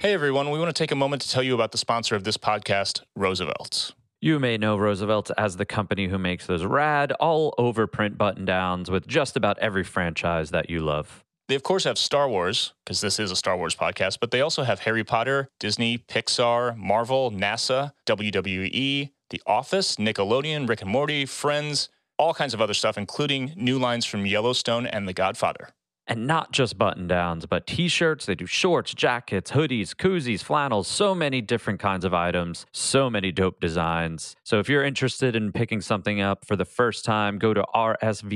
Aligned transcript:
Hey 0.00 0.14
everyone, 0.14 0.48
we 0.48 0.58
want 0.58 0.74
to 0.74 0.82
take 0.82 0.92
a 0.92 0.96
moment 0.96 1.20
to 1.20 1.28
tell 1.28 1.42
you 1.42 1.54
about 1.54 1.72
the 1.72 1.78
sponsor 1.78 2.16
of 2.16 2.24
this 2.24 2.38
podcast, 2.38 3.02
Roosevelt's. 3.14 3.92
You 4.22 4.38
may 4.38 4.56
know 4.56 4.78
Roosevelt 4.78 5.30
as 5.36 5.58
the 5.58 5.66
company 5.66 6.08
who 6.08 6.16
makes 6.16 6.46
those 6.46 6.64
rad, 6.64 7.12
all 7.20 7.54
over 7.58 7.86
print 7.86 8.16
button 8.16 8.46
downs 8.46 8.90
with 8.90 9.06
just 9.06 9.36
about 9.36 9.58
every 9.58 9.84
franchise 9.84 10.52
that 10.52 10.70
you 10.70 10.80
love. 10.80 11.22
They, 11.48 11.54
of 11.54 11.62
course, 11.62 11.84
have 11.84 11.98
Star 11.98 12.30
Wars, 12.30 12.72
because 12.82 13.02
this 13.02 13.20
is 13.20 13.30
a 13.30 13.36
Star 13.36 13.58
Wars 13.58 13.76
podcast, 13.76 14.20
but 14.22 14.30
they 14.30 14.40
also 14.40 14.62
have 14.62 14.80
Harry 14.80 15.04
Potter, 15.04 15.50
Disney, 15.60 15.98
Pixar, 15.98 16.74
Marvel, 16.78 17.30
NASA, 17.30 17.92
WWE, 18.06 19.10
The 19.28 19.42
Office, 19.46 19.96
Nickelodeon, 19.96 20.66
Rick 20.66 20.80
and 20.80 20.90
Morty, 20.90 21.26
Friends, 21.26 21.90
all 22.18 22.32
kinds 22.32 22.54
of 22.54 22.62
other 22.62 22.72
stuff, 22.72 22.96
including 22.96 23.52
new 23.54 23.78
lines 23.78 24.06
from 24.06 24.24
Yellowstone 24.24 24.86
and 24.86 25.06
The 25.06 25.12
Godfather. 25.12 25.68
And 26.10 26.26
not 26.26 26.50
just 26.50 26.76
button 26.76 27.06
downs, 27.06 27.46
but 27.46 27.68
t 27.68 27.86
shirts. 27.86 28.26
They 28.26 28.34
do 28.34 28.44
shorts, 28.44 28.92
jackets, 28.92 29.52
hoodies, 29.52 29.94
koozies, 29.94 30.42
flannels, 30.42 30.88
so 30.88 31.14
many 31.14 31.40
different 31.40 31.78
kinds 31.78 32.04
of 32.04 32.12
items, 32.12 32.66
so 32.72 33.08
many 33.08 33.30
dope 33.30 33.60
designs. 33.60 34.34
So 34.42 34.58
if 34.58 34.68
you're 34.68 34.82
interested 34.82 35.36
in 35.36 35.52
picking 35.52 35.80
something 35.80 36.20
up 36.20 36.44
for 36.44 36.56
the 36.56 36.64
first 36.64 37.04
time, 37.04 37.38
go 37.38 37.54
to 37.54 37.64
rsvlts.com 37.76 38.34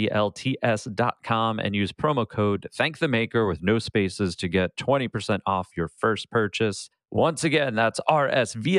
and 1.58 1.74
use 1.74 1.90
promo 1.90 2.28
code 2.28 2.68
Thank 2.72 2.98
the 2.98 3.08
Maker 3.08 3.44
with 3.44 3.60
no 3.60 3.80
spaces 3.80 4.36
to 4.36 4.46
get 4.46 4.76
20% 4.76 5.40
off 5.44 5.70
your 5.76 5.88
first 5.88 6.30
purchase. 6.30 6.90
Once 7.10 7.42
again, 7.42 7.74
that's 7.74 7.98
rsvlts.com. 8.08 8.78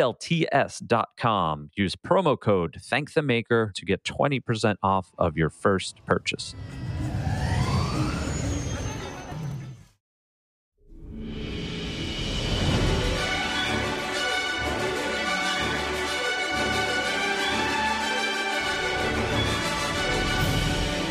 Use 1.76 1.98
promo 1.98 2.40
code 2.40 2.78
Thank 2.82 3.12
the 3.14 3.22
Maker 3.22 3.74
to 3.76 3.84
get 3.84 4.06
20% 4.06 4.78
off 4.82 5.12
of 5.18 5.36
your 5.36 5.50
first 5.50 6.06
purchase. 6.06 6.56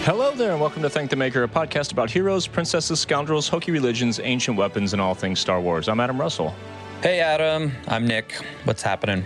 Hello 0.05 0.35
there, 0.35 0.53
and 0.53 0.61
welcome 0.61 0.83
to 0.83 0.91
Thank 0.91 1.09
the 1.09 1.17
Maker, 1.17 1.45
a 1.45 1.49
podcast 1.49 1.91
about 1.91 2.11
heroes, 2.11 2.47
princesses, 2.47 3.01
scoundrels, 3.01 3.49
hokey 3.49 3.73
religions, 3.73 4.21
ancient 4.23 4.55
weapons, 4.55 4.93
and 4.93 5.01
all 5.01 5.15
things 5.15 5.41
Star 5.41 5.63
Wars. 5.63 5.89
I'm 5.89 5.99
Adam 5.99 6.21
Russell. 6.21 6.55
Hey, 7.03 7.21
Adam. 7.21 7.73
I'm 7.89 8.07
Nick. 8.07 8.35
What's 8.65 8.83
happening? 8.83 9.25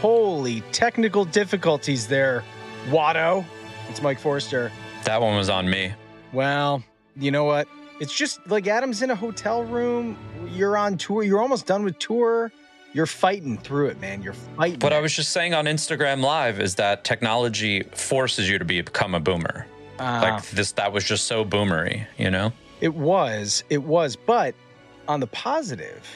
Holy 0.00 0.62
technical 0.72 1.24
difficulties 1.24 2.08
there, 2.08 2.42
Watto. 2.88 3.44
It's 3.88 4.02
Mike 4.02 4.18
Forster. 4.18 4.72
That 5.04 5.20
one 5.20 5.36
was 5.36 5.48
on 5.48 5.70
me. 5.70 5.92
Well, 6.32 6.82
you 7.14 7.30
know 7.30 7.44
what? 7.44 7.68
It's 8.00 8.12
just 8.12 8.44
like 8.48 8.66
Adam's 8.66 9.02
in 9.02 9.12
a 9.12 9.14
hotel 9.14 9.62
room. 9.62 10.18
You're 10.52 10.76
on 10.76 10.98
tour. 10.98 11.22
You're 11.22 11.40
almost 11.40 11.66
done 11.66 11.84
with 11.84 12.00
tour. 12.00 12.50
You're 12.92 13.06
fighting 13.06 13.58
through 13.58 13.90
it, 13.90 14.00
man. 14.00 14.22
You're 14.22 14.32
fighting. 14.32 14.80
What 14.80 14.92
it. 14.92 14.96
I 14.96 15.00
was 15.00 15.14
just 15.14 15.30
saying 15.30 15.54
on 15.54 15.66
Instagram 15.66 16.20
Live 16.20 16.58
is 16.58 16.74
that 16.74 17.04
technology 17.04 17.84
forces 17.92 18.50
you 18.50 18.58
to 18.58 18.64
become 18.64 19.14
a 19.14 19.20
boomer. 19.20 19.66
Like 19.98 20.48
this, 20.50 20.72
that 20.72 20.92
was 20.92 21.04
just 21.04 21.26
so 21.26 21.44
boomery, 21.44 22.06
you 22.18 22.30
know? 22.30 22.52
it 22.80 22.94
was. 22.94 23.64
It 23.70 23.82
was. 23.82 24.16
But 24.16 24.54
on 25.08 25.20
the 25.20 25.26
positive, 25.28 26.06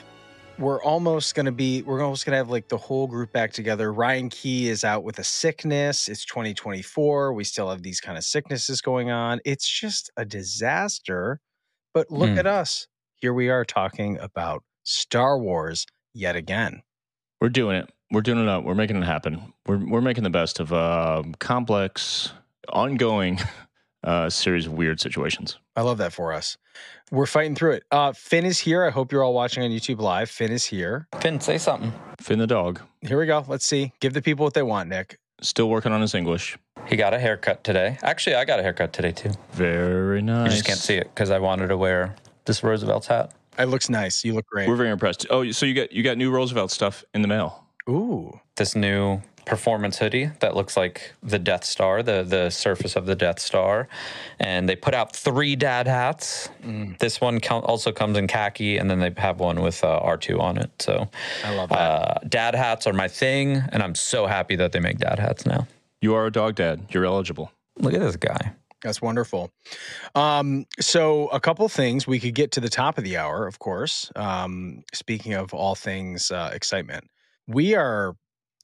we're 0.58 0.82
almost 0.82 1.34
going 1.34 1.46
to 1.46 1.52
be, 1.52 1.80
we're 1.82 2.02
almost 2.02 2.26
going 2.26 2.32
to 2.32 2.36
have 2.36 2.50
like 2.50 2.68
the 2.68 2.76
whole 2.76 3.06
group 3.06 3.32
back 3.32 3.52
together. 3.52 3.92
Ryan 3.92 4.28
Key 4.28 4.68
is 4.68 4.84
out 4.84 5.02
with 5.04 5.18
a 5.18 5.24
sickness. 5.24 6.06
It's 6.08 6.24
2024. 6.26 7.32
We 7.32 7.44
still 7.44 7.70
have 7.70 7.82
these 7.82 7.98
kind 8.00 8.18
of 8.18 8.24
sicknesses 8.24 8.82
going 8.82 9.10
on. 9.10 9.40
It's 9.46 9.66
just 9.66 10.10
a 10.18 10.24
disaster. 10.26 11.40
But 11.94 12.10
look 12.10 12.30
Hmm. 12.30 12.38
at 12.38 12.46
us. 12.46 12.86
Here 13.16 13.32
we 13.32 13.48
are 13.48 13.64
talking 13.64 14.18
about 14.18 14.62
Star 14.84 15.38
Wars 15.38 15.86
yet 16.12 16.36
again. 16.36 16.82
We're 17.40 17.48
doing 17.48 17.76
it. 17.76 17.90
We're 18.10 18.20
doing 18.22 18.42
it 18.42 18.48
up. 18.48 18.64
We're 18.64 18.74
making 18.74 18.96
it 19.02 19.06
happen. 19.06 19.52
We're, 19.66 19.78
we're 19.84 20.00
making 20.00 20.24
the 20.24 20.30
best 20.30 20.60
of 20.60 20.72
a 20.72 21.24
complex, 21.38 22.32
ongoing 22.70 23.38
uh, 24.05 24.31
series 24.31 24.66
of 24.66 24.72
weird 24.72 25.00
situations. 25.00 25.59
I 25.77 25.83
love 25.83 25.99
that 25.99 26.12
for 26.12 26.33
us. 26.33 26.56
We're 27.11 27.27
fighting 27.27 27.55
through 27.55 27.72
it. 27.72 27.84
Uh, 27.91 28.12
Finn 28.12 28.44
is 28.47 28.59
here. 28.59 28.84
I 28.84 28.91
hope 28.91 29.12
you're 29.12 29.22
all 29.22 29.34
watching 29.34 29.62
on 29.62 29.71
YouTube 29.71 30.00
Live. 30.00 30.31
Finn 30.31 30.53
is 30.53 30.65
here. 30.65 31.09
Finn, 31.21 31.41
say 31.41 31.59
something. 31.59 31.93
Finn 32.21 32.38
the 32.38 32.47
dog, 32.47 32.81
Here 33.03 33.19
we 33.19 33.27
go. 33.27 33.44
Let's 33.49 33.66
see. 33.66 33.93
Give 34.00 34.12
the 34.12 34.22
people 34.22 34.44
what 34.44 34.55
they 34.55 34.62
want, 34.62 34.88
Nick. 34.88 35.19
still 35.43 35.69
working 35.69 35.93
on 35.93 36.00
his 36.00 36.15
English. 36.15 36.56
He 36.87 36.97
got 36.97 37.12
a 37.15 37.19
haircut 37.19 37.62
today. 37.65 37.99
Actually, 38.03 38.37
I 38.37 38.44
got 38.44 38.59
a 38.61 38.62
haircut 38.62 38.93
today 38.93 39.12
too. 39.12 39.31
Very 39.53 40.22
nice. 40.22 40.47
You 40.50 40.56
just 40.56 40.65
can't 40.67 40.78
see 40.78 40.94
it 40.94 41.11
because 41.15 41.31
I 41.31 41.38
wanted 41.38 41.69
to 41.69 41.77
wear 41.77 42.15
this 42.47 42.62
Roosevelt's 42.62 43.06
hat. 43.06 43.32
It 43.59 43.65
looks 43.67 43.91
nice. 43.91 44.25
You 44.25 44.34
look 44.34 44.47
great. 44.47 44.69
We're 44.69 44.77
very 44.77 44.91
impressed. 44.91 45.27
Oh, 45.31 45.50
so 45.50 45.67
you 45.67 45.75
got 45.75 45.93
you 45.93 46.03
got 46.03 46.17
new 46.17 46.31
Roosevelt 46.31 46.71
stuff 46.71 47.05
in 47.12 47.22
the 47.22 47.28
mail. 47.28 47.65
Ooh. 47.88 48.38
This 48.56 48.75
new 48.75 49.21
performance 49.44 49.98
hoodie 49.98 50.30
that 50.40 50.54
looks 50.54 50.76
like 50.76 51.14
the 51.22 51.38
Death 51.38 51.64
Star, 51.64 52.02
the 52.02 52.22
the 52.22 52.50
surface 52.50 52.96
of 52.96 53.06
the 53.06 53.14
Death 53.14 53.38
Star, 53.38 53.88
and 54.38 54.68
they 54.68 54.76
put 54.76 54.94
out 54.94 55.14
three 55.14 55.56
dad 55.56 55.86
hats. 55.86 56.48
Mm. 56.62 56.98
This 56.98 57.20
one 57.20 57.40
count 57.40 57.64
also 57.64 57.92
comes 57.92 58.16
in 58.16 58.26
khaki, 58.26 58.78
and 58.78 58.90
then 58.90 59.00
they 59.00 59.12
have 59.16 59.40
one 59.40 59.60
with 59.60 59.82
uh, 59.84 60.00
R2 60.02 60.40
on 60.40 60.58
it. 60.58 60.70
So, 60.80 61.08
I 61.44 61.54
love 61.54 61.68
that. 61.70 61.78
uh, 61.78 62.18
dad 62.28 62.54
hats 62.54 62.86
are 62.86 62.92
my 62.92 63.08
thing, 63.08 63.62
and 63.72 63.82
I'm 63.82 63.94
so 63.94 64.26
happy 64.26 64.56
that 64.56 64.72
they 64.72 64.80
make 64.80 64.98
dad 64.98 65.18
hats 65.18 65.46
now. 65.46 65.66
You 66.00 66.14
are 66.14 66.26
a 66.26 66.32
dog 66.32 66.54
dad. 66.54 66.86
You're 66.90 67.04
eligible. 67.04 67.52
Look 67.78 67.94
at 67.94 68.00
this 68.00 68.16
guy. 68.16 68.54
That's 68.82 69.02
wonderful. 69.02 69.52
Um, 70.14 70.66
so 70.80 71.28
a 71.28 71.40
couple 71.40 71.68
things 71.68 72.06
we 72.06 72.18
could 72.18 72.34
get 72.34 72.52
to 72.52 72.60
the 72.60 72.70
top 72.70 72.96
of 72.96 73.04
the 73.04 73.18
hour, 73.18 73.46
of 73.46 73.58
course. 73.58 74.10
Um, 74.16 74.84
speaking 74.94 75.34
of 75.34 75.52
all 75.52 75.74
things 75.74 76.30
uh, 76.30 76.50
excitement, 76.54 77.10
we 77.46 77.74
are 77.74 78.16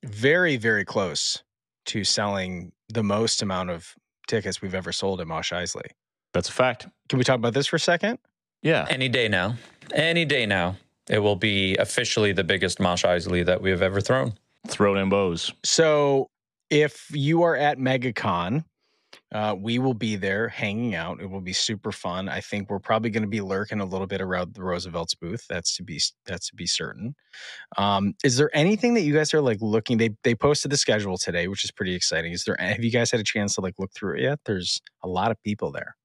very, 0.09 0.57
very 0.57 0.85
close 0.85 1.43
to 1.87 2.05
selling 2.05 2.73
the 2.89 3.03
most 3.03 3.43
amount 3.43 3.71
of 3.71 3.95
tickets 4.27 4.61
we've 4.61 4.75
ever 4.75 4.93
sold 4.93 5.21
at 5.21 5.27
Mosh 5.27 5.53
Eisley. 5.53 5.87
That's 6.33 6.49
a 6.49 6.53
fact. 6.53 6.87
Can 7.09 7.19
we 7.19 7.25
talk 7.25 7.37
about 7.37 7.55
this 7.55 7.67
for 7.67 7.77
a 7.77 7.81
second? 7.81 8.19
Yeah. 8.63 8.87
Any 8.89 9.09
day 9.09 9.29
now, 9.29 9.57
any 9.95 10.25
day 10.25 10.47
now, 10.47 10.77
it 11.09 11.21
will 11.21 11.37
be 11.37 11.77
officially 11.77 12.33
the 12.33 12.45
biggest 12.45 12.81
Mosh 12.81 13.05
Eisley 13.05 13.45
that 13.47 13.63
we 13.63 13.71
have 13.71 13.83
ever 13.83 14.01
thrown. 14.01 14.35
Throw 14.67 14.97
in 14.97 15.09
bows. 15.09 15.53
So 15.65 16.29
if 16.71 17.09
you 17.13 17.43
are 17.43 17.57
at 17.57 17.79
MegaCon, 17.79 18.65
uh, 19.33 19.55
we 19.59 19.79
will 19.79 19.95
be 19.95 20.17
there 20.17 20.49
hanging 20.49 20.95
out. 20.95 21.21
It 21.21 21.29
will 21.29 21.41
be 21.41 21.53
super 21.53 21.91
fun. 21.91 22.29
I 22.29 22.41
think 22.41 22.71
we're 22.71 22.79
probably 22.79 23.11
going 23.11 23.25
to 23.25 23.29
be 23.29 23.41
lurking 23.41 23.81
a 23.81 23.85
little 23.85 24.07
bit 24.07 24.21
around 24.21 24.55
the 24.55 24.63
Roosevelt's 24.63 25.15
booth. 25.15 25.45
That's 25.49 25.77
to 25.77 25.83
be 25.83 26.01
that's 26.27 26.49
to 26.51 26.55
be 26.55 26.67
certain. 26.67 27.15
Um, 27.77 28.15
is 28.23 28.37
there 28.37 28.51
anything 28.55 28.95
that 28.95 29.03
you 29.03 29.13
guys 29.13 29.35
are 29.35 29.41
like 29.41 29.59
looking? 29.61 29.99
They 29.99 30.11
they 30.23 30.35
posted 30.35 30.71
the 30.71 30.77
schedule 30.77 31.19
today, 31.19 31.49
which 31.49 31.65
is 31.65 31.73
pretty 31.73 31.95
exciting. 31.95 32.33
Is 32.33 32.45
there 32.45 32.57
have 32.59 32.85
you 32.85 32.91
guys 32.91 33.11
had 33.11 33.21
a 33.21 33.25
chance 33.25 33.57
to 33.57 33.61
like 33.61 33.75
look 33.79 33.93
through 33.95 34.17
it 34.17 34.23
yet? 34.23 34.39
There's 34.47 34.81
a 35.03 35.09
lot 35.09 35.31
of 35.31 35.43
people 35.43 35.73
there. 35.73 35.97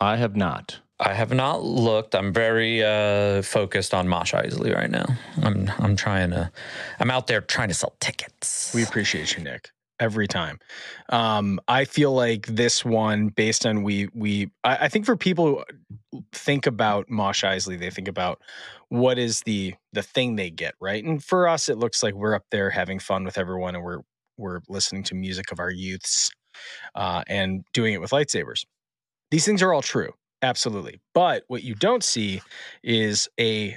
I 0.00 0.16
have 0.16 0.36
not. 0.36 0.80
I 1.00 1.14
have 1.14 1.32
not 1.32 1.62
looked. 1.64 2.14
I'm 2.14 2.32
very 2.32 2.84
uh, 2.84 3.42
focused 3.42 3.94
on 3.94 4.06
Mosh 4.06 4.34
Eisley 4.34 4.74
right 4.74 4.90
now. 4.90 5.06
I'm 5.42 5.70
I'm 5.78 5.96
trying 5.96 6.30
to. 6.30 6.52
I'm 7.00 7.10
out 7.10 7.26
there 7.26 7.40
trying 7.40 7.68
to 7.68 7.74
sell 7.74 7.94
tickets. 8.00 8.72
We 8.74 8.82
appreciate 8.82 9.36
you, 9.36 9.42
Nick, 9.42 9.70
every 10.00 10.26
time. 10.26 10.58
Um, 11.10 11.60
I 11.68 11.84
feel 11.84 12.12
like 12.12 12.46
this 12.46 12.84
one, 12.84 13.28
based 13.28 13.66
on 13.66 13.82
we 13.82 14.08
we, 14.14 14.50
I, 14.64 14.86
I 14.86 14.88
think 14.88 15.06
for 15.06 15.16
people 15.16 15.62
who 16.10 16.24
think 16.32 16.66
about 16.66 17.08
Mosh 17.08 17.44
Eisley, 17.44 17.78
they 17.78 17.90
think 17.90 18.08
about 18.08 18.40
what 18.88 19.18
is 19.18 19.42
the 19.42 19.74
the 19.92 20.02
thing 20.02 20.34
they 20.34 20.50
get, 20.50 20.74
right? 20.80 21.04
And 21.04 21.22
for 21.22 21.46
us, 21.46 21.68
it 21.68 21.78
looks 21.78 22.02
like 22.02 22.14
we're 22.14 22.34
up 22.34 22.46
there 22.50 22.70
having 22.70 22.98
fun 22.98 23.24
with 23.24 23.38
everyone, 23.38 23.76
and 23.76 23.84
we're 23.84 24.00
we're 24.36 24.60
listening 24.68 25.04
to 25.04 25.14
music 25.14 25.52
of 25.52 25.60
our 25.60 25.70
youths, 25.70 26.30
uh, 26.94 27.22
and 27.28 27.62
doing 27.72 27.94
it 27.94 28.00
with 28.00 28.10
lightsabers. 28.10 28.64
These 29.30 29.44
things 29.44 29.62
are 29.62 29.72
all 29.72 29.82
true, 29.82 30.12
absolutely. 30.42 31.00
But 31.14 31.44
what 31.46 31.62
you 31.62 31.74
don't 31.74 32.02
see 32.02 32.40
is 32.82 33.28
a 33.38 33.76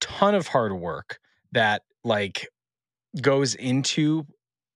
ton 0.00 0.34
of 0.34 0.46
hard 0.46 0.72
work 0.72 1.18
that 1.52 1.82
like 2.04 2.48
goes 3.20 3.54
into 3.54 4.26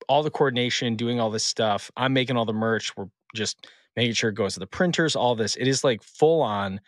all 0.09 0.23
the 0.23 0.31
coordination, 0.31 0.97
doing 0.97 1.21
all 1.21 1.31
this 1.31 1.45
stuff. 1.45 1.91
I'm 1.97 2.13
making 2.13 2.37
all 2.37 2.45
the 2.45 2.53
merch. 2.53 2.97
We're 2.97 3.07
just 3.35 3.67
making 3.97 4.15
sure 4.15 4.31
it 4.31 4.35
goes 4.35 4.55
to 4.55 4.61
the 4.61 4.67
printers, 4.67 5.17
all 5.17 5.35
this. 5.35 5.57
It 5.57 5.69
is 5.69 5.85
like 5.85 6.03
full 6.03 6.43
on 6.43 6.81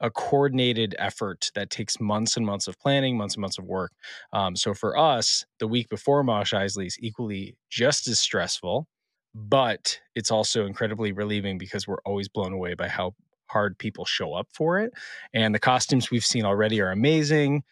a 0.00 0.10
coordinated 0.10 0.94
effort 0.98 1.50
that 1.54 1.70
takes 1.70 2.00
months 2.00 2.36
and 2.36 2.46
months 2.46 2.68
of 2.68 2.78
planning, 2.78 3.16
months 3.16 3.34
and 3.34 3.40
months 3.40 3.58
of 3.58 3.64
work. 3.64 3.92
Um, 4.32 4.54
so 4.54 4.74
for 4.74 4.96
us, 4.96 5.44
the 5.58 5.66
week 5.66 5.88
before 5.88 6.22
Mosh 6.22 6.54
Eisley 6.54 6.86
is 6.86 6.96
equally 7.00 7.56
just 7.68 8.06
as 8.06 8.20
stressful, 8.20 8.86
but 9.34 9.98
it's 10.14 10.30
also 10.30 10.66
incredibly 10.66 11.12
relieving 11.12 11.58
because 11.58 11.88
we're 11.88 12.02
always 12.04 12.28
blown 12.28 12.52
away 12.52 12.74
by 12.74 12.88
how 12.88 13.14
hard 13.46 13.78
people 13.78 14.04
show 14.04 14.34
up 14.34 14.48
for 14.52 14.78
it. 14.78 14.92
And 15.32 15.54
the 15.54 15.58
costumes 15.58 16.10
we've 16.10 16.24
seen 16.24 16.44
already 16.44 16.80
are 16.80 16.90
amazing. 16.90 17.64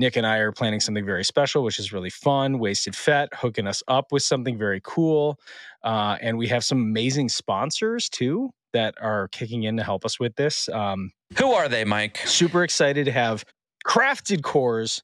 Nick 0.00 0.16
and 0.16 0.26
I 0.26 0.38
are 0.38 0.50
planning 0.50 0.80
something 0.80 1.04
very 1.04 1.24
special, 1.24 1.62
which 1.62 1.78
is 1.78 1.92
really 1.92 2.08
fun. 2.08 2.58
Wasted 2.58 2.96
Fett 2.96 3.28
hooking 3.34 3.66
us 3.66 3.82
up 3.86 4.06
with 4.10 4.22
something 4.22 4.56
very 4.56 4.80
cool. 4.82 5.38
Uh, 5.84 6.16
and 6.22 6.38
we 6.38 6.48
have 6.48 6.64
some 6.64 6.78
amazing 6.78 7.28
sponsors 7.28 8.08
too 8.08 8.50
that 8.72 8.94
are 9.00 9.28
kicking 9.28 9.64
in 9.64 9.76
to 9.76 9.84
help 9.84 10.06
us 10.06 10.18
with 10.18 10.34
this. 10.36 10.70
Um, 10.70 11.12
Who 11.36 11.52
are 11.52 11.68
they, 11.68 11.84
Mike? 11.84 12.16
super 12.24 12.64
excited 12.64 13.04
to 13.04 13.12
have 13.12 13.44
Crafted 13.86 14.42
Cores, 14.42 15.02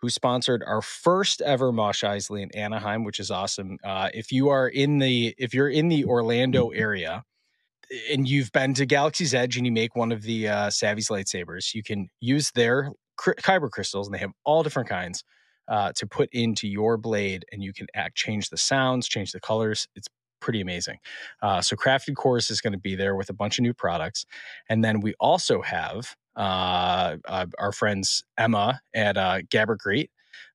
who 0.00 0.08
sponsored 0.08 0.62
our 0.64 0.80
first 0.80 1.40
ever 1.40 1.72
Mosh 1.72 2.04
Eisley 2.04 2.42
in 2.42 2.50
Anaheim, 2.56 3.02
which 3.02 3.18
is 3.18 3.32
awesome. 3.32 3.78
Uh, 3.82 4.10
if 4.14 4.30
you 4.30 4.48
are 4.48 4.68
in 4.68 4.98
the 4.98 5.34
if 5.38 5.52
you're 5.52 5.68
in 5.68 5.88
the 5.88 6.04
Orlando 6.04 6.68
area 6.68 7.24
and 8.12 8.28
you've 8.28 8.52
been 8.52 8.74
to 8.74 8.86
Galaxy's 8.86 9.34
Edge 9.34 9.56
and 9.56 9.66
you 9.66 9.72
make 9.72 9.96
one 9.96 10.12
of 10.12 10.22
the 10.22 10.46
uh, 10.46 10.68
Savi's 10.68 11.08
lightsabers, 11.08 11.74
you 11.74 11.82
can 11.82 12.08
use 12.20 12.52
their 12.52 12.92
kyber 13.20 13.70
crystals, 13.70 14.06
and 14.06 14.14
they 14.14 14.18
have 14.18 14.32
all 14.44 14.62
different 14.62 14.88
kinds 14.88 15.24
uh, 15.68 15.92
to 15.96 16.06
put 16.06 16.28
into 16.32 16.66
your 16.66 16.96
blade, 16.96 17.44
and 17.52 17.62
you 17.62 17.72
can 17.72 17.86
act 17.94 18.16
change 18.16 18.50
the 18.50 18.56
sounds, 18.56 19.08
change 19.08 19.32
the 19.32 19.40
colors. 19.40 19.86
It's 19.94 20.08
pretty 20.40 20.60
amazing. 20.60 20.98
Uh, 21.42 21.60
so 21.60 21.76
Crafted 21.76 22.16
Cores 22.16 22.50
is 22.50 22.60
going 22.60 22.72
to 22.72 22.78
be 22.78 22.94
there 22.96 23.14
with 23.14 23.30
a 23.30 23.34
bunch 23.34 23.58
of 23.58 23.62
new 23.62 23.74
products, 23.74 24.26
and 24.68 24.84
then 24.84 25.00
we 25.00 25.14
also 25.20 25.62
have 25.62 26.16
uh, 26.36 27.16
uh, 27.26 27.46
our 27.58 27.72
friends 27.72 28.24
Emma 28.38 28.80
at 28.94 29.16
uh, 29.16 29.40
Gabbert 29.42 30.08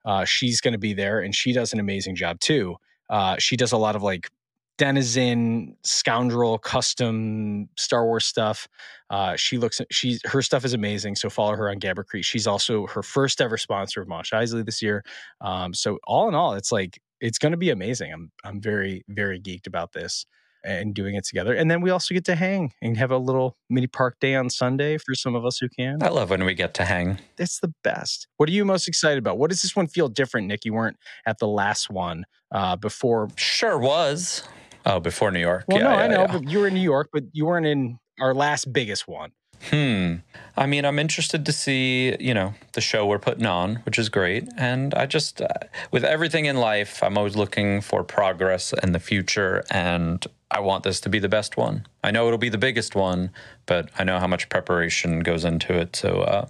Uh, 0.03 0.25
she's 0.25 0.61
going 0.61 0.73
to 0.73 0.79
be 0.79 0.93
there, 0.93 1.19
and 1.19 1.35
she 1.35 1.53
does 1.53 1.73
an 1.73 1.79
amazing 1.79 2.15
job 2.15 2.39
too. 2.39 2.75
Uh, 3.09 3.35
she 3.37 3.55
does 3.55 3.71
a 3.71 3.77
lot 3.77 3.95
of 3.95 4.01
like 4.03 4.29
denizen 4.77 5.75
scoundrel 5.83 6.57
custom 6.57 7.69
star 7.77 8.05
wars 8.05 8.25
stuff. 8.25 8.67
Uh 9.09 9.35
she 9.35 9.57
looks 9.57 9.79
she's 9.91 10.19
her 10.25 10.41
stuff 10.41 10.65
is 10.65 10.73
amazing 10.73 11.15
so 11.15 11.29
follow 11.29 11.55
her 11.55 11.69
on 11.69 11.79
Gabbert 11.79 12.07
Crete. 12.07 12.25
she's 12.25 12.47
also 12.47 12.87
her 12.87 13.03
first 13.03 13.39
ever 13.41 13.57
sponsor 13.57 14.01
of 14.01 14.07
mosh 14.07 14.33
eisley 14.33 14.65
this 14.65 14.81
year. 14.81 15.03
Um 15.41 15.73
so 15.73 15.99
all 16.05 16.27
in 16.27 16.35
all 16.35 16.53
it's 16.53 16.71
like 16.71 16.99
it's 17.21 17.37
going 17.37 17.51
to 17.53 17.57
be 17.57 17.69
amazing. 17.69 18.11
I'm 18.11 18.31
i'm 18.43 18.61
very 18.61 19.03
very 19.07 19.39
geeked 19.39 19.67
about 19.67 19.93
this 19.93 20.25
and 20.65 20.95
doing 20.95 21.13
it 21.13 21.23
together. 21.23 21.53
And 21.53 21.69
then 21.69 21.79
we 21.81 21.91
also 21.91 22.15
get 22.15 22.25
to 22.25 22.33
hang 22.33 22.73
and 22.81 22.97
have 22.97 23.11
a 23.11 23.19
little 23.19 23.55
mini 23.69 23.85
park 23.85 24.19
day 24.19 24.33
on 24.33 24.49
sunday 24.49 24.97
for 24.97 25.13
some 25.13 25.35
of 25.35 25.45
us 25.45 25.59
who 25.59 25.69
can. 25.69 26.01
I 26.01 26.09
love 26.09 26.31
when 26.31 26.43
we 26.43 26.55
get 26.55 26.73
to 26.75 26.85
hang. 26.85 27.19
it's 27.37 27.59
the 27.59 27.71
best. 27.83 28.27
What 28.37 28.49
are 28.49 28.51
you 28.51 28.65
most 28.65 28.87
excited 28.87 29.19
about? 29.19 29.37
What 29.37 29.51
does 29.51 29.61
this 29.61 29.75
one 29.75 29.87
feel 29.87 30.09
different 30.09 30.47
nick? 30.47 30.65
You 30.65 30.73
weren't 30.73 30.97
at 31.25 31.37
the 31.39 31.47
last 31.47 31.89
one 31.89 32.25
uh 32.51 32.75
before. 32.75 33.29
Sure 33.37 33.77
was. 33.77 34.43
Oh, 34.85 34.99
before 34.99 35.31
New 35.31 35.39
York. 35.39 35.65
Well, 35.67 35.79
yeah, 35.79 35.83
no, 35.83 35.89
yeah, 35.91 36.03
I 36.03 36.07
know, 36.07 36.21
yeah. 36.21 36.31
but 36.39 36.49
you 36.49 36.59
were 36.59 36.67
in 36.67 36.73
New 36.75 36.81
York, 36.81 37.09
but 37.11 37.23
you 37.33 37.45
weren't 37.45 37.65
in 37.65 37.97
our 38.19 38.33
last 38.33 38.71
biggest 38.71 39.07
one. 39.07 39.31
Hmm. 39.69 40.15
I 40.57 40.67
mean, 40.67 40.85
I'm 40.85 40.99
interested 40.99 41.45
to 41.45 41.51
see, 41.51 42.15
you 42.19 42.33
know, 42.33 42.53
the 42.73 42.81
show 42.81 43.05
we're 43.05 43.19
putting 43.19 43.45
on, 43.45 43.77
which 43.77 43.97
is 43.97 44.09
great. 44.09 44.47
And 44.57 44.93
I 44.93 45.05
just, 45.05 45.41
uh, 45.41 45.47
with 45.91 46.03
everything 46.03 46.45
in 46.45 46.57
life, 46.57 47.01
I'm 47.01 47.17
always 47.17 47.35
looking 47.35 47.81
for 47.81 48.03
progress 48.03 48.73
in 48.83 48.91
the 48.91 48.99
future. 48.99 49.63
And 49.71 50.25
I 50.51 50.59
want 50.59 50.83
this 50.83 51.01
to 51.01 51.09
be 51.09 51.19
the 51.19 51.29
best 51.29 51.57
one. 51.57 51.87
I 52.03 52.11
know 52.11 52.27
it'll 52.27 52.37
be 52.37 52.49
the 52.49 52.57
biggest 52.57 52.95
one, 52.95 53.31
but 53.65 53.89
I 53.97 54.03
know 54.03 54.19
how 54.19 54.27
much 54.27 54.49
preparation 54.49 55.21
goes 55.21 55.43
into 55.43 55.73
it. 55.73 55.95
So 55.95 56.21
uh, 56.21 56.47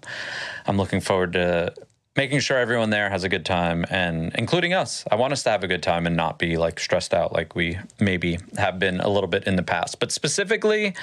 I'm 0.66 0.78
looking 0.78 1.00
forward 1.00 1.34
to 1.34 1.74
making 2.16 2.40
sure 2.40 2.58
everyone 2.58 2.90
there 2.90 3.10
has 3.10 3.24
a 3.24 3.30
good 3.30 3.46
time 3.46 3.86
and 3.90 4.34
including 4.36 4.74
us. 4.74 5.04
I 5.12 5.16
want 5.16 5.34
us 5.34 5.44
to 5.44 5.50
have 5.50 5.64
a 5.64 5.68
good 5.68 5.84
time 5.84 6.08
and 6.08 6.16
not 6.16 6.40
be 6.40 6.58
like 6.58 6.80
stressed 6.80 7.14
out 7.14 7.34
like 7.34 7.56
we 7.56 7.78
maybe 8.00 8.40
have 8.58 8.80
been 8.80 9.00
a 9.02 9.10
little 9.10 9.28
bit 9.28 9.44
in 9.46 9.56
the 9.56 9.64
past. 9.64 10.00
But 10.00 10.12
specifically, 10.12 10.94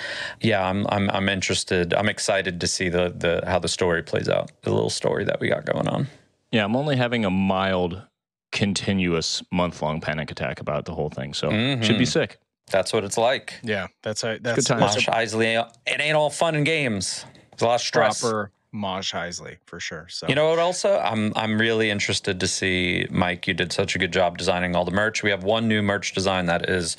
yeah, 0.40 0.66
I'm 0.66 0.86
I'm 0.88 1.10
I'm 1.10 1.28
interested. 1.28 1.92
I'm 1.94 2.08
excited 2.08 2.60
to 2.60 2.66
see 2.66 2.88
the 2.88 3.12
the 3.16 3.42
how 3.46 3.58
the 3.58 3.68
story 3.68 4.02
plays 4.02 4.28
out. 4.28 4.50
The 4.62 4.72
little 4.72 4.90
story 4.90 5.24
that 5.24 5.40
we 5.40 5.48
got 5.48 5.66
going 5.66 5.88
on. 5.88 6.08
Yeah, 6.50 6.64
I'm 6.64 6.76
only 6.76 6.96
having 6.96 7.24
a 7.24 7.30
mild, 7.30 8.02
continuous 8.50 9.42
month 9.50 9.80
long 9.82 10.00
panic 10.00 10.30
attack 10.30 10.60
about 10.60 10.84
the 10.84 10.94
whole 10.94 11.10
thing. 11.10 11.34
So 11.34 11.50
mm-hmm. 11.50 11.82
should 11.82 11.98
be 11.98 12.06
sick. 12.06 12.38
That's 12.70 12.92
what 12.92 13.04
it's 13.04 13.18
like. 13.18 13.54
Yeah, 13.62 13.88
that's 14.02 14.24
a 14.24 14.38
that's, 14.40 14.56
good 14.56 14.66
time. 14.66 14.80
that's 14.80 14.94
Mosh 14.94 15.08
Eisley, 15.08 15.68
it 15.86 16.00
ain't 16.00 16.16
all 16.16 16.30
fun 16.30 16.54
and 16.54 16.64
games. 16.64 17.26
There's 17.50 17.62
a 17.62 17.66
lot 17.66 17.74
of 17.74 17.80
stress. 17.82 18.20
proper 18.20 18.50
Mosh 18.72 19.12
Heisley 19.12 19.58
for 19.66 19.78
sure. 19.78 20.06
So 20.08 20.26
You 20.28 20.34
know 20.34 20.48
what? 20.50 20.58
Also, 20.58 20.98
I'm 20.98 21.32
I'm 21.36 21.60
really 21.60 21.90
interested 21.90 22.40
to 22.40 22.48
see 22.48 23.06
Mike. 23.10 23.46
You 23.46 23.54
did 23.54 23.72
such 23.72 23.94
a 23.94 23.98
good 23.98 24.12
job 24.12 24.38
designing 24.38 24.74
all 24.74 24.84
the 24.84 24.90
merch. 24.92 25.22
We 25.22 25.30
have 25.30 25.44
one 25.44 25.68
new 25.68 25.82
merch 25.82 26.12
design 26.14 26.46
that 26.46 26.68
is 26.68 26.96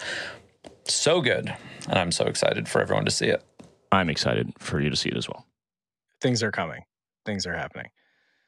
so 0.86 1.22
good, 1.22 1.54
and 1.88 1.98
I'm 2.00 2.12
so 2.12 2.25
excited 2.25 2.68
for 2.70 2.81
everyone 2.81 3.06
to 3.06 3.12
see 3.12 3.28
it. 3.28 3.44
I'm 3.92 4.10
excited 4.10 4.54
for 4.60 4.80
you 4.80 4.90
to 4.90 4.96
see 4.96 5.10
it 5.10 5.18
as 5.18 5.28
well. 5.28 5.46
things 6.22 6.42
are 6.44 6.52
coming, 6.52 6.84
things 7.25 7.46
are 7.46 7.54
happening. 7.54 7.88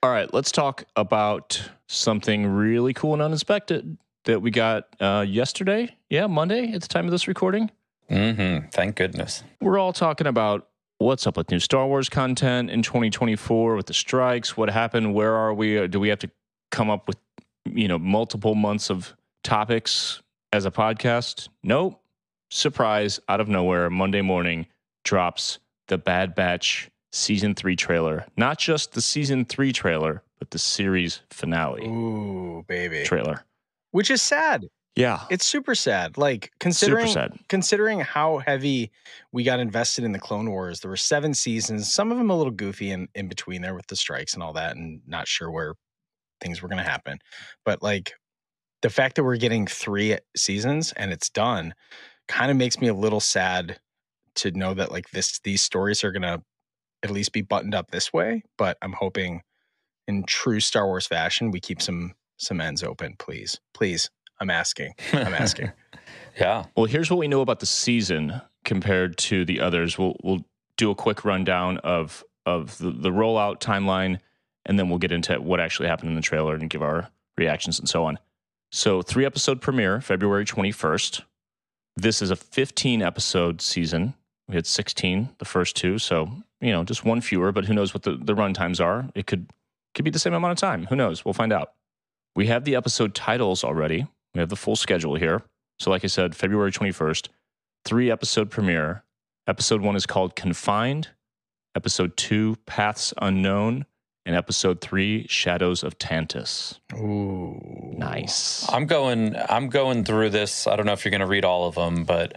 All 0.04 0.10
right, 0.12 0.31
let's 0.33 0.51
talk 0.51 0.83
about 0.95 1.69
something 1.88 2.45
really 2.45 2.94
cool 2.94 3.13
and 3.13 3.22
unexpected 3.22 3.98
that 4.25 4.42
we 4.42 4.51
got 4.51 4.83
uh, 5.00 5.25
yesterday. 5.27 5.95
Yeah, 6.10 6.27
Monday 6.27 6.72
at 6.74 6.81
the 6.81 6.88
time 6.88 7.06
of 7.06 7.12
this 7.12 7.27
recording. 7.27 7.69
Mm-hmm. 8.10 8.68
Thank 8.69 8.95
goodness. 8.98 9.44
We're 9.62 9.80
all 9.80 9.94
talking 9.94 10.27
about 10.27 10.68
what's 10.97 11.27
up 11.27 11.38
with 11.38 11.51
new 11.51 11.59
Star 11.59 11.88
Wars 11.88 12.09
content 12.09 12.69
in 12.69 12.81
2024 12.81 13.75
with 13.75 13.86
the 13.88 13.94
strikes. 13.94 14.56
What 14.57 14.69
happened? 14.69 15.13
Where 15.13 15.33
are 15.36 15.53
we? 15.53 15.77
Uh, 15.80 15.88
Do 15.88 16.00
we 16.00 16.09
have 16.09 16.19
to 16.19 16.30
come 16.71 16.89
up 16.89 17.07
with 17.07 17.18
you 17.65 17.88
know 17.88 17.97
multiple 18.00 18.56
months 18.56 18.89
of 18.89 19.15
topics 19.44 20.21
as 20.53 20.65
a 20.65 20.71
podcast? 20.71 21.50
Nope. 21.63 22.01
Surprise! 22.51 23.19
Out 23.27 23.42
of 23.42 23.47
nowhere, 23.50 23.89
Monday 23.89 24.21
morning 24.21 24.68
drops 25.03 25.59
the 25.88 25.97
Bad 25.97 26.36
Batch 26.36 26.89
season 27.12 27.56
three 27.56 27.75
trailer. 27.75 28.25
Not 28.38 28.59
just 28.59 28.94
the 28.94 29.01
season 29.01 29.45
three 29.45 29.74
trailer, 29.74 30.21
but 30.39 30.51
the 30.51 30.59
series 30.59 31.21
finale 31.30 31.86
Ooh, 31.88 32.63
baby, 32.68 33.03
trailer. 33.03 33.44
which 33.91 34.12
is 34.12 34.21
sad. 34.21 34.68
Yeah, 34.95 35.24
It's 35.30 35.45
super 35.45 35.75
sad. 35.75 36.18
Like 36.18 36.51
considering 36.59 37.07
sad. 37.07 37.38
considering 37.50 38.00
how 38.00 38.38
heavy 38.38 38.92
we 39.33 39.44
got 39.44 39.59
invested 39.59 40.06
in 40.06 40.13
the 40.13 40.19
Clone 40.19 40.50
Wars, 40.50 40.80
there 40.80 40.89
were 40.89 40.95
seven 40.95 41.33
seasons, 41.33 41.92
some 41.94 42.12
of 42.12 42.18
them 42.18 42.30
a 42.30 42.38
little 42.38 42.51
goofy 42.51 42.92
in, 42.92 43.09
in 43.13 43.27
between 43.27 43.62
there 43.62 43.75
with 43.75 43.88
the 43.88 43.97
strikes 43.97 44.33
and 44.33 44.42
all 44.42 44.53
that, 44.53 44.77
and 44.77 45.01
not 45.06 45.27
sure 45.27 45.51
where 45.51 45.75
things 46.39 46.62
were 46.62 46.69
going 46.69 46.83
to 46.83 46.89
happen. 46.89 47.19
But 47.65 47.83
like 47.83 48.13
the 48.81 48.89
fact 48.89 49.15
that 49.15 49.24
we're 49.25 49.38
getting 49.38 49.68
three 49.68 50.18
seasons 50.36 50.94
and 50.94 51.12
it's 51.12 51.30
done 51.30 51.74
kind 52.27 52.50
of 52.50 52.56
makes 52.57 52.80
me 52.80 52.88
a 52.88 52.94
little 52.94 53.19
sad 53.19 53.80
to 54.36 54.51
know 54.51 54.74
that 54.74 54.91
like 54.91 55.09
this 55.09 55.39
these 55.44 55.62
stories 55.62 56.03
are 56.03 56.12
going 56.12 56.21
to 56.21 56.41
at 57.03 57.12
least 57.12 57.33
be 57.33 57.41
buttoned 57.41 57.75
up 57.75 57.91
this 57.91 58.13
way. 58.13 58.44
But 58.57 58.77
I'm 58.81 58.94
hoping 58.94 59.41
in 60.07 60.24
true 60.25 60.59
Star 60.59 60.86
Wars 60.86 61.07
fashion, 61.07 61.51
we 61.51 61.59
keep 61.59 61.81
some 61.81 62.13
some 62.38 62.62
ends 62.62 62.83
open, 62.83 63.15
please. 63.18 63.59
Please. 63.74 64.09
I'm 64.39 64.49
asking. 64.49 64.93
I'm 65.13 65.33
asking. 65.33 65.71
yeah. 66.39 66.65
Well, 66.75 66.85
here's 66.85 67.09
what 67.09 67.17
we 67.17 67.27
know 67.27 67.41
about 67.41 67.59
the 67.59 67.65
season 67.65 68.41
compared 68.63 69.17
to 69.17 69.45
the 69.45 69.59
others. 69.59 69.97
We'll 69.97 70.15
we'll 70.23 70.45
do 70.77 70.91
a 70.91 70.95
quick 70.95 71.23
rundown 71.25 71.77
of 71.79 72.23
of 72.45 72.77
the, 72.77 72.91
the 72.91 73.09
rollout 73.09 73.59
timeline, 73.59 74.19
and 74.65 74.77
then 74.77 74.89
we'll 74.89 74.99
get 74.99 75.11
into 75.11 75.35
what 75.41 75.59
actually 75.59 75.88
happened 75.88 76.10
in 76.10 76.15
the 76.15 76.21
trailer 76.21 76.55
and 76.55 76.69
give 76.69 76.81
our 76.81 77.10
reactions 77.38 77.79
and 77.79 77.89
so 77.89 78.05
on. 78.05 78.19
So, 78.71 79.01
three 79.01 79.25
episode 79.25 79.62
premiere 79.62 80.01
February 80.01 80.45
21st. 80.45 81.21
This 81.95 82.21
is 82.21 82.29
a 82.29 82.36
15 82.36 83.01
episode 83.01 83.62
season. 83.62 84.15
We 84.48 84.55
had 84.55 84.67
16 84.67 85.29
the 85.38 85.45
first 85.45 85.75
two, 85.75 85.98
so 85.98 86.29
you 86.62 86.71
know 86.71 86.83
just 86.83 87.05
one 87.05 87.21
fewer. 87.21 87.51
But 87.51 87.65
who 87.65 87.74
knows 87.74 87.93
what 87.93 88.03
the 88.03 88.17
the 88.17 88.36
run 88.36 88.53
times 88.53 88.79
are? 88.79 89.10
It 89.15 89.27
could 89.27 89.50
could 89.93 90.05
be 90.05 90.12
the 90.12 90.19
same 90.19 90.33
amount 90.33 90.51
of 90.51 90.57
time. 90.57 90.86
Who 90.88 90.95
knows? 90.95 91.24
We'll 91.24 91.33
find 91.33 91.53
out. 91.53 91.71
We 92.36 92.48
have 92.48 92.65
the 92.65 92.75
episode 92.75 93.15
titles 93.15 93.63
already. 93.63 94.07
We 94.36 94.42
have 94.42 94.50
the 94.50 94.56
full 94.58 94.75
schedule 94.75 95.15
here. 95.15 95.44
So, 95.80 95.89
like 95.89 96.04
I 96.04 96.08
said, 96.08 96.36
February 96.36 96.72
21st, 96.72 97.30
three 97.86 98.12
episode 98.12 98.51
premiere. 98.51 99.04
Episode 99.48 99.82
one 99.82 99.96
is 99.96 100.06
called 100.06 100.36
Confined, 100.36 101.10
episode 101.75 102.18
two, 102.18 102.58
Paths 102.65 103.13
Unknown, 103.22 103.86
and 104.25 104.36
episode 104.36 104.82
three, 104.82 105.25
Shadows 105.30 105.84
of 105.84 105.98
Tantiss. 106.00 106.80
Ooh. 106.94 107.94
Nice. 107.98 108.68
I'm 108.72 108.86
going. 108.88 109.36
I'm 109.50 109.70
going 109.70 110.04
through 110.04 110.32
this. 110.32 110.68
I 110.68 110.75
don't 110.75 110.86
know 110.86 110.94
if 110.94 111.06
you're 111.06 111.12
going 111.12 111.22
to 111.22 111.27
read 111.27 111.46
all 111.46 111.68
of 111.68 111.75
them, 111.75 112.04
but 112.04 112.36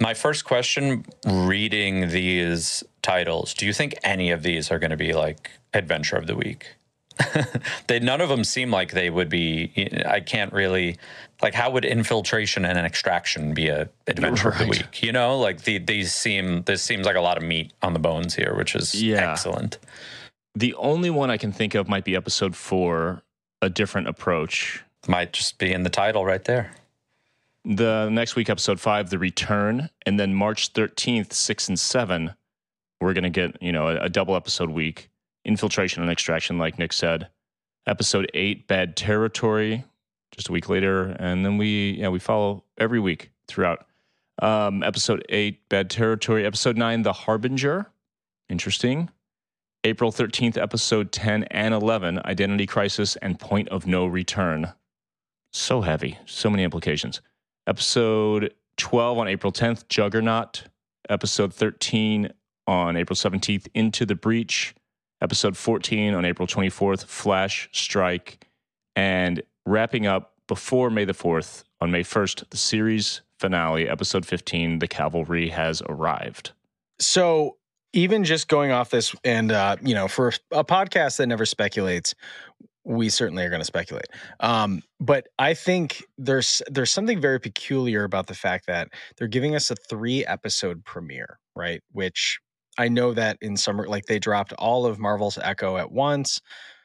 my 0.00 0.14
first 0.14 0.44
question, 0.44 1.04
reading 1.26 2.08
these 2.08 2.82
titles, 3.02 3.54
do 3.54 3.64
you 3.66 3.72
think 3.72 3.94
any 4.02 4.30
of 4.32 4.42
these 4.42 4.70
are 4.70 4.78
going 4.78 4.90
to 4.90 4.96
be 4.96 5.12
like 5.12 5.50
adventure 5.72 6.16
of 6.16 6.26
the 6.26 6.34
week? 6.34 6.74
they 7.86 7.98
none 8.00 8.20
of 8.20 8.28
them 8.28 8.44
seem 8.44 8.70
like 8.70 8.92
they 8.92 9.10
would 9.10 9.28
be. 9.28 9.72
I 10.06 10.20
can't 10.20 10.52
really 10.52 10.96
like 11.42 11.54
how 11.54 11.70
would 11.70 11.84
infiltration 11.84 12.64
and 12.64 12.78
an 12.78 12.84
extraction 12.84 13.54
be 13.54 13.68
a 13.68 13.88
adventure 14.06 14.50
of 14.50 14.58
the 14.58 14.66
week? 14.66 15.02
You 15.02 15.12
know, 15.12 15.38
like 15.38 15.62
the, 15.62 15.78
these 15.78 16.14
seem. 16.14 16.62
This 16.62 16.82
seems 16.82 17.06
like 17.06 17.16
a 17.16 17.20
lot 17.20 17.36
of 17.36 17.42
meat 17.42 17.72
on 17.82 17.92
the 17.92 17.98
bones 17.98 18.34
here, 18.34 18.54
which 18.56 18.74
is 18.74 18.94
Yeah. 19.00 19.30
excellent. 19.30 19.78
The 20.54 20.74
only 20.74 21.10
one 21.10 21.30
I 21.30 21.36
can 21.36 21.52
think 21.52 21.74
of 21.74 21.88
might 21.88 22.04
be 22.04 22.16
episode 22.16 22.56
four, 22.56 23.22
A 23.62 23.68
Different 23.70 24.08
Approach. 24.08 24.82
Might 25.06 25.32
just 25.32 25.58
be 25.58 25.72
in 25.72 25.84
the 25.84 25.90
title 25.90 26.24
right 26.24 26.42
there. 26.44 26.72
The 27.64 28.08
next 28.10 28.34
week, 28.34 28.48
episode 28.50 28.80
five, 28.80 29.10
The 29.10 29.18
Return. 29.18 29.90
And 30.06 30.18
then 30.18 30.34
March 30.34 30.72
13th, 30.72 31.32
six 31.32 31.68
and 31.68 31.78
seven, 31.78 32.34
we're 33.00 33.12
going 33.12 33.24
to 33.24 33.30
get, 33.30 33.60
you 33.62 33.72
know, 33.72 33.88
a, 33.88 33.96
a 34.04 34.08
double 34.08 34.34
episode 34.34 34.70
week. 34.70 35.07
Infiltration 35.48 36.02
and 36.02 36.12
Extraction, 36.12 36.58
like 36.58 36.78
Nick 36.78 36.92
said. 36.92 37.28
Episode 37.86 38.30
eight, 38.34 38.68
Bad 38.68 38.96
Territory, 38.96 39.82
just 40.30 40.50
a 40.50 40.52
week 40.52 40.68
later. 40.68 41.16
And 41.18 41.44
then 41.44 41.56
we, 41.56 41.92
yeah, 41.92 42.10
we 42.10 42.18
follow 42.18 42.64
every 42.76 43.00
week 43.00 43.32
throughout. 43.48 43.86
Um, 44.40 44.82
episode 44.82 45.24
eight, 45.30 45.66
Bad 45.70 45.88
Territory. 45.88 46.44
Episode 46.44 46.76
nine, 46.76 47.02
The 47.02 47.14
Harbinger. 47.14 47.90
Interesting. 48.48 49.08
April 49.84 50.12
13th, 50.12 50.58
episode 50.58 51.12
10 51.12 51.44
and 51.44 51.72
11, 51.72 52.20
Identity 52.24 52.66
Crisis 52.66 53.16
and 53.16 53.38
Point 53.38 53.68
of 53.68 53.86
No 53.86 54.06
Return. 54.06 54.72
So 55.52 55.80
heavy, 55.80 56.18
so 56.26 56.50
many 56.50 56.62
implications. 56.64 57.22
Episode 57.66 58.52
12 58.76 59.18
on 59.18 59.28
April 59.28 59.52
10th, 59.52 59.88
Juggernaut. 59.88 60.64
Episode 61.08 61.54
13 61.54 62.30
on 62.66 62.96
April 62.96 63.16
17th, 63.16 63.68
Into 63.72 64.04
the 64.04 64.14
Breach. 64.14 64.74
Episode 65.20 65.56
14 65.56 66.14
on 66.14 66.24
April 66.24 66.46
24th, 66.46 67.04
Flash 67.04 67.68
Strike. 67.72 68.46
And 68.94 69.42
wrapping 69.66 70.06
up 70.06 70.34
before 70.46 70.90
May 70.90 71.04
the 71.04 71.12
4th, 71.12 71.64
on 71.80 71.90
May 71.90 72.02
1st, 72.02 72.50
the 72.50 72.56
series 72.56 73.22
finale, 73.38 73.88
episode 73.88 74.26
15, 74.26 74.80
The 74.80 74.88
Cavalry 74.88 75.48
has 75.48 75.82
arrived. 75.88 76.52
So 76.98 77.56
even 77.92 78.24
just 78.24 78.48
going 78.48 78.70
off 78.70 78.90
this 78.90 79.14
and 79.24 79.52
uh, 79.52 79.76
you 79.82 79.94
know, 79.94 80.08
for 80.08 80.32
a 80.50 80.64
podcast 80.64 81.18
that 81.18 81.26
never 81.26 81.46
speculates, 81.46 82.14
we 82.84 83.08
certainly 83.08 83.44
are 83.44 83.50
going 83.50 83.60
to 83.60 83.66
speculate. 83.66 84.06
Um, 84.40 84.82
but 84.98 85.28
I 85.38 85.54
think 85.54 86.02
there's 86.16 86.62
there's 86.68 86.90
something 86.90 87.20
very 87.20 87.38
peculiar 87.38 88.04
about 88.04 88.26
the 88.26 88.34
fact 88.34 88.66
that 88.66 88.88
they're 89.16 89.28
giving 89.28 89.54
us 89.54 89.70
a 89.70 89.76
three 89.76 90.24
episode 90.24 90.84
premiere, 90.84 91.38
right? 91.54 91.82
Which 91.92 92.40
I 92.78 92.88
know 92.88 93.12
that 93.12 93.36
in 93.42 93.56
summer, 93.56 93.86
like 93.88 94.06
they 94.06 94.20
dropped 94.20 94.52
all 94.54 94.86
of 94.86 94.98
Marvel's 94.98 95.36
Echo 95.42 95.76
at 95.76 95.90
once. 95.90 96.40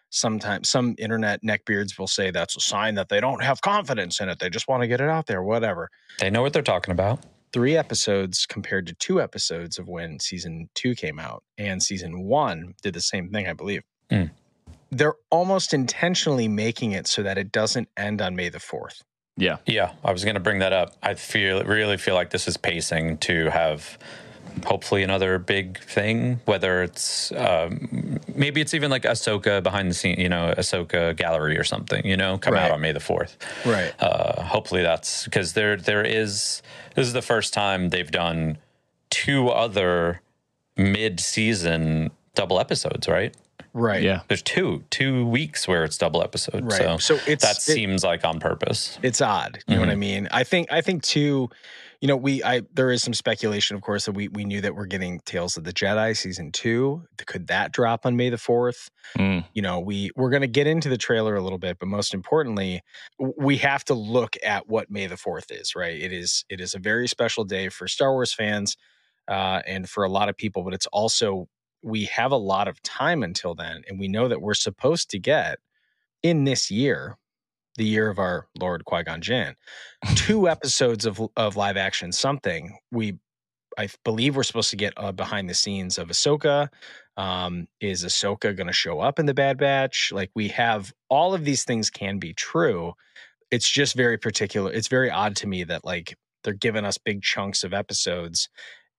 Sometimes 0.09 0.69
some 0.69 0.95
internet 0.97 1.43
neckbeards 1.43 1.97
will 1.97 2.07
say 2.07 2.31
that's 2.31 2.57
a 2.57 2.59
sign 2.59 2.95
that 2.95 3.09
they 3.09 3.19
don't 3.19 3.43
have 3.43 3.61
confidence 3.61 4.19
in 4.19 4.27
it. 4.27 4.39
They 4.39 4.49
just 4.49 4.67
want 4.67 4.81
to 4.81 4.87
get 4.87 4.99
it 5.01 5.09
out 5.09 5.27
there, 5.27 5.43
whatever. 5.43 5.89
They 6.19 6.29
know 6.29 6.41
what 6.41 6.53
they're 6.53 6.61
talking 6.61 6.91
about. 6.91 7.19
Three 7.51 7.77
episodes 7.77 8.47
compared 8.47 8.87
to 8.87 8.95
two 8.95 9.21
episodes 9.21 9.77
of 9.77 9.87
when 9.87 10.19
season 10.19 10.69
two 10.73 10.95
came 10.95 11.19
out, 11.19 11.43
and 11.59 11.81
season 11.81 12.23
one 12.23 12.73
did 12.81 12.95
the 12.95 13.01
same 13.01 13.29
thing, 13.29 13.47
I 13.47 13.53
believe. 13.53 13.83
Mm. 14.09 14.31
They're 14.91 15.15
almost 15.29 15.73
intentionally 15.73 16.47
making 16.47 16.91
it 16.91 17.07
so 17.07 17.21
that 17.23 17.37
it 17.37 17.51
doesn't 17.51 17.89
end 17.97 18.21
on 18.21 18.35
May 18.35 18.49
the 18.49 18.59
4th. 18.59 19.01
Yeah. 19.37 19.57
Yeah, 19.65 19.93
I 20.03 20.11
was 20.11 20.23
going 20.23 20.35
to 20.35 20.39
bring 20.39 20.59
that 20.59 20.73
up. 20.73 20.95
I 21.01 21.15
feel 21.15 21.63
really 21.63 21.97
feel 21.97 22.15
like 22.15 22.29
this 22.29 22.47
is 22.47 22.57
pacing 22.57 23.17
to 23.19 23.49
have 23.49 23.97
hopefully 24.65 25.03
another 25.03 25.39
big 25.39 25.79
thing. 25.79 26.39
Whether 26.45 26.83
it's 26.83 27.31
um, 27.33 28.19
maybe 28.35 28.61
it's 28.61 28.73
even 28.73 28.89
like 28.91 29.03
Ahsoka 29.03 29.61
behind 29.63 29.89
the 29.89 29.93
scene, 29.93 30.19
you 30.19 30.29
know, 30.29 30.53
Ahsoka 30.57 31.15
gallery 31.15 31.57
or 31.57 31.63
something. 31.63 32.05
You 32.05 32.17
know, 32.17 32.37
come 32.37 32.53
Right. 32.53 32.63
out 32.63 32.71
on 32.71 32.81
May 32.81 32.91
the 32.91 32.99
fourth. 32.99 33.37
Right. 33.65 33.93
Uh, 33.99 34.41
hopefully 34.43 34.83
that's 34.83 35.25
because 35.25 35.53
there 35.53 35.75
there 35.77 36.03
is 36.03 36.61
this 36.95 37.07
is 37.07 37.13
the 37.13 37.21
first 37.21 37.53
time 37.53 37.89
they've 37.89 38.11
done 38.11 38.57
two 39.09 39.49
other 39.49 40.21
mid 40.77 41.19
season 41.19 42.11
double 42.35 42.59
episodes, 42.59 43.07
right? 43.07 43.35
Right. 43.75 44.03
Yeah. 44.03 44.21
There's 44.27 44.41
two 44.43 44.83
two 44.91 45.25
weeks 45.27 45.67
where 45.67 45.83
it's 45.83 45.97
double 45.97 46.21
episode. 46.23 46.63
Right. 46.65 46.73
So, 46.81 46.97
So 46.97 47.19
it's 47.27 47.43
that 47.43 47.57
it- 47.57 47.61
seems 47.61 48.03
like 48.03 48.23
on 48.23 48.39
purpose. 48.39 48.99
it's 49.01 49.19
odd 49.21 49.59
you 49.67 49.75
know 49.75 49.81
what 49.81 49.89
i 49.89 49.95
mean 49.95 50.27
i 50.31 50.43
think 50.43 50.71
i 50.71 50.79
think 50.81 51.01
too 51.03 51.49
you 52.03 52.07
know 52.07 52.17
we 52.17 52.43
i 52.43 52.61
there 52.73 52.91
is 52.91 53.01
some 53.01 53.13
speculation 53.13 53.77
of 53.77 53.81
course 53.81 54.05
that 54.05 54.11
we 54.11 54.27
we 54.27 54.43
knew 54.43 54.59
that 54.59 54.75
we're 54.75 54.85
getting 54.85 55.21
tales 55.21 55.55
of 55.55 55.63
the 55.63 55.71
jedi 55.71 56.15
season 56.15 56.51
two. 56.51 57.01
Could 57.25 57.47
that 57.47 57.71
drop 57.71 58.05
on 58.05 58.17
may 58.17 58.29
the 58.29 58.35
4th 58.35 58.89
Mm. 59.17 59.45
you 59.53 59.61
know 59.61 59.79
we 59.79 60.11
we're 60.17 60.29
going 60.29 60.41
to 60.41 60.47
get 60.47 60.67
into 60.67 60.89
the 60.89 60.97
trailer 60.97 61.35
a 61.35 61.41
little 61.41 61.57
bit 61.57 61.79
but 61.79 61.87
most 61.87 62.13
importantly 62.13 62.81
we 63.37 63.55
have 63.57 63.85
to 63.85 63.93
look 63.93 64.35
at 64.43 64.67
what 64.67 64.91
may 64.91 65.07
the 65.07 65.15
4th 65.15 65.49
is 65.49 65.75
right? 65.75 65.97
It 65.99 66.11
is 66.11 66.43
it 66.49 66.59
is 66.59 66.75
a 66.75 66.79
very 66.79 67.07
special 67.07 67.45
day 67.45 67.69
for 67.69 67.87
star 67.87 68.11
wars 68.11 68.33
fans 68.33 68.75
uh, 69.29 69.61
and 69.65 69.89
for 69.89 70.03
a 70.03 70.09
lot 70.09 70.27
of 70.27 70.35
people 70.35 70.63
but 70.63 70.73
it's 70.73 70.87
also 70.87 71.47
we 71.81 72.03
have 72.05 72.33
a 72.33 72.37
lot 72.37 72.67
of 72.67 72.81
time 72.81 73.23
until 73.23 73.55
then 73.55 73.81
and 73.87 73.97
we 73.97 74.09
know 74.09 74.27
that 74.27 74.41
we're 74.41 74.53
supposed 74.55 75.09
to 75.11 75.19
get 75.19 75.59
in 76.21 76.43
this 76.43 76.69
year 76.69 77.17
the 77.77 77.85
year 77.85 78.09
of 78.09 78.19
our 78.19 78.47
lord 78.59 78.85
qui-gon 78.85 79.21
jinn 79.21 79.55
two 80.15 80.47
episodes 80.47 81.05
of 81.05 81.21
of 81.37 81.55
live 81.55 81.77
action 81.77 82.11
something 82.11 82.77
we 82.91 83.17
I 83.77 83.89
believe 84.03 84.35
we're 84.35 84.43
supposed 84.43 84.69
to 84.71 84.75
get 84.75 84.93
uh, 84.97 85.11
behind 85.11 85.49
the 85.49 85.53
scenes 85.53 85.97
of 85.97 86.09
Ahsoka. 86.09 86.69
Um, 87.17 87.67
is 87.79 88.03
Ahsoka 88.03 88.55
going 88.55 88.67
to 88.67 88.73
show 88.73 88.99
up 88.99 89.19
in 89.19 89.25
the 89.25 89.33
Bad 89.33 89.57
Batch? 89.57 90.11
Like 90.13 90.31
we 90.35 90.47
have 90.49 90.93
all 91.09 91.33
of 91.33 91.45
these 91.45 91.63
things 91.63 91.89
can 91.89 92.17
be 92.17 92.33
true. 92.33 92.93
It's 93.51 93.69
just 93.69 93.95
very 93.95 94.17
particular. 94.17 94.71
It's 94.71 94.87
very 94.87 95.11
odd 95.11 95.35
to 95.37 95.47
me 95.47 95.63
that 95.65 95.85
like 95.85 96.15
they're 96.43 96.53
giving 96.53 96.85
us 96.85 96.97
big 96.97 97.21
chunks 97.21 97.63
of 97.63 97.73
episodes, 97.73 98.49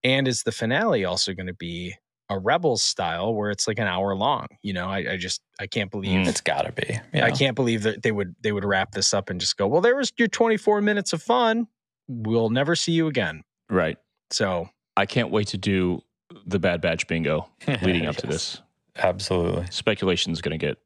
and 0.03 0.27
is 0.27 0.43
the 0.43 0.51
finale 0.51 1.05
also 1.05 1.33
going 1.33 1.47
to 1.47 1.53
be 1.53 1.95
a 2.29 2.39
Rebels 2.39 2.81
style 2.83 3.33
where 3.33 3.51
it's 3.51 3.67
like 3.67 3.77
an 3.79 3.87
hour 3.87 4.15
long? 4.15 4.47
You 4.61 4.73
know, 4.73 4.87
I, 4.87 5.13
I 5.13 5.17
just 5.17 5.41
I 5.59 5.67
can't 5.67 5.91
believe. 5.91 6.27
It's 6.27 6.41
got 6.41 6.63
to 6.65 6.71
be. 6.71 6.99
Yeah. 7.13 7.25
I 7.25 7.31
can't 7.31 7.55
believe 7.55 7.83
that 7.83 8.03
they 8.03 8.11
would 8.11 8.35
they 8.41 8.51
would 8.51 8.65
wrap 8.65 8.91
this 8.91 9.13
up 9.13 9.29
and 9.29 9.39
just 9.39 9.57
go, 9.57 9.67
well, 9.67 9.81
there 9.81 9.95
was 9.95 10.11
your 10.17 10.27
24 10.27 10.81
minutes 10.81 11.13
of 11.13 11.21
fun. 11.21 11.67
We'll 12.07 12.49
never 12.49 12.75
see 12.75 12.91
you 12.91 13.07
again. 13.07 13.43
Right. 13.69 13.97
So 14.31 14.69
I 14.97 15.05
can't 15.05 15.31
wait 15.31 15.47
to 15.49 15.57
do 15.57 16.01
the 16.45 16.59
Bad 16.59 16.81
Batch 16.81 17.07
bingo 17.07 17.47
leading 17.81 18.05
up 18.07 18.15
to 18.17 18.27
this. 18.27 18.61
Absolutely. 18.97 19.65
Speculation 19.69 20.31
is 20.31 20.41
going 20.41 20.57
to 20.57 20.63
get 20.65 20.77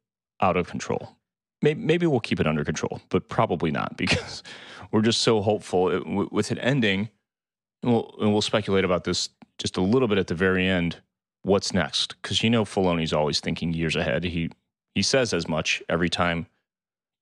out 0.42 0.58
of 0.58 0.68
control. 0.68 1.16
Maybe, 1.62 1.80
maybe 1.82 2.06
we'll 2.08 2.20
keep 2.22 2.40
it 2.40 2.48
under 2.48 2.64
control, 2.64 3.02
but 3.10 3.28
probably 3.30 3.72
not 3.72 3.98
because 3.98 4.44
we're 4.92 5.02
just 5.02 5.22
so 5.22 5.42
hopeful 5.42 5.90
It- 5.90 6.00
w- 6.04 6.30
with 6.32 6.52
an 6.52 6.58
ending. 6.60 7.10
And 7.84 7.94
we'll, 7.94 8.14
and 8.20 8.32
we'll 8.34 8.42
speculate 8.42 8.84
about 8.84 9.04
this 9.06 9.30
just 9.58 9.78
a 9.78 9.82
little 9.82 10.08
bit 10.08 10.18
at 10.18 10.28
the 10.28 10.36
very 10.36 10.68
end. 10.68 10.98
What's 11.44 11.74
next? 11.74 12.16
Because 12.22 12.44
you 12.44 12.50
know 12.50 12.66
Filoni's 12.66 13.14
always 13.14 13.40
thinking 13.40 13.74
years 13.74 13.96
ahead. 13.96 14.24
He 14.24 14.50
he 14.96 15.02
says 15.02 15.34
as 15.34 15.48
much 15.48 15.82
every 15.88 16.10
time, 16.10 16.48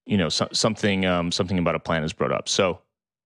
you 0.06 0.18
know, 0.18 0.30
so, 0.30 0.48
something 0.52 1.06
um, 1.06 1.32
something 1.32 1.60
about 1.60 1.76
a 1.76 1.80
plan 1.80 2.04
is 2.04 2.14
brought 2.14 2.32
up. 2.32 2.50
So 2.50 2.80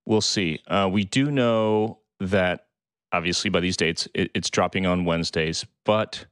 we'll 0.05 0.21
see. 0.21 0.59
Uh, 0.67 0.89
we 0.91 1.03
do 1.05 1.31
know 1.31 1.99
that 2.19 2.67
obviously 3.13 3.49
by 3.49 3.59
these 3.59 3.77
dates 3.77 4.07
it, 4.13 4.31
it's 4.33 4.49
dropping 4.49 4.85
on 4.85 5.05
Wednesdays, 5.05 5.65
but 5.85 6.25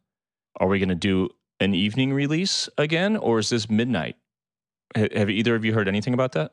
are 0.59 0.67
we 0.67 0.79
going 0.79 0.89
to 0.89 0.95
do 0.95 1.29
an 1.59 1.73
evening 1.73 2.13
release 2.13 2.69
again, 2.77 3.15
or 3.17 3.39
is 3.39 3.49
this 3.49 3.69
midnight? 3.69 4.17
Ha- 4.95 5.07
Have 5.15 5.29
either 5.29 5.55
of 5.55 5.63
you 5.63 5.73
heard 5.73 5.87
anything 5.87 6.13
about 6.13 6.33
that? 6.33 6.51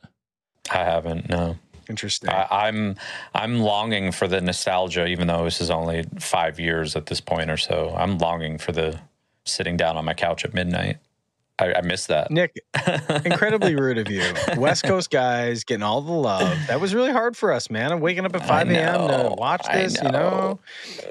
I 0.71 0.79
haven't. 0.79 1.29
No. 1.29 1.57
Interesting. 1.89 2.31
I, 2.31 2.47
I'm 2.51 2.97
I'm 3.35 3.61
longing 3.61 4.13
for 4.13 4.29
the 4.29 4.41
nostalgia, 4.41 5.07
even 5.07 5.27
though 5.27 5.45
this 5.45 5.61
is 5.61 5.71
only 5.71 6.05
five 6.19 6.59
years 6.61 6.97
at 6.97 7.07
this 7.07 7.21
point 7.21 7.51
or 7.51 7.57
so. 7.57 7.95
I'm 7.97 8.19
longing 8.19 8.59
for 8.59 8.73
the 8.73 8.99
sitting 9.45 9.77
down 9.77 9.97
on 9.97 10.05
my 10.05 10.15
couch 10.15 10.45
at 10.45 10.55
midnight. 10.55 10.99
I, 11.59 11.75
I 11.75 11.81
miss 11.81 12.07
that. 12.07 12.31
Nick, 12.31 12.61
incredibly 13.25 13.75
rude 13.75 13.97
of 13.97 14.11
you. 14.11 14.23
West 14.59 14.85
Coast 14.85 15.11
guys 15.11 15.65
getting 15.65 15.83
all 15.83 16.03
the 16.03 16.13
love. 16.13 16.59
That 16.67 16.81
was 16.81 16.95
really 16.95 17.13
hard 17.13 17.35
for 17.35 17.51
us, 17.51 17.71
man. 17.71 17.93
I'm 17.93 18.01
waking 18.01 18.27
up 18.27 18.37
at 18.37 18.47
5 18.47 18.71
a.m. 18.71 19.09
to 19.09 19.35
watch 19.35 19.67
this, 19.73 20.01
you 20.03 20.11
know? 20.11 20.61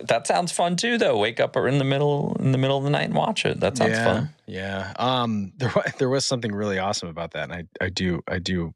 That 0.03 0.27
sounds 0.27 0.51
fun 0.51 0.75
too, 0.75 0.99
though. 0.99 1.17
Wake 1.17 1.39
up 1.39 1.55
in 1.55 1.79
the 1.79 1.83
middle 1.83 2.37
in 2.39 2.51
the 2.51 2.59
middle 2.59 2.77
of 2.77 2.83
the 2.83 2.91
night 2.91 3.05
and 3.05 3.15
watch 3.15 3.45
it. 3.45 3.59
That 3.59 3.75
sounds 3.77 3.91
yeah, 3.91 4.05
fun. 4.05 4.29
Yeah. 4.45 4.93
Um, 4.97 5.53
there, 5.57 5.73
there 5.97 6.09
was 6.09 6.25
something 6.25 6.53
really 6.53 6.77
awesome 6.77 7.09
about 7.09 7.31
that. 7.31 7.49
And 7.49 7.53
I, 7.53 7.85
I 7.85 7.89
do, 7.89 8.21
I 8.27 8.37
do, 8.37 8.75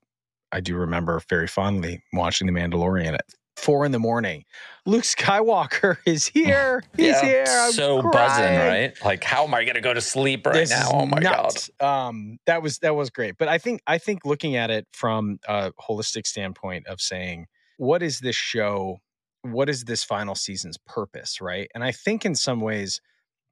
I 0.52 0.60
do 0.60 0.76
remember 0.76 1.22
very 1.30 1.48
fondly 1.48 2.02
watching 2.14 2.48
The 2.48 2.54
Mandalorian 2.54 3.14
at 3.14 3.26
four 3.60 3.86
in 3.86 3.92
the 3.92 4.00
morning. 4.00 4.46
Luke 4.86 5.04
Skywalker 5.04 5.98
is 6.06 6.28
here. 6.28 6.84
He's 6.96 7.20
here. 7.20 7.46
I'm 7.48 7.72
so 7.72 8.02
buzzing, 8.02 8.56
right? 8.56 8.94
Like, 9.04 9.24
how 9.24 9.44
am 9.44 9.54
I 9.54 9.64
going 9.64 9.76
to 9.76 9.82
go 9.82 9.94
to 9.94 10.02
sleep 10.02 10.46
right 10.46 10.56
This 10.56 10.72
now? 10.72 10.90
Oh 10.92 11.06
my 11.06 11.20
nuts. 11.20 11.70
Um, 11.80 12.40
that 12.46 12.64
was 12.64 12.80
that 12.80 12.96
was 12.96 13.10
great. 13.10 13.38
But 13.38 13.48
I 13.48 13.58
think 13.58 13.82
I 13.86 13.98
think 13.98 14.26
looking 14.26 14.56
at 14.56 14.72
it 14.72 14.88
from 14.94 15.40
a 15.48 15.72
holistic 15.74 16.26
standpoint 16.26 16.88
of 16.88 17.02
saying, 17.02 17.48
what 17.78 18.02
is 18.02 18.20
this 18.20 18.36
show? 18.36 18.98
What 19.44 19.70
is 19.70 19.86
this 19.86 20.04
final 20.04 20.36
season's 20.36 20.78
purpose, 20.86 21.40
right? 21.40 21.70
And 21.74 21.84
I 21.84 21.92
think 21.92 22.26
in 22.26 22.36
some 22.36 22.60
ways, 22.60 23.00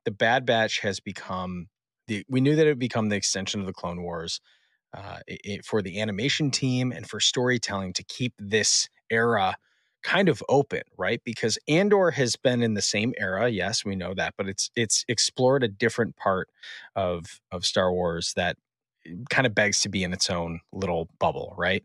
the 0.06 0.12
Bad 0.12 0.46
Batch 0.46 0.80
has 0.80 1.00
become 1.00 1.68
the. 2.08 2.25
We 2.30 2.42
knew 2.42 2.56
that 2.56 2.66
it 2.66 2.70
would 2.70 2.80
become 2.80 3.10
the 3.10 3.16
extension 3.16 3.60
of 3.60 3.66
the 3.66 3.74
Clone 3.74 4.01
Wars. 4.01 4.42
Uh, 4.94 5.20
it, 5.27 5.65
for 5.65 5.82
the 5.82 6.01
animation 6.01 6.50
team 6.50 6.91
and 6.91 7.08
for 7.08 7.20
storytelling 7.20 7.94
to 7.94 8.03
keep 8.03 8.34
this 8.39 8.88
era 9.10 9.56
kind 10.03 10.29
of 10.29 10.41
open, 10.48 10.82
right? 10.98 11.22
Because 11.25 11.58
Andor 11.67 12.12
has 12.12 12.36
been 12.38 12.63
in 12.63 12.74
the 12.74 12.82
same 12.82 13.13
era, 13.17 13.50
yes, 13.50 13.84
we 13.84 13.96
know 13.96 14.13
that, 14.13 14.36
but 14.38 14.48
it's 14.48 14.72
it's 14.75 15.03
explored 15.08 15.63
a 15.63 15.67
different 15.67 16.15
part 16.15 16.50
of 16.96 17.41
of 17.51 17.65
Star 17.65 17.91
Wars 17.91 18.34
that 18.36 18.58
kind 19.29 19.46
of 19.48 19.56
begs 19.56 19.82
to 19.82 19.89
be 19.89 20.03
in 20.03 20.13
its 20.13 20.29
own 20.29 20.60
little 20.72 21.10
bubble, 21.20 21.53
right? 21.58 21.84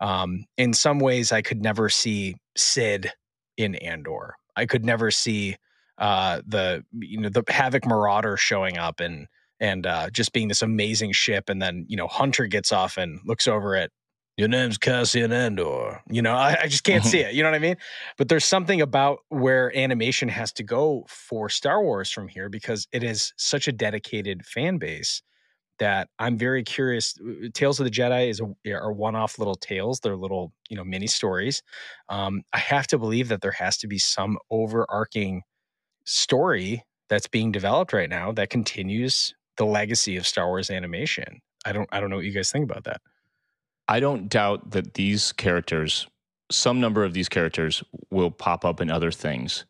Um, 0.00 0.44
in 0.56 0.72
some 0.72 0.98
ways, 0.98 1.32
I 1.32 1.42
could 1.42 1.62
never 1.62 1.88
see 1.88 2.36
Cid 2.56 3.12
in 3.56 3.74
Andor. 3.76 4.36
I 4.56 4.66
could 4.66 4.84
never 4.84 5.10
see 5.10 5.56
uh, 5.98 6.42
the 6.46 6.84
you 6.92 7.20
know 7.20 7.28
the 7.28 7.44
Havoc 7.48 7.86
Marauder 7.86 8.36
showing 8.36 8.78
up 8.78 9.00
and 9.00 9.26
and 9.60 9.86
uh, 9.86 10.10
just 10.10 10.32
being 10.32 10.48
this 10.48 10.62
amazing 10.62 11.12
ship, 11.12 11.48
and 11.48 11.60
then 11.62 11.86
you 11.88 11.96
know 11.96 12.06
Hunter 12.08 12.46
gets 12.46 12.72
off 12.72 12.96
and 12.96 13.20
looks 13.24 13.46
over 13.48 13.76
at 13.76 13.90
your 14.36 14.48
name's 14.48 14.78
Cassian 14.78 15.32
Andor. 15.32 16.02
You 16.10 16.20
know, 16.20 16.34
I, 16.34 16.62
I 16.62 16.66
just 16.68 16.84
can't 16.84 17.04
Mhm. 17.04 17.10
see 17.10 17.20
it. 17.20 17.34
You 17.34 17.42
know 17.42 17.50
what 17.50 17.56
I 17.56 17.60
mean? 17.60 17.76
But 18.18 18.28
there's 18.28 18.44
something 18.44 18.80
about 18.80 19.20
where 19.28 19.76
animation 19.76 20.28
has 20.28 20.52
to 20.54 20.64
go 20.64 21.06
for 21.08 21.48
Star 21.48 21.82
Wars 21.82 22.10
from 22.10 22.26
here 22.28 22.48
because 22.48 22.88
it 22.92 23.04
is 23.04 23.32
such 23.36 23.68
a 23.68 23.72
dedicated 23.72 24.44
fan 24.44 24.78
base 24.78 25.22
that 25.78 26.08
I'm 26.18 26.38
very 26.38 26.62
curious. 26.64 27.14
uh, 27.20 27.48
Tales 27.54 27.80
of 27.80 27.84
the 27.84 27.90
Jedi 27.90 28.28
is 28.30 28.40
a, 28.40 28.72
are 28.72 28.92
one-off 28.92 29.38
little 29.38 29.56
tales. 29.56 30.00
They're 30.00 30.16
little, 30.16 30.52
you 30.70 30.76
know, 30.76 30.84
mini 30.84 31.06
stories. 31.08 31.62
Um, 32.08 32.42
I 32.52 32.58
have 32.58 32.86
to 32.88 32.98
believe 32.98 33.28
that 33.28 33.40
there 33.42 33.52
has 33.52 33.76
to 33.78 33.88
be 33.88 33.98
some 33.98 34.38
overarching 34.50 35.42
story 36.04 36.84
that's 37.08 37.28
being 37.28 37.52
developed 37.52 37.92
right 37.92 38.10
now 38.10 38.32
that 38.32 38.50
continues 38.50 39.34
the 39.56 39.66
legacy 39.66 40.16
of 40.16 40.26
Star 40.26 40.48
Wars 40.48 40.70
animation. 40.70 41.40
I 41.64 41.72
don't, 41.72 41.88
I 41.92 42.00
don't 42.00 42.10
know 42.10 42.16
what 42.16 42.24
you 42.24 42.32
guys 42.32 42.50
think 42.50 42.70
about 42.70 42.84
that. 42.84 43.00
I 43.88 44.00
don't 44.00 44.28
doubt 44.28 44.70
that 44.72 44.94
these 44.94 45.32
characters, 45.32 46.06
some 46.50 46.80
number 46.80 47.04
of 47.04 47.12
these 47.12 47.28
characters, 47.28 47.82
will 48.10 48.30
pop 48.30 48.64
up 48.64 48.80
in 48.80 48.90
other 48.90 49.10
things. 49.10 49.64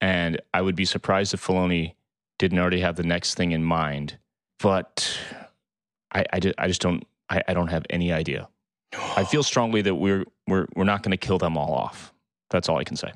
And 0.00 0.40
I 0.52 0.62
would 0.62 0.76
be 0.76 0.84
surprised 0.84 1.34
if 1.34 1.44
Filoni 1.44 1.94
didn't 2.38 2.58
already 2.58 2.80
have 2.80 2.96
the 2.96 3.02
next 3.02 3.34
thing 3.34 3.52
in 3.52 3.62
mind. 3.64 4.18
But 4.58 5.18
I, 6.12 6.24
I, 6.32 6.40
just, 6.40 6.54
I 6.58 6.68
just 6.68 6.80
don't. 6.80 7.04
I, 7.28 7.42
I 7.48 7.54
don't 7.54 7.68
have 7.68 7.84
any 7.90 8.12
idea. 8.12 8.48
I 9.16 9.24
feel 9.24 9.42
strongly 9.44 9.82
that 9.82 9.94
we're 9.94 10.24
we're 10.46 10.66
we're 10.76 10.84
not 10.84 11.02
going 11.02 11.12
to 11.12 11.16
kill 11.16 11.38
them 11.38 11.56
all 11.56 11.72
off. 11.74 12.12
That's 12.50 12.68
all 12.68 12.78
I 12.78 12.84
can 12.84 12.96
say. 12.96 13.12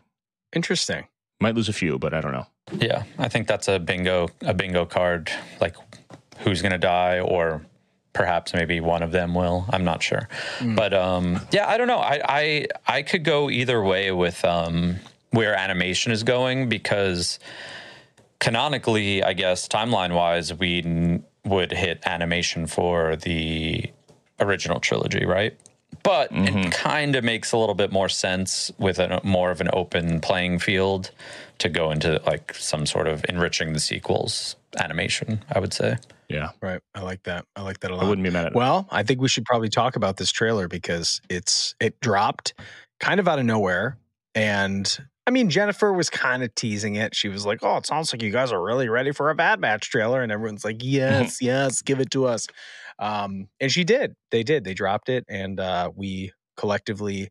interesting. 0.54 1.06
Might 1.40 1.54
lose 1.54 1.68
a 1.68 1.72
few, 1.72 1.98
but 1.98 2.14
I 2.14 2.20
don't 2.20 2.32
know. 2.32 2.46
Yeah, 2.72 3.04
I 3.18 3.28
think 3.28 3.46
that's 3.46 3.68
a 3.68 3.78
bingo 3.78 4.28
a 4.42 4.54
bingo 4.54 4.86
card. 4.86 5.30
Like 5.60 5.76
who's 6.38 6.62
gonna 6.62 6.78
die, 6.78 7.20
or 7.20 7.62
perhaps 8.14 8.54
maybe 8.54 8.80
one 8.80 9.02
of 9.02 9.12
them 9.12 9.34
will. 9.34 9.66
I'm 9.70 9.84
not 9.84 10.02
sure, 10.02 10.28
Mm. 10.60 10.76
but 10.76 10.94
um, 10.94 11.40
yeah, 11.52 11.68
I 11.68 11.76
don't 11.76 11.88
know. 11.88 11.98
I 11.98 12.20
I 12.28 12.66
I 12.86 13.02
could 13.02 13.22
go 13.24 13.50
either 13.50 13.82
way 13.82 14.10
with 14.12 14.44
um, 14.46 14.96
where 15.30 15.54
animation 15.54 16.10
is 16.10 16.22
going 16.22 16.68
because 16.70 17.38
canonically, 18.38 19.22
I 19.22 19.32
guess 19.34 19.68
timeline 19.68 20.14
wise, 20.14 20.52
we 20.54 20.82
n- 20.82 21.24
would 21.44 21.72
hit 21.72 22.02
animation 22.06 22.66
for 22.66 23.16
the 23.16 23.84
original 24.40 24.80
trilogy, 24.80 25.24
right? 25.26 25.54
But 26.02 26.30
it 26.30 26.36
mm-hmm. 26.36 26.70
kind 26.70 27.16
of 27.16 27.24
makes 27.24 27.50
a 27.52 27.58
little 27.58 27.74
bit 27.74 27.90
more 27.90 28.08
sense 28.08 28.70
with 28.78 28.98
a 29.00 29.20
more 29.24 29.50
of 29.50 29.60
an 29.60 29.68
open 29.72 30.20
playing 30.20 30.60
field 30.60 31.10
to 31.58 31.68
go 31.68 31.90
into 31.90 32.20
like 32.26 32.54
some 32.54 32.86
sort 32.86 33.08
of 33.08 33.24
enriching 33.28 33.72
the 33.72 33.80
sequels 33.80 34.56
animation, 34.78 35.44
I 35.50 35.58
would 35.58 35.72
say. 35.72 35.96
Yeah, 36.28 36.50
Right. 36.60 36.80
I 36.94 37.02
like 37.02 37.22
that. 37.24 37.44
I 37.54 37.62
like 37.62 37.80
that 37.80 37.90
a 37.90 37.94
lot. 37.94 38.04
i 38.04 38.08
wouldn't 38.08 38.24
be 38.24 38.30
mad 38.30 38.46
at 38.46 38.52
it. 38.52 38.56
Well, 38.56 38.88
I 38.90 39.02
think 39.02 39.20
we 39.20 39.28
should 39.28 39.44
probably 39.44 39.68
talk 39.68 39.96
about 39.96 40.16
this 40.16 40.32
trailer 40.32 40.68
because 40.68 41.20
it's 41.28 41.74
it 41.80 42.00
dropped 42.00 42.54
kind 43.00 43.20
of 43.20 43.28
out 43.28 43.38
of 43.38 43.44
nowhere. 43.44 43.96
And 44.34 44.98
I 45.26 45.30
mean, 45.30 45.50
Jennifer 45.50 45.92
was 45.92 46.10
kind 46.10 46.42
of 46.42 46.54
teasing 46.54 46.96
it. 46.96 47.14
She 47.14 47.28
was 47.28 47.46
like, 47.46 47.60
Oh, 47.62 47.76
it 47.76 47.86
sounds 47.86 48.12
like 48.12 48.22
you 48.22 48.30
guys 48.30 48.52
are 48.52 48.62
really 48.62 48.88
ready 48.88 49.12
for 49.12 49.30
a 49.30 49.34
Bad 49.34 49.60
Batch 49.60 49.90
trailer. 49.90 50.22
And 50.22 50.32
everyone's 50.32 50.64
like, 50.64 50.78
Yes, 50.82 51.40
yes, 51.40 51.82
give 51.82 52.00
it 52.00 52.10
to 52.12 52.26
us. 52.26 52.48
Um, 52.98 53.48
and 53.60 53.70
she 53.70 53.84
did. 53.84 54.14
They 54.30 54.42
did. 54.42 54.64
They 54.64 54.74
dropped 54.74 55.08
it, 55.08 55.24
and 55.28 55.60
uh, 55.60 55.90
we 55.94 56.32
collectively 56.56 57.30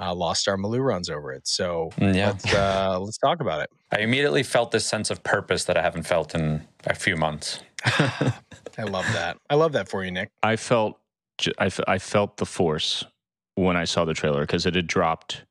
uh, 0.00 0.14
lost 0.14 0.48
our 0.48 0.56
Maloo 0.56 0.80
runs 0.84 1.08
over 1.10 1.32
it. 1.32 1.46
So 1.46 1.90
Mm, 1.98 2.14
Yeah. 2.14 2.26
let's 2.28 2.52
uh, 2.52 2.98
let's 3.00 3.18
talk 3.18 3.40
about 3.40 3.62
it. 3.62 3.70
I 3.92 3.98
immediately 4.00 4.42
felt 4.42 4.70
this 4.70 4.84
sense 4.86 5.10
of 5.10 5.22
purpose 5.22 5.64
that 5.64 5.76
I 5.76 5.82
haven't 5.82 6.04
felt 6.04 6.34
in 6.34 6.66
a 6.86 6.94
few 6.94 7.16
months. 7.16 7.60
I 7.84 8.84
love 8.84 9.06
that. 9.12 9.38
I 9.50 9.54
love 9.54 9.72
that 9.72 9.88
for 9.88 10.04
you, 10.04 10.10
Nick. 10.10 10.30
I 10.42 10.56
felt 10.56 10.98
j- 11.38 11.52
I, 11.58 11.68
fe- 11.68 11.84
I 11.88 11.98
felt 11.98 12.36
the 12.36 12.46
force 12.46 13.04
when 13.54 13.76
I 13.76 13.84
saw 13.84 14.04
the 14.04 14.14
trailer 14.14 14.40
because 14.42 14.66
it 14.66 14.74
had 14.76 14.86
dropped, 14.86 15.44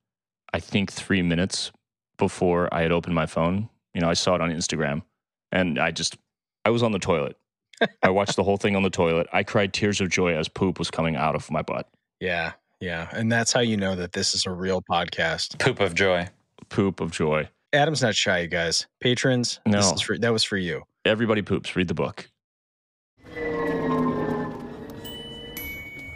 I 0.54 0.60
think 0.60 0.92
three 0.92 1.22
minutes 1.22 1.72
before 2.18 2.74
I 2.74 2.82
had 2.82 2.92
opened 2.92 3.16
my 3.16 3.26
phone. 3.26 3.70
You 3.94 4.02
know, 4.02 4.10
I 4.10 4.14
saw 4.14 4.36
it 4.36 4.42
on 4.42 4.50
Instagram, 4.52 5.02
and 5.52 5.78
I 5.80 5.92
just 5.92 6.18
I 6.64 6.70
was 6.70 6.84
on 6.84 6.92
the 6.92 7.00
toilet. 7.00 7.36
I 8.04 8.10
watched 8.10 8.36
the 8.36 8.44
whole 8.44 8.58
thing 8.58 8.76
on 8.76 8.84
the 8.84 8.90
toilet. 8.90 9.28
I 9.34 9.44
cried 9.44 9.74
tears 9.74 10.02
of 10.02 10.10
joy 10.10 10.36
as 10.36 10.48
poop 10.48 10.80
was 10.80 10.90
coming 10.92 11.16
out 11.16 11.36
of 11.36 11.50
my 11.52 11.62
butt. 11.62 11.88
Yeah, 12.20 12.54
yeah, 12.80 13.10
and 13.14 13.32
that's 13.32 13.52
how 13.54 13.60
you 13.60 13.78
know 13.78 13.96
that 13.96 14.14
this 14.14 14.34
is 14.34 14.46
a 14.46 14.52
real 14.52 14.82
podcast. 14.82 15.60
Poop 15.60 15.80
of 15.80 15.94
joy. 15.94 16.28
Poop 16.70 17.00
of 17.00 17.12
joy. 17.12 17.48
Adam's 17.74 18.02
not 18.02 18.16
shy, 18.16 18.40
you 18.40 18.48
guys. 18.48 18.88
Patrons, 19.02 19.60
this 19.66 19.90
No. 19.90 19.94
is 19.94 20.02
for, 20.02 20.18
that 20.18 20.32
was 20.34 20.44
for 20.44 20.58
you. 20.58 20.84
Everybody 21.06 21.42
poops. 21.42 21.76
Read 21.76 21.88
the 21.88 21.94
book. 21.94 22.30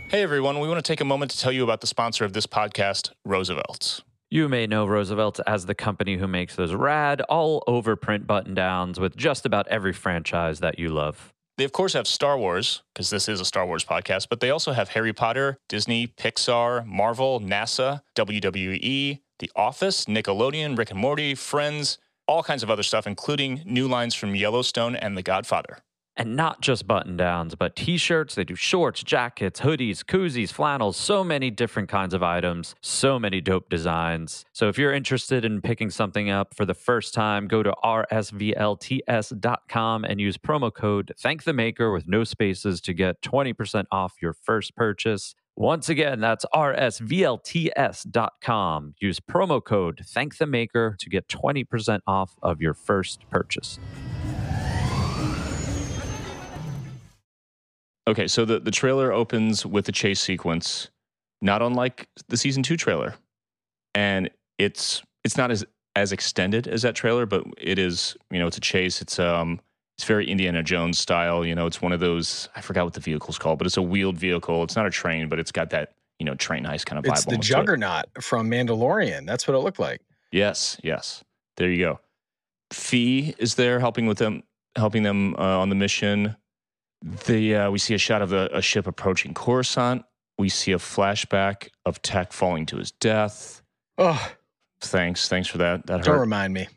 Hey 0.10 0.24
everyone, 0.24 0.60
we 0.60 0.68
want 0.68 0.84
to 0.84 0.92
take 0.92 1.00
a 1.00 1.06
moment 1.06 1.32
to 1.32 1.40
tell 1.40 1.54
you 1.54 1.64
about 1.64 1.80
the 1.80 1.88
sponsor 1.88 2.26
of 2.26 2.34
this 2.34 2.46
podcast, 2.46 3.12
Roosevelt's. 3.24 4.02
You 4.30 4.50
may 4.50 4.68
know 4.68 4.86
Roosevelt 4.86 5.40
as 5.48 5.66
the 5.68 5.76
company 5.76 6.18
who 6.18 6.28
makes 6.28 6.56
those 6.56 6.74
rad, 6.74 7.22
all 7.22 7.64
over 7.68 7.96
print 7.96 8.28
button 8.28 8.54
downs 8.54 9.00
with 9.00 9.16
just 9.16 9.46
about 9.46 9.68
every 9.70 9.94
franchise 9.94 10.60
that 10.60 10.80
you 10.80 10.90
love. 10.90 11.34
They, 11.62 11.66
of 11.66 11.74
course, 11.74 11.94
have 11.94 12.08
Star 12.08 12.40
Wars, 12.40 12.82
because 12.92 13.12
this 13.12 13.30
is 13.30 13.40
a 13.40 13.46
Star 13.46 13.68
Wars 13.68 13.86
podcast, 13.86 14.30
but 14.32 14.40
they 14.40 14.50
also 14.50 14.72
have 14.72 14.90
Harry 14.90 15.14
Potter, 15.14 15.60
Disney, 15.70 16.08
Pixar, 16.08 16.84
Marvel, 16.88 17.40
NASA, 17.40 18.02
WWE, 18.16 19.20
The 19.38 19.52
Office, 19.56 20.06
Nickelodeon, 20.06 20.76
Rick 20.76 20.90
and 20.90 21.00
Morty, 21.00 21.36
Friends, 21.36 22.00
all 22.28 22.42
kinds 22.42 22.64
of 22.64 22.72
other 22.72 22.82
stuff, 22.82 23.06
including 23.06 23.62
new 23.64 23.88
lines 23.88 24.16
from 24.16 24.34
Yellowstone 24.34 24.96
and 24.96 25.16
The 25.16 25.22
Godfather. 25.22 25.78
And 26.22 26.36
not 26.36 26.62
just 26.62 26.86
button 26.86 27.18
downs, 27.18 27.56
but 27.56 27.76
t 27.76 27.98
shirts. 27.98 28.36
They 28.36 28.44
do 28.44 28.54
shorts, 28.54 29.02
jackets, 29.02 29.62
hoodies, 29.62 30.04
koozies, 30.04 30.54
flannels, 30.54 30.96
so 30.96 31.24
many 31.24 31.50
different 31.50 31.90
kinds 31.90 32.14
of 32.14 32.22
items, 32.22 32.76
so 32.80 33.18
many 33.18 33.42
dope 33.42 33.72
designs. 33.72 34.46
So 34.54 34.70
if 34.70 34.78
you're 34.78 34.94
interested 34.94 35.44
in 35.44 35.62
picking 35.62 35.90
something 35.90 36.30
up 36.30 36.54
for 36.54 36.64
the 36.64 36.76
first 36.76 37.16
time, 37.16 37.48
go 37.48 37.64
to 37.64 37.74
rsvlts.com 37.84 38.14
and 40.04 40.22
use 40.22 40.38
promo 40.38 40.72
code 40.72 41.12
Thank 41.18 41.44
the 41.44 41.54
Maker 41.54 41.92
with 41.92 42.08
no 42.08 42.24
spaces 42.24 42.82
to 42.82 42.94
get 42.94 43.24
20% 43.24 43.86
off 43.92 44.22
your 44.22 44.34
first 44.34 44.76
purchase. 44.76 45.34
Once 45.56 45.90
again, 45.90 46.20
that's 46.20 46.46
rsvlts.com. 46.54 47.34
Use 49.00 49.20
promo 49.20 49.64
code 49.64 50.02
Thank 50.06 50.38
the 50.38 50.46
Maker 50.46 50.96
to 51.00 51.10
get 51.10 51.28
20% 51.28 52.02
off 52.06 52.38
of 52.44 52.62
your 52.62 52.76
first 52.76 53.28
purchase. 53.32 53.80
Okay, 58.12 58.28
so 58.28 58.44
the, 58.44 58.60
the 58.60 58.72
trailer 58.72 59.14
opens 59.14 59.66
with 59.66 59.88
a 59.88 59.94
chase 59.94 60.20
sequence, 60.20 60.90
not 61.42 61.62
unlike 61.62 62.10
the 62.28 62.36
season 62.36 62.62
two 62.62 62.76
trailer. 62.76 63.16
And 63.96 64.30
it's 64.58 65.02
it's 65.24 65.38
not 65.38 65.50
as 65.50 65.64
as 65.96 66.12
extended 66.12 66.68
as 66.68 66.82
that 66.82 66.94
trailer, 66.94 67.26
but 67.26 67.46
it 67.58 67.80
is, 67.80 68.18
you 68.30 68.38
know, 68.38 68.48
it's 68.48 68.58
a 68.58 68.62
chase. 68.62 69.02
It's 69.02 69.18
um 69.18 69.62
it's 69.98 70.06
very 70.06 70.28
Indiana 70.30 70.62
Jones 70.62 71.00
style. 71.00 71.46
You 71.46 71.56
know, 71.56 71.68
it's 71.68 71.82
one 71.82 71.94
of 71.94 72.02
those 72.02 72.50
I 72.54 72.60
forgot 72.60 72.84
what 72.84 72.96
the 72.96 73.00
vehicle's 73.00 73.38
called, 73.38 73.58
but 73.60 73.66
it's 73.66 73.78
a 73.78 73.82
wheeled 73.82 74.18
vehicle. 74.18 74.62
It's 74.64 74.76
not 74.76 74.86
a 74.86 74.92
train, 74.92 75.30
but 75.30 75.40
it's 75.40 75.54
got 75.54 75.70
that, 75.70 75.94
you 76.20 76.26
know, 76.26 76.36
train 76.36 76.66
heist 76.66 76.86
kind 76.86 77.00
of 77.00 77.06
vibe. 77.06 77.14
It's 77.14 77.24
the 77.24 77.32
to 77.32 77.38
it. 77.38 77.44
Juggernaut 77.44 78.06
from 78.20 78.52
Mandalorian. 78.52 79.26
That's 79.26 79.48
what 79.48 79.56
it 79.56 79.60
looked 79.60 79.80
like. 79.80 80.02
Yes, 80.34 80.78
yes. 80.84 81.24
There 81.56 81.70
you 81.70 81.78
go. 81.86 82.02
Phee 82.74 83.36
is 83.38 83.56
there 83.56 83.80
helping 83.80 84.06
with 84.06 84.18
them, 84.18 84.44
helping 84.76 85.04
them 85.04 85.34
uh, 85.36 85.60
on 85.60 85.70
the 85.70 85.76
mission. 85.76 86.36
The 87.02 87.56
uh, 87.56 87.72
we 87.72 87.80
see 87.80 87.94
a 87.94 87.98
shot 87.98 88.22
of 88.22 88.30
the, 88.30 88.50
a 88.56 88.62
ship 88.62 88.88
approaching 88.88 89.34
Coruscant. 89.34 90.04
We 90.38 90.50
see 90.50 90.72
a 90.72 90.78
flashback 90.78 91.70
of 91.86 92.02
Tech 92.02 92.32
falling 92.34 92.66
to 92.68 92.78
his 92.78 92.92
death. 92.92 93.62
Oh, 93.98 94.32
Thanks, 94.82 95.28
thanks 95.30 95.48
for 95.48 95.60
that. 95.60 95.86
That 95.86 96.00
hurt. 96.00 96.06
don't 96.06 96.20
remind 96.20 96.54
me. 96.54 96.68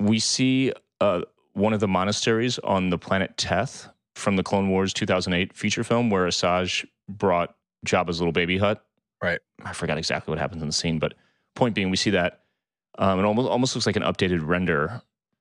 We 0.00 0.18
see 0.18 0.72
uh, 1.00 1.22
one 1.52 1.72
of 1.72 1.80
the 1.80 1.88
monasteries 1.88 2.58
on 2.58 2.90
the 2.90 2.98
planet 2.98 3.36
Teth 3.36 3.88
from 4.16 4.36
the 4.36 4.42
Clone 4.42 4.68
Wars 4.68 4.92
2008 4.92 5.56
feature 5.56 5.84
film, 5.84 6.10
where 6.10 6.26
Asajj 6.26 6.84
brought 7.08 7.54
Jabba's 7.86 8.20
little 8.20 8.32
baby 8.32 8.58
Hutt. 8.58 8.84
Right. 9.22 9.38
I 9.64 9.72
forgot 9.72 9.98
exactly 9.98 10.32
what 10.32 10.38
happens 10.38 10.62
in 10.62 10.68
the 10.68 10.72
scene, 10.74 10.98
but 10.98 11.14
point 11.54 11.74
being, 11.74 11.90
we 11.90 11.96
see 11.96 12.10
that. 12.10 12.40
Um, 12.98 13.20
it 13.20 13.24
almost 13.24 13.48
almost 13.48 13.74
looks 13.74 13.86
like 13.86 13.96
an 13.96 14.02
updated 14.02 14.46
render, 14.46 15.00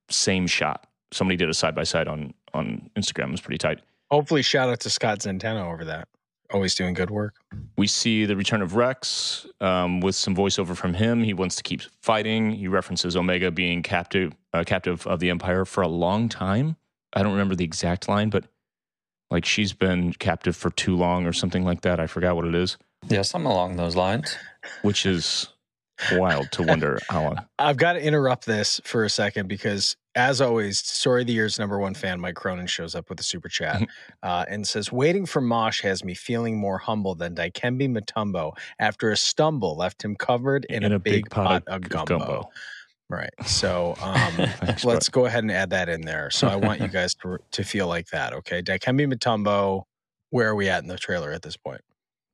same 0.09 0.47
shot. 0.47 0.87
Somebody 1.11 1.35
did 1.35 1.49
a 1.49 1.53
side 1.53 1.75
by 1.75 1.83
side 1.83 2.07
on 2.07 2.33
on 2.53 2.89
Instagram. 2.95 3.29
It 3.29 3.31
was 3.31 3.41
pretty 3.41 3.57
tight. 3.57 3.81
Hopefully, 4.11 4.41
shout 4.41 4.69
out 4.69 4.79
to 4.81 4.89
Scott 4.89 5.19
Zenteno 5.19 5.71
over 5.71 5.85
that. 5.85 6.07
Always 6.53 6.75
doing 6.75 6.93
good 6.93 7.09
work. 7.09 7.35
We 7.77 7.87
see 7.87 8.25
the 8.25 8.35
return 8.35 8.61
of 8.61 8.75
Rex 8.75 9.47
um, 9.61 10.01
with 10.01 10.15
some 10.15 10.35
voiceover 10.35 10.75
from 10.75 10.93
him. 10.93 11.23
He 11.23 11.33
wants 11.33 11.55
to 11.55 11.63
keep 11.63 11.81
fighting. 12.01 12.51
He 12.51 12.67
references 12.67 13.15
Omega 13.15 13.51
being 13.51 13.81
captive 13.83 14.33
uh, 14.51 14.65
captive 14.65 15.07
of 15.07 15.21
the 15.21 15.29
Empire 15.29 15.63
for 15.63 15.81
a 15.81 15.87
long 15.87 16.27
time. 16.27 16.75
I 17.13 17.23
don't 17.23 17.31
remember 17.31 17.55
the 17.55 17.63
exact 17.63 18.09
line, 18.09 18.29
but 18.29 18.43
like 19.29 19.45
she's 19.45 19.71
been 19.71 20.11
captive 20.11 20.57
for 20.57 20.69
too 20.71 20.97
long 20.97 21.25
or 21.25 21.31
something 21.31 21.63
like 21.63 21.81
that. 21.81 22.01
I 22.01 22.07
forgot 22.07 22.35
what 22.35 22.43
it 22.45 22.53
is, 22.55 22.77
Yeah, 23.07 23.21
something 23.21 23.49
along 23.49 23.77
those 23.77 23.95
lines. 23.95 24.35
which 24.81 25.05
is 25.05 25.47
wild 26.13 26.51
to 26.53 26.63
wonder 26.63 26.99
how 27.09 27.23
long. 27.23 27.37
I've 27.59 27.77
got 27.77 27.93
to 27.93 28.03
interrupt 28.03 28.45
this 28.45 28.81
for 28.83 29.03
a 29.03 29.09
second 29.09 29.47
because, 29.47 29.95
as 30.15 30.41
always, 30.41 30.79
Story 30.79 31.21
of 31.21 31.27
the 31.27 31.33
Year's 31.33 31.59
number 31.59 31.79
one 31.79 31.93
fan, 31.93 32.19
Mike 32.19 32.35
Cronin, 32.35 32.67
shows 32.67 32.95
up 32.95 33.09
with 33.09 33.19
a 33.19 33.23
super 33.23 33.49
chat 33.49 33.87
uh, 34.23 34.45
and 34.47 34.67
says, 34.67 34.91
Waiting 34.91 35.25
for 35.25 35.41
Mosh 35.41 35.81
has 35.81 36.03
me 36.03 36.13
feeling 36.13 36.57
more 36.57 36.77
humble 36.77 37.15
than 37.15 37.35
Dikembe 37.35 37.89
Mutombo 37.89 38.53
after 38.79 39.11
a 39.11 39.17
stumble 39.17 39.75
left 39.75 40.03
him 40.03 40.15
covered 40.15 40.65
in, 40.65 40.83
a, 40.83 40.99
big, 40.99 41.29
pot, 41.29 41.63
of 41.67 41.81
gumbo. 41.81 42.49
Right. 43.11 43.29
So 43.45 43.95
um, 44.01 44.31
Thanks, 44.37 44.85
let's 44.85 45.09
go 45.09 45.25
ahead 45.25 45.43
and 45.43 45.51
add 45.51 45.71
that 45.71 45.89
in 45.89 46.01
there. 46.01 46.29
So 46.31 46.47
I 46.47 46.55
want 46.55 46.79
you 46.79 46.87
guys 46.89 47.13
to, 47.15 47.39
to 47.51 47.63
feel 47.63 47.87
like 47.87 48.07
that. 48.07 48.31
Okay. 48.33 48.61
Dikembe 48.61 49.11
Mutombo, 49.13 49.83
where 50.29 50.49
are 50.49 50.55
we 50.55 50.69
at 50.69 50.81
in 50.81 50.87
the 50.87 50.97
trailer 50.97 51.31
at 51.31 51.41
this 51.41 51.57
point? 51.57 51.81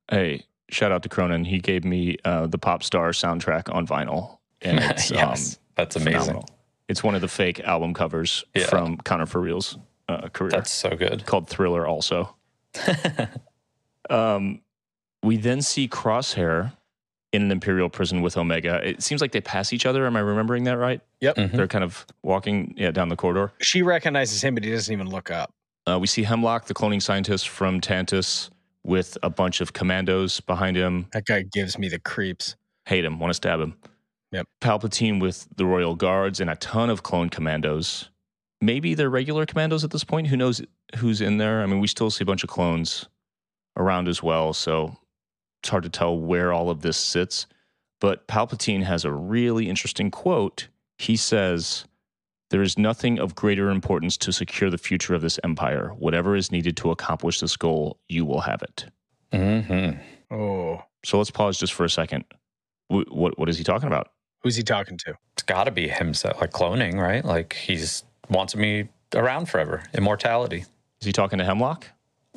Hey, 0.08 0.44
shout 0.70 0.92
out 0.92 1.02
to 1.02 1.08
Cronin. 1.08 1.44
He 1.44 1.58
gave 1.58 1.84
me 1.84 2.16
uh, 2.24 2.46
the 2.46 2.58
Pop 2.58 2.82
Star 2.82 3.10
soundtrack 3.10 3.72
on 3.74 3.86
vinyl, 3.86 4.38
and 4.62 4.78
it's 4.90 5.10
yes, 5.10 5.54
um, 5.56 5.60
that's 5.76 5.96
amazing. 5.96 6.12
phenomenal. 6.20 6.48
It's 6.88 7.02
one 7.04 7.14
of 7.14 7.20
the 7.20 7.28
fake 7.28 7.60
album 7.60 7.92
covers 7.94 8.44
Yeah. 8.54 8.66
from 8.66 8.96
Conner4Real's 8.98 9.76
uh, 10.08 10.28
career. 10.28 10.50
That's 10.50 10.70
so 10.70 10.90
good. 10.96 11.26
called 11.26 11.48
Thriller. 11.48 11.86
Also, 11.86 12.34
um, 14.10 14.60
we 15.22 15.36
then 15.36 15.62
see 15.62 15.88
Crosshair 15.88 16.72
in 17.32 17.42
an 17.42 17.50
Imperial 17.50 17.90
prison 17.90 18.22
with 18.22 18.36
Omega. 18.38 18.80
It 18.88 19.02
seems 19.02 19.20
like 19.20 19.32
they 19.32 19.40
pass 19.42 19.72
each 19.72 19.84
other. 19.84 20.06
Am 20.06 20.16
I 20.16 20.20
remembering 20.20 20.64
that 20.64 20.78
right? 20.78 21.00
Mhm. 21.22 21.52
They're 21.52 21.66
kind 21.68 21.84
of 21.84 22.06
walking 22.22 22.74
yeah 22.76 22.90
down 22.90 23.08
the 23.10 23.16
corridor. 23.16 23.52
She 23.60 23.82
recognizes 23.82 24.42
him, 24.42 24.54
but 24.54 24.64
he 24.64 24.70
doesn't 24.70 24.92
even 24.92 25.10
look 25.10 25.30
up. 25.30 25.52
Uh, 25.86 25.98
we 26.00 26.06
see 26.06 26.22
Hemlock, 26.22 26.66
the 26.66 26.74
cloning 26.74 27.02
scientist 27.02 27.48
from 27.48 27.80
Tantiss, 27.80 28.50
with 28.88 29.18
a 29.22 29.30
bunch 29.30 29.60
of 29.60 29.74
commandos 29.74 30.40
behind 30.40 30.76
him. 30.76 31.06
That 31.12 31.26
guy 31.26 31.44
gives 31.52 31.78
me 31.78 31.88
the 31.88 31.98
creeps. 31.98 32.56
hate 32.86 33.04
him, 33.04 33.20
want 33.20 33.30
to 33.30 33.34
stab 33.34 33.60
him. 33.60 33.76
Yep. 34.32 34.46
Palpatine 34.60 35.20
with 35.20 35.46
the 35.56 35.66
Royal 35.66 35.94
Guards 35.94 36.40
and 36.40 36.50
a 36.50 36.56
ton 36.56 36.90
of 36.90 37.02
clone 37.02 37.28
commandos. 37.28 38.08
Maybe 38.60 38.94
they're 38.94 39.10
regular 39.10 39.46
commandos 39.46 39.84
at 39.84 39.90
this 39.90 40.04
point. 40.04 40.26
Who 40.26 40.36
knows 40.36 40.62
who's 40.96 41.20
in 41.20 41.38
there? 41.38 41.62
I 41.62 41.66
mean, 41.66 41.80
we 41.80 41.86
still 41.86 42.10
see 42.10 42.24
a 42.24 42.26
bunch 42.26 42.42
of 42.42 42.48
clones 42.48 43.08
around 43.76 44.08
as 44.08 44.22
well, 44.22 44.52
so 44.52 44.96
it's 45.62 45.68
hard 45.68 45.84
to 45.84 45.90
tell 45.90 46.18
where 46.18 46.52
all 46.52 46.70
of 46.70 46.80
this 46.80 46.96
sits. 46.96 47.46
But 48.00 48.26
Palpatine 48.26 48.84
has 48.84 49.04
a 49.04 49.12
really 49.12 49.68
interesting 49.68 50.10
quote. 50.10 50.68
He 50.98 51.16
says, 51.16 51.84
There 52.50 52.62
is 52.62 52.78
nothing 52.78 53.18
of 53.18 53.34
greater 53.34 53.70
importance 53.70 54.16
to 54.18 54.32
secure 54.32 54.70
the 54.70 54.78
future 54.78 55.14
of 55.14 55.20
this 55.22 55.38
empire. 55.44 55.90
Whatever 55.98 56.34
is 56.34 56.50
needed 56.50 56.76
to 56.78 56.90
accomplish 56.90 57.40
this 57.40 57.56
goal, 57.56 57.98
you 58.08 58.24
will 58.24 58.40
have 58.40 58.62
it. 58.62 58.86
Mhm. 59.32 59.98
Oh, 60.30 60.82
So 61.04 61.18
let's 61.18 61.30
pause 61.30 61.58
just 61.58 61.72
for 61.74 61.84
a 61.84 61.90
second. 61.90 62.24
Wh- 62.88 63.06
What, 63.10 63.38
what 63.38 63.48
is 63.48 63.58
he 63.58 63.64
talking 63.64 63.86
about? 63.86 64.10
who's 64.42 64.54
he 64.56 64.62
talking 64.62 64.96
to? 64.96 65.14
It's 65.34 65.42
got 65.42 65.64
to 65.64 65.70
be 65.72 65.88
himself, 65.88 66.40
like 66.40 66.52
cloning, 66.52 66.94
right? 66.94 67.24
Like 67.24 67.52
he's 67.54 68.04
wants 68.30 68.54
me 68.56 68.88
around 69.14 69.46
forever, 69.46 69.82
immortality. 69.94 70.64
Is 71.00 71.06
he 71.06 71.12
talking 71.12 71.38
to 71.38 71.44
Hemlock? 71.44 71.86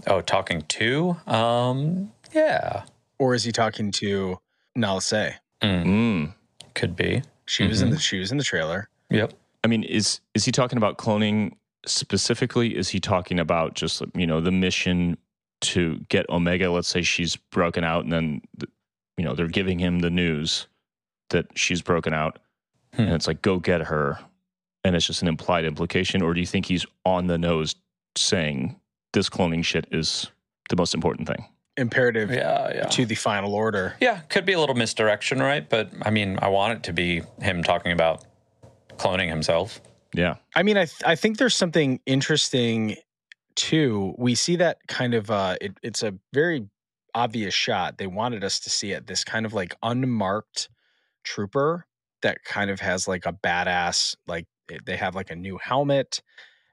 Oh, 0.08 0.20
talking 0.22 0.62
to? 0.64 1.16
Um, 1.28 2.12
yeah, 2.34 2.84
Or 3.20 3.36
is 3.36 3.44
he 3.44 3.52
talking 3.52 3.92
to 3.94 4.40
Nala 4.76 5.02
Se? 5.02 5.36
Mm, 5.62 5.86
Mm. 5.86 6.34
could 6.74 6.96
be. 6.96 7.22
She 7.46 7.68
was 7.68 7.82
in 7.82 7.92
the 7.92 8.00
she 8.00 8.18
was 8.20 8.32
in 8.32 8.38
the 8.40 8.44
trailer. 8.44 8.90
Yep. 9.12 9.34
I 9.64 9.68
mean, 9.68 9.84
is 9.84 10.20
is 10.34 10.46
he 10.46 10.52
talking 10.52 10.78
about 10.78 10.98
cloning 10.98 11.54
specifically? 11.86 12.76
Is 12.76 12.90
he 12.90 13.00
talking 13.00 13.40
about 13.40 13.74
just 13.76 14.02
you 14.16 14.28
know 14.28 14.42
the 14.42 14.52
mission 14.52 15.18
to 15.62 16.00
get 16.10 16.30
Omega? 16.30 16.72
Let's 16.72 16.88
say 16.88 17.02
she's 17.02 17.36
broken 17.36 17.84
out, 17.84 18.04
and 18.04 18.12
then 18.14 18.42
you 19.18 19.24
know 19.26 19.36
they're 19.36 19.48
giving 19.48 19.80
him 19.80 20.00
the 20.00 20.10
news 20.10 20.68
that 21.30 21.46
she's 21.56 21.82
broken 21.82 22.14
out, 22.14 22.40
Hmm. 22.96 23.04
and 23.04 23.14
it's 23.14 23.28
like 23.28 23.42
go 23.42 23.60
get 23.60 23.82
her, 23.82 24.20
and 24.84 24.96
it's 24.96 25.06
just 25.08 25.22
an 25.22 25.28
implied 25.28 25.66
implication. 25.66 26.22
Or 26.22 26.34
do 26.34 26.40
you 26.40 26.48
think 26.48 26.66
he's 26.66 26.86
on 27.06 27.28
the 27.28 27.38
nose 27.38 27.76
saying 28.18 28.76
this 29.14 29.30
cloning 29.30 29.64
shit 29.64 29.86
is 29.92 30.28
the 30.70 30.76
most 30.76 30.94
important 30.94 31.28
thing? 31.28 31.46
Imperative 31.78 32.30
Yeah, 32.32 32.72
yeah. 32.74 32.84
to 32.88 33.06
the 33.06 33.16
final 33.16 33.54
order. 33.56 33.96
Yeah, 34.02 34.20
could 34.30 34.46
be 34.46 34.54
a 34.54 34.60
little 34.60 34.76
misdirection, 34.76 35.40
right? 35.40 35.68
But 35.70 35.90
I 36.02 36.10
mean, 36.10 36.38
I 36.42 36.50
want 36.50 36.74
it 36.74 36.84
to 36.84 36.94
be 36.94 37.22
him 37.42 37.64
talking 37.64 37.92
about 37.94 38.26
cloning 38.98 39.30
himself. 39.30 39.82
Yeah, 40.14 40.36
I 40.56 40.64
mean, 40.64 40.78
I 40.78 40.86
th- 40.86 41.04
I 41.06 41.16
think 41.16 41.38
there's 41.38 41.56
something 41.56 42.00
interesting 42.06 42.98
too. 43.56 44.14
We 44.18 44.36
see 44.36 44.56
that 44.58 44.78
kind 44.88 45.14
of 45.14 45.32
uh 45.32 45.56
it, 45.62 45.78
it's 45.84 46.04
a 46.04 46.14
very 46.34 46.68
obvious 47.16 47.54
shot. 47.54 47.98
They 47.98 48.08
wanted 48.08 48.44
us 48.44 48.60
to 48.62 48.70
see 48.70 48.92
it. 48.92 49.08
This 49.08 49.24
kind 49.24 49.46
of 49.46 49.54
like 49.54 49.76
unmarked 49.84 50.70
trooper 51.24 51.86
that 52.22 52.44
kind 52.44 52.70
of 52.70 52.80
has 52.80 53.08
like 53.08 53.26
a 53.26 53.34
badass 53.34 54.16
like 54.28 54.48
they 54.86 54.96
have 54.96 55.16
like 55.16 55.32
a 55.32 55.36
new 55.36 55.58
helmet 55.58 56.22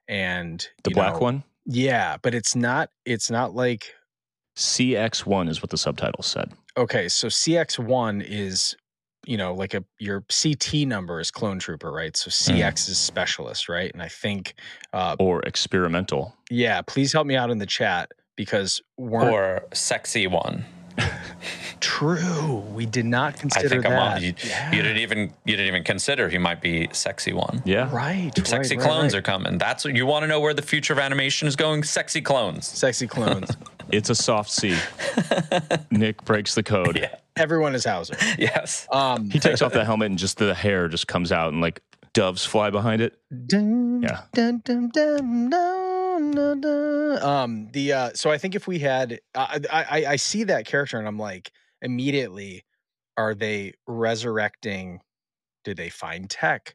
and 0.09 0.67
the 0.85 0.91
black 0.91 1.15
know- 1.15 1.21
one. 1.21 1.45
Yeah, 1.67 2.17
but 2.23 2.35
it's 2.35 2.57
not 2.57 2.91
it's 3.05 3.31
not 3.31 3.55
like 3.55 3.95
CX1 4.57 5.49
is 5.49 5.63
what 5.63 5.71
the 5.71 5.77
subtitle 5.79 6.23
said. 6.23 6.53
okay, 6.77 7.09
so 7.09 7.29
CX1 7.29 8.25
is 8.27 8.77
you 9.29 9.37
know 9.37 9.53
like 9.55 9.75
a 9.75 9.85
your 9.99 10.25
CT 10.43 10.87
number 10.87 11.21
is 11.21 11.31
clone 11.31 11.59
trooper, 11.59 11.93
right? 11.93 12.17
So 12.17 12.31
CX 12.31 12.89
is 12.89 12.99
specialist, 12.99 13.69
right? 13.69 13.91
And 13.93 14.03
I 14.03 14.09
think 14.09 14.55
uh 14.93 15.17
Or 15.19 15.43
experimental. 15.43 16.35
yeah, 16.51 16.81
please 16.83 17.13
help 17.13 17.27
me 17.27 17.37
out 17.37 17.51
in 17.51 17.59
the 17.59 17.67
chat 17.67 18.11
because 18.37 18.81
weren't 18.97 19.31
Or 19.33 19.65
sexy 19.75 20.27
one. 20.27 20.65
true. 21.81 22.57
We 22.75 22.87
did 22.87 23.05
not 23.05 23.35
I 23.35 23.39
consider 23.39 23.69
think 23.69 23.83
that. 23.85 23.93
I'm 23.93 24.17
on. 24.17 24.23
You, 24.23 24.35
Yeah. 24.45 24.73
you 24.73 24.83
didn't 24.83 24.99
even 24.99 25.19
you 25.45 25.57
didn't 25.57 25.67
even 25.69 25.85
consider 25.85 26.29
he 26.29 26.39
might 26.39 26.61
be 26.61 26.89
sexy 26.93 27.33
one. 27.33 27.63
Yeah. 27.65 27.89
right. 27.95 28.33
Sexy 28.37 28.77
right, 28.77 28.83
right, 28.85 28.91
clones 28.91 29.13
right. 29.15 29.19
are 29.19 29.23
coming. 29.23 29.59
That's 29.59 29.85
what 29.85 29.95
you 29.95 30.07
want 30.07 30.23
to 30.25 30.27
know 30.27 30.41
where 30.41 30.55
the 30.55 30.63
future 30.63 30.93
of 30.93 30.99
animation 30.99 31.47
is 31.49 31.57
going. 31.57 31.83
Sexy 31.85 32.21
clones. 32.21 32.67
sexy 32.67 33.07
clones. 33.07 33.51
It's 33.91 34.11
a 34.11 34.15
soft 34.15 34.51
C. 34.51 34.77
Nick 35.91 36.23
breaks 36.27 36.55
the 36.55 36.63
code. 36.63 36.99
Yeah. 36.99 37.15
Everyone 37.39 37.75
is 37.75 37.85
Hauser. 37.85 38.17
Yes. 38.39 38.87
Um, 38.93 39.31
He 39.31 39.39
takes 39.41 39.63
off 39.63 39.73
the 39.73 39.85
helmet 39.85 40.11
and 40.11 40.19
just 40.19 40.39
the 40.39 40.55
hair 40.55 40.89
just 40.89 41.07
comes 41.09 41.33
out 41.33 41.53
and 41.53 41.61
like 41.61 41.81
doves 42.15 42.45
fly 42.45 42.71
behind 42.71 43.01
it. 43.03 43.19
Dun, 43.47 44.03
Yeah. 44.03 44.23
dun, 44.33 44.61
dun, 44.65 44.91
dun, 44.93 45.51
dun, 45.51 46.31
dun, 46.33 46.61
dun. 46.61 47.23
Um, 47.23 47.69
the 47.73 47.93
uh, 47.93 48.11
so 48.15 48.31
I 48.31 48.39
think 48.39 48.55
if 48.55 48.67
we 48.67 48.79
had, 48.79 49.21
I, 49.35 49.61
I 49.71 50.05
I 50.07 50.17
see 50.17 50.45
that 50.45 50.67
character 50.67 50.99
and 50.99 51.07
I'm 51.07 51.19
like 51.19 51.51
immediately, 51.83 52.65
are 53.17 53.35
they 53.35 53.73
resurrecting? 53.87 55.01
Did 55.65 55.77
they 55.77 55.89
find 55.91 56.29
tech? 56.29 56.75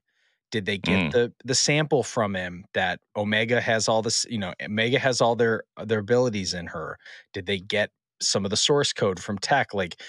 Did 0.51 0.65
they 0.65 0.77
get 0.77 0.93
Mm. 0.99 1.11
the 1.11 1.33
the 1.43 1.55
sample 1.55 2.03
from 2.03 2.35
him 2.35 2.65
that 2.73 2.99
Omega 3.15 3.59
has 3.59 3.87
all 3.87 4.01
this? 4.01 4.25
You 4.29 4.37
know, 4.37 4.53
Omega 4.63 4.99
has 4.99 5.19
all 5.19 5.35
their 5.35 5.63
their 5.83 5.99
abilities 5.99 6.53
in 6.53 6.67
her. 6.67 6.97
Did 7.33 7.45
they 7.47 7.59
get 7.59 7.89
some 8.21 8.45
of 8.45 8.51
the 8.51 8.57
source 8.57 8.93
code 8.93 9.19
from 9.21 9.37
tech? 9.39 9.73
Like 9.73 9.99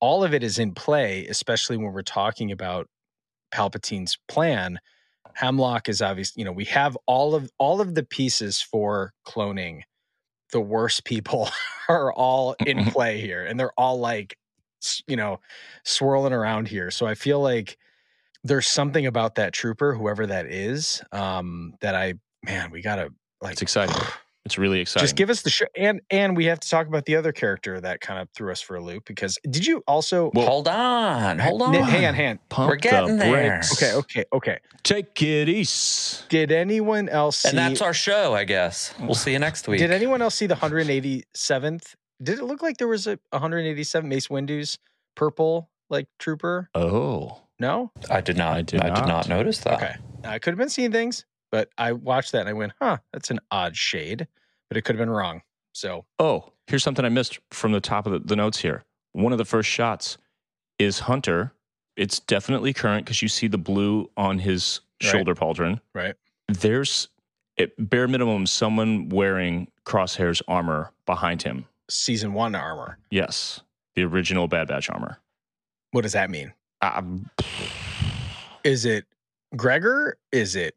all 0.00 0.24
of 0.24 0.34
it 0.34 0.42
is 0.42 0.58
in 0.58 0.72
play, 0.72 1.26
especially 1.26 1.76
when 1.76 1.92
we're 1.92 2.02
talking 2.02 2.52
about 2.52 2.88
Palpatine's 3.52 4.18
plan. 4.28 4.78
Hemlock 5.34 5.88
is 5.88 6.02
obvious. 6.02 6.32
You 6.36 6.44
know, 6.44 6.52
we 6.52 6.64
have 6.66 6.96
all 7.06 7.34
of 7.34 7.50
all 7.58 7.80
of 7.80 7.94
the 7.94 8.02
pieces 8.02 8.60
for 8.60 9.12
cloning. 9.26 9.82
The 10.52 10.60
worst 10.60 11.04
people 11.04 11.50
are 11.88 12.12
all 12.12 12.54
in 12.64 12.86
play 12.86 13.20
here, 13.20 13.44
and 13.44 13.58
they're 13.58 13.78
all 13.78 13.98
like, 13.98 14.38
you 15.06 15.16
know, 15.16 15.40
swirling 15.84 16.32
around 16.32 16.68
here. 16.68 16.90
So 16.90 17.06
I 17.06 17.14
feel 17.14 17.40
like 17.40 17.76
there's 18.44 18.68
something 18.68 19.06
about 19.06 19.34
that 19.34 19.52
trooper, 19.52 19.94
whoever 19.94 20.26
that 20.26 20.46
is, 20.46 21.02
um, 21.12 21.74
that 21.80 21.94
I 21.94 22.14
man, 22.44 22.70
we 22.70 22.80
gotta 22.80 23.10
like 23.42 23.52
It's 23.52 23.62
exciting. 23.62 23.96
It's 24.46 24.56
really 24.56 24.80
exciting. 24.80 25.04
just 25.04 25.16
give 25.16 25.28
us 25.28 25.42
the 25.42 25.50
show, 25.50 25.66
and 25.76 26.00
and 26.10 26.36
we 26.36 26.46
have 26.46 26.60
to 26.60 26.68
talk 26.68 26.86
about 26.86 27.04
the 27.04 27.16
other 27.16 27.32
character 27.32 27.80
that 27.80 28.00
kind 28.00 28.20
of 28.20 28.30
threw 28.30 28.50
us 28.50 28.60
for 28.60 28.76
a 28.76 28.80
loop 28.80 29.04
because 29.04 29.38
did 29.50 29.66
you 29.66 29.82
also? 29.86 30.30
Well, 30.32 30.46
hold 30.46 30.68
on. 30.68 31.38
Hold 31.38 31.62
on. 31.62 31.72
Ni- 31.72 31.78
hang 31.80 32.06
on, 32.06 32.14
hang 32.14 32.28
on. 32.30 32.38
Pump 32.48 32.70
we're 32.70 32.76
getting 32.76 33.18
the 33.18 33.24
there. 33.24 33.50
brakes. 33.50 33.82
Okay, 33.82 33.94
okay, 33.94 34.24
okay. 34.32 34.58
Take 34.84 35.20
it 35.20 35.48
easy. 35.48 36.22
Did 36.28 36.52
anyone 36.52 37.08
else 37.08 37.38
see? 37.38 37.50
And 37.50 37.58
that's 37.58 37.82
our 37.82 37.92
show, 37.92 38.34
I 38.34 38.44
guess. 38.44 38.94
We'll 39.00 39.14
see 39.14 39.32
you 39.32 39.38
next 39.38 39.68
week. 39.68 39.80
Did 39.80 39.90
anyone 39.90 40.22
else 40.22 40.36
see 40.36 40.46
the 40.46 40.54
187th? 40.54 41.94
Did 42.22 42.38
it 42.38 42.44
look 42.44 42.62
like 42.62 42.78
there 42.78 42.88
was 42.88 43.06
a 43.06 43.18
187 43.30 44.08
Mace 44.08 44.30
Windu's 44.30 44.78
purple 45.16 45.68
like 45.90 46.06
trooper? 46.18 46.70
Oh. 46.74 47.42
No. 47.58 47.90
I 48.10 48.20
did 48.20 48.36
not. 48.36 48.56
I 48.56 48.62
did. 48.62 48.80
I 48.80 48.88
did 48.90 48.94
did, 48.94 49.00
not. 49.02 49.08
not. 49.08 49.28
notice 49.28 49.58
that. 49.60 49.74
Okay, 49.74 49.94
I 50.24 50.38
could 50.38 50.52
have 50.52 50.58
been 50.58 50.68
seeing 50.68 50.92
things, 50.92 51.24
but 51.56 51.70
I 51.78 51.92
watched 51.92 52.32
that 52.32 52.40
and 52.40 52.50
I 52.50 52.52
went, 52.52 52.72
"Huh, 52.82 52.98
that's 53.14 53.30
an 53.30 53.40
odd 53.50 53.74
shade," 53.78 54.26
but 54.68 54.76
it 54.76 54.82
could 54.82 54.94
have 54.94 55.00
been 55.00 55.08
wrong. 55.08 55.40
So 55.72 56.04
Oh, 56.18 56.52
here's 56.66 56.82
something 56.82 57.02
I 57.02 57.08
missed 57.08 57.38
from 57.50 57.72
the 57.72 57.80
top 57.80 58.04
of 58.06 58.12
the, 58.12 58.18
the 58.18 58.36
notes 58.36 58.58
here. 58.58 58.84
One 59.12 59.32
of 59.32 59.38
the 59.38 59.46
first 59.46 59.70
shots 59.70 60.18
is 60.78 60.98
Hunter. 61.00 61.52
It's 61.96 62.20
definitely 62.20 62.74
current 62.74 63.06
because 63.06 63.22
you 63.22 63.28
see 63.28 63.46
the 63.48 63.56
blue 63.58 64.10
on 64.18 64.38
his 64.38 64.80
Right. 65.02 65.10
shoulder 65.12 65.34
pauldron. 65.34 65.80
right, 65.94 66.14
There's, 66.48 67.08
at 67.58 67.70
bare 67.78 68.06
minimum, 68.08 68.46
someone 68.46 69.08
wearing 69.10 69.68
Crosshair's 69.86 70.42
armor 70.48 70.92
behind 71.06 71.42
him. 71.42 71.66
season 71.88 72.32
one 72.34 72.54
armor. 72.54 72.98
Yes. 73.10 73.60
The 73.94 74.02
original 74.04 74.46
Bad 74.48 74.68
Batch 74.68 74.90
armor. 74.90 75.18
What 75.92 76.02
does 76.02 76.12
that 76.12 76.28
mean? 76.30 76.52
Um, 76.82 77.30
Is 78.64 78.84
it 78.84 79.06
Gregor? 79.54 80.18
Is 80.32 80.56
it 80.56 80.76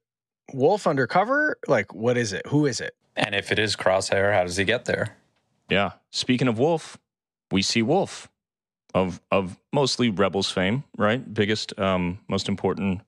Wolffe 0.53 0.87
undercover? 0.87 1.57
Like, 1.67 1.93
what 1.93 2.17
is 2.17 2.33
it? 2.33 2.45
Who 2.47 2.65
is 2.65 2.81
it? 2.81 2.95
And 3.15 3.35
if 3.35 3.51
it 3.51 3.59
is 3.59 3.75
Crosshair, 3.75 4.33
how 4.33 4.43
does 4.43 4.57
he 4.57 4.63
get 4.65 4.85
there? 4.85 5.15
yeah. 5.69 5.91
Speaking 6.11 6.47
of 6.47 6.57
Wolffe, 6.57 6.97
we 7.51 7.61
see 7.61 7.81
Wolffe 7.81 8.27
of 8.95 9.21
of 9.31 9.59
mostly 9.71 10.09
Rebels 10.09 10.49
fame, 10.51 10.83
right? 10.97 11.31
Biggest, 11.33 11.77
um, 11.79 12.19
most 12.27 12.49
important, 12.49 13.01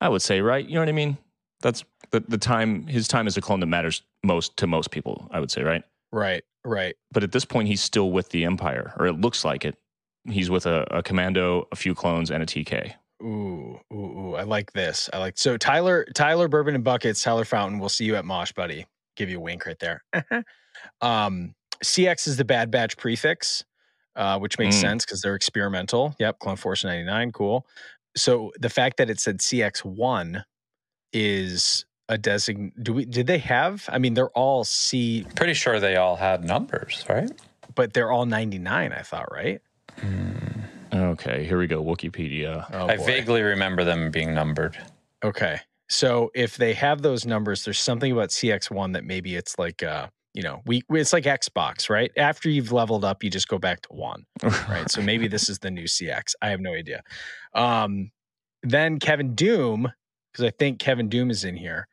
I 0.00 0.08
would 0.08 0.22
say, 0.22 0.40
right? 0.40 0.66
You 0.66 0.74
know 0.74 0.80
what 0.80 0.88
I 0.88 0.92
mean? 0.92 1.18
That's 1.60 1.84
the 2.10 2.20
the 2.20 2.38
time. 2.38 2.86
His 2.86 3.06
time 3.08 3.26
as 3.26 3.36
a 3.36 3.40
clone 3.42 3.60
that 3.60 3.66
matters 3.66 4.02
most 4.24 4.56
to 4.58 4.66
most 4.66 4.90
people. 4.90 5.28
I 5.30 5.40
would 5.40 5.50
say, 5.50 5.62
right? 5.62 5.82
Right, 6.12 6.42
right. 6.64 6.96
But 7.12 7.22
at 7.22 7.32
this 7.32 7.44
point, 7.44 7.68
he's 7.68 7.82
still 7.82 8.10
with 8.10 8.30
the 8.30 8.44
Empire, 8.44 8.94
or 8.98 9.06
it 9.06 9.20
looks 9.20 9.44
like 9.44 9.64
it. 9.66 9.76
He's 10.24 10.48
with 10.50 10.64
a, 10.66 10.86
a 10.90 11.02
commando, 11.02 11.68
a 11.72 11.76
few 11.76 11.94
clones, 11.94 12.30
and 12.30 12.42
a 12.42 12.46
TK. 12.46 12.94
Ooh, 13.22 13.78
ooh, 13.92 13.96
ooh. 13.96 14.34
I 14.34 14.42
like 14.44 14.72
this. 14.72 15.10
I 15.12 15.18
like 15.18 15.36
so 15.38 15.56
Tyler, 15.56 16.06
Tyler 16.14 16.48
Bourbon 16.48 16.74
and 16.74 16.84
Buckets, 16.84 17.22
Tyler 17.22 17.44
Fountain. 17.44 17.78
We'll 17.78 17.88
see 17.88 18.04
you 18.04 18.16
at 18.16 18.24
Mosh, 18.24 18.52
buddy. 18.52 18.86
Give 19.16 19.28
you 19.28 19.38
a 19.38 19.40
wink 19.40 19.66
right 19.66 19.78
there. 19.78 20.02
um, 21.00 21.54
CX 21.84 22.26
is 22.28 22.36
the 22.36 22.44
Bad 22.44 22.70
Batch 22.70 22.96
prefix, 22.96 23.64
uh, 24.16 24.38
which 24.38 24.58
makes 24.58 24.76
Mm. 24.76 24.80
sense 24.80 25.04
because 25.04 25.20
they're 25.22 25.34
experimental. 25.34 26.14
Yep, 26.18 26.38
Clone 26.38 26.56
Force 26.56 26.84
99, 26.84 27.32
cool. 27.32 27.66
So 28.16 28.52
the 28.58 28.70
fact 28.70 28.96
that 28.96 29.10
it 29.10 29.20
said 29.20 29.38
CX1 29.38 30.44
is 31.12 31.84
a 32.08 32.18
design. 32.18 32.72
Do 32.82 32.92
we 32.92 33.04
did 33.04 33.26
they 33.26 33.38
have? 33.38 33.84
I 33.88 33.98
mean, 33.98 34.14
they're 34.14 34.30
all 34.30 34.64
C, 34.64 35.26
Pretty 35.36 35.54
sure 35.54 35.78
they 35.80 35.96
all 35.96 36.16
had 36.16 36.44
numbers, 36.44 37.04
right? 37.08 37.30
but 37.76 37.92
they're 37.92 38.10
all 38.10 38.26
99, 38.26 38.92
I 38.92 39.02
thought, 39.02 39.30
right? 39.32 39.60
Okay, 40.92 41.44
here 41.44 41.58
we 41.58 41.66
go. 41.66 41.82
Wikipedia. 41.82 42.66
Oh, 42.72 42.88
I 42.88 42.96
boy. 42.96 43.04
vaguely 43.04 43.42
remember 43.42 43.84
them 43.84 44.10
being 44.10 44.34
numbered. 44.34 44.76
Okay. 45.24 45.60
So 45.88 46.30
if 46.34 46.56
they 46.56 46.72
have 46.74 47.02
those 47.02 47.26
numbers, 47.26 47.64
there's 47.64 47.78
something 47.78 48.12
about 48.12 48.28
CX1 48.30 48.92
that 48.92 49.04
maybe 49.04 49.34
it's 49.34 49.58
like 49.58 49.82
uh, 49.82 50.06
you 50.34 50.42
know, 50.42 50.62
we 50.64 50.82
it's 50.90 51.12
like 51.12 51.24
Xbox, 51.24 51.90
right? 51.90 52.10
After 52.16 52.48
you've 52.48 52.72
leveled 52.72 53.04
up, 53.04 53.24
you 53.24 53.30
just 53.30 53.48
go 53.48 53.58
back 53.58 53.82
to 53.82 53.88
one, 53.92 54.24
right? 54.42 54.88
so 54.90 55.02
maybe 55.02 55.26
this 55.26 55.48
is 55.48 55.58
the 55.58 55.70
new 55.70 55.84
CX. 55.84 56.34
I 56.40 56.48
have 56.50 56.60
no 56.60 56.72
idea. 56.74 57.02
Um 57.54 58.10
then 58.62 58.98
Kevin 58.98 59.34
Doom, 59.34 59.90
because 60.32 60.44
I 60.44 60.50
think 60.50 60.78
Kevin 60.78 61.08
Doom 61.08 61.30
is 61.30 61.44
in 61.44 61.56
here. 61.56 61.88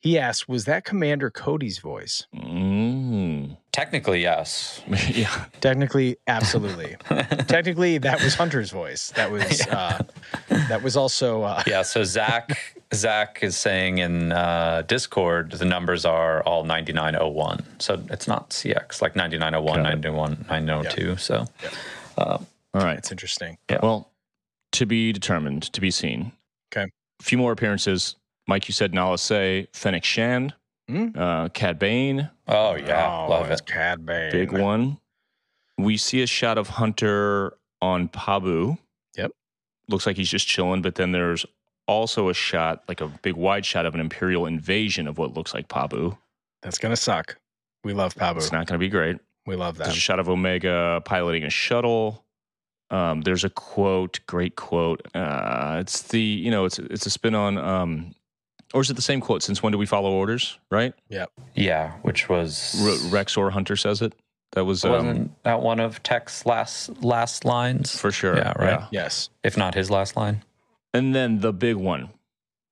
He 0.00 0.16
asked, 0.18 0.48
was 0.48 0.64
that 0.66 0.84
Commander 0.84 1.28
Cody's 1.28 1.78
voice? 1.78 2.26
Mm. 2.34 3.56
Technically, 3.72 4.22
yes. 4.22 4.80
yeah. 5.08 5.46
Technically, 5.60 6.16
absolutely. 6.26 6.96
Technically, 7.48 7.98
that 7.98 8.22
was 8.22 8.34
Hunter's 8.34 8.70
voice. 8.70 9.10
That 9.12 9.30
was 9.30 9.66
uh 9.68 10.02
that 10.48 10.82
was 10.82 10.96
also 10.96 11.42
uh 11.42 11.62
yeah. 11.66 11.82
So 11.82 12.04
Zach, 12.04 12.76
Zach 12.94 13.40
is 13.42 13.56
saying 13.56 13.98
in 13.98 14.32
uh, 14.32 14.82
Discord 14.86 15.52
the 15.52 15.64
numbers 15.64 16.04
are 16.04 16.42
all 16.42 16.64
9901. 16.64 17.64
So 17.78 18.02
it's 18.10 18.28
not 18.28 18.50
CX 18.50 19.02
like 19.02 19.16
9901, 19.16 19.82
Got 19.82 19.92
it. 19.92 19.96
901, 19.96 20.46
902. 20.48 21.16
So 21.16 21.44
All 22.16 22.46
right. 22.74 22.98
it's 22.98 23.10
interesting. 23.10 23.58
Yeah. 23.70 23.78
Well, 23.82 24.10
to 24.72 24.86
be 24.86 25.12
determined, 25.12 25.72
to 25.72 25.80
be 25.80 25.90
seen. 25.90 26.32
Okay. 26.72 26.88
A 27.20 27.22
few 27.22 27.38
more 27.38 27.52
appearances. 27.52 28.16
Mike, 28.48 28.66
you 28.66 28.72
said 28.72 28.92
Nala 28.94 29.18
Se, 29.18 29.68
Fennec 29.72 30.02
Shand, 30.04 30.54
Hmm? 30.88 31.08
uh, 31.14 31.50
Cad 31.50 31.78
Bane, 31.78 32.30
oh 32.48 32.74
yeah, 32.74 33.24
Oh, 33.26 33.30
love 33.30 33.50
it. 33.50 33.64
Cad 33.66 34.04
Bane. 34.06 34.32
big 34.32 34.52
one. 34.52 34.98
We 35.76 35.96
see 35.98 36.22
a 36.22 36.26
shot 36.26 36.56
of 36.58 36.66
Hunter 36.68 37.52
on 37.82 38.08
Pabu. 38.08 38.78
Yep. 39.16 39.30
Looks 39.88 40.06
like 40.06 40.16
he's 40.16 40.30
just 40.30 40.48
chilling, 40.48 40.80
but 40.82 40.94
then 40.96 41.12
there's 41.12 41.44
also 41.86 42.28
a 42.30 42.34
shot, 42.34 42.82
like 42.88 43.00
a 43.02 43.08
big 43.22 43.34
wide 43.36 43.64
shot 43.66 43.84
of 43.86 43.94
an 43.94 44.00
Imperial 44.00 44.46
invasion 44.46 45.06
of 45.06 45.18
what 45.18 45.34
looks 45.34 45.52
like 45.54 45.68
Pabu. 45.68 46.16
That's 46.62 46.78
gonna 46.78 46.96
suck. 46.96 47.36
We 47.84 47.92
love 47.92 48.14
Pabu. 48.14 48.38
It's 48.38 48.50
not 48.50 48.66
going 48.66 48.78
to 48.78 48.84
be 48.84 48.88
great. 48.88 49.18
we 49.46 49.54
love 49.56 49.76
that. 49.78 49.84
There's 49.84 49.96
a 49.96 50.00
shot 50.00 50.18
of 50.18 50.28
Omega 50.28 51.00
piloting 51.04 51.44
a 51.44 51.50
shuttle. 51.50 52.24
Um, 52.90 53.20
there's 53.20 53.44
a 53.44 53.50
quote, 53.50 54.18
great 54.26 54.56
quote. 54.56 55.00
Uh, 55.14 55.76
it's 55.80 56.02
the 56.02 56.20
you 56.20 56.50
know 56.50 56.64
it's 56.64 56.78
it's 56.80 57.06
a 57.06 57.10
spin 57.10 57.34
on, 57.36 57.56
um, 57.56 58.14
or 58.74 58.80
is 58.82 58.90
it 58.90 58.94
the 58.94 59.02
same 59.02 59.20
quote? 59.20 59.42
Since 59.42 59.62
when 59.62 59.72
do 59.72 59.78
we 59.78 59.86
follow 59.86 60.10
orders? 60.12 60.58
Right? 60.70 60.94
Yeah, 61.08 61.26
Yeah, 61.54 61.92
which 62.02 62.28
was 62.28 62.74
Re- 62.80 63.10
Rex 63.10 63.36
or 63.36 63.50
Hunter 63.50 63.76
says 63.76 64.02
it. 64.02 64.14
That 64.52 64.64
was 64.64 64.84
um, 64.84 64.90
wasn't 64.92 65.42
that 65.44 65.60
one 65.60 65.78
of 65.80 66.02
Tech's 66.02 66.46
last 66.46 67.02
last 67.02 67.44
lines? 67.44 67.96
for 67.98 68.10
sure. 68.10 68.36
Yeah, 68.36 68.52
right. 68.58 68.80
yes. 68.90 69.28
If 69.44 69.56
not 69.56 69.74
his 69.74 69.90
last 69.90 70.16
line. 70.16 70.42
And 70.94 71.14
then 71.14 71.40
the 71.40 71.52
big 71.52 71.76
one, 71.76 72.08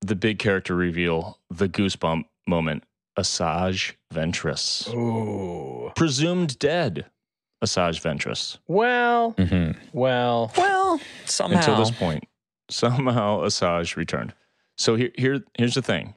the 0.01 0.15
big 0.15 0.39
character 0.39 0.75
reveal, 0.75 1.37
the 1.51 1.69
goosebump 1.69 2.25
moment. 2.47 2.83
Asajj 3.17 3.93
Ventress, 4.13 4.93
Ooh. 4.93 5.91
presumed 5.95 6.57
dead. 6.59 7.05
Asajj 7.63 7.99
Ventress. 8.01 8.57
Well, 8.67 9.31
hmm 9.31 9.71
well. 9.93 10.51
Well, 10.55 10.99
somehow. 11.25 11.57
until 11.57 11.77
this 11.77 11.89
point. 11.91 12.23
Somehow 12.69 13.41
Asajj 13.41 13.95
returned. 13.95 14.33
So 14.77 14.95
here, 14.95 15.11
here, 15.15 15.43
here's 15.57 15.75
the 15.75 15.81
thing: 15.81 16.15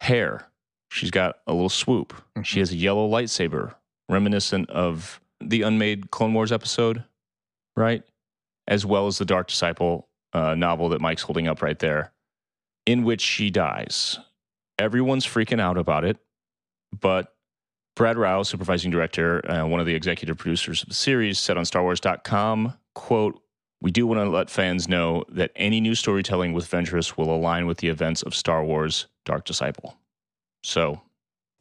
hair. 0.00 0.48
She's 0.90 1.10
got 1.10 1.36
a 1.46 1.52
little 1.52 1.68
swoop. 1.68 2.14
She 2.42 2.60
has 2.60 2.72
a 2.72 2.76
yellow 2.76 3.08
lightsaber, 3.08 3.74
reminiscent 4.08 4.70
of 4.70 5.20
the 5.40 5.62
unmade 5.62 6.10
Clone 6.10 6.32
Wars 6.32 6.52
episode, 6.52 7.04
right? 7.76 8.02
As 8.68 8.86
well 8.86 9.06
as 9.06 9.18
the 9.18 9.24
Dark 9.24 9.48
Disciple 9.48 10.08
uh, 10.32 10.54
novel 10.54 10.88
that 10.90 11.00
Mike's 11.00 11.22
holding 11.22 11.48
up 11.48 11.60
right 11.60 11.78
there, 11.78 12.12
in 12.86 13.04
which 13.04 13.20
she 13.20 13.50
dies. 13.50 14.18
Everyone's 14.78 15.26
freaking 15.26 15.60
out 15.60 15.76
about 15.76 16.04
it, 16.04 16.18
but 16.98 17.34
Brad 17.96 18.16
Rau, 18.16 18.42
supervising 18.42 18.90
director, 18.90 19.48
uh, 19.50 19.66
one 19.66 19.80
of 19.80 19.86
the 19.86 19.94
executive 19.94 20.38
producers 20.38 20.82
of 20.82 20.88
the 20.88 20.94
series, 20.94 21.38
said 21.38 21.56
on 21.56 21.64
StarWars.com, 21.64 22.74
"quote 22.94 23.40
We 23.80 23.90
do 23.90 24.06
want 24.06 24.20
to 24.20 24.28
let 24.28 24.50
fans 24.50 24.88
know 24.88 25.24
that 25.28 25.52
any 25.54 25.80
new 25.80 25.94
storytelling 25.94 26.52
with 26.52 26.68
Ventress 26.70 27.16
will 27.16 27.34
align 27.34 27.66
with 27.66 27.78
the 27.78 27.88
events 27.88 28.22
of 28.22 28.34
Star 28.34 28.64
Wars: 28.64 29.06
Dark 29.24 29.44
Disciple." 29.44 29.96
So, 30.62 31.02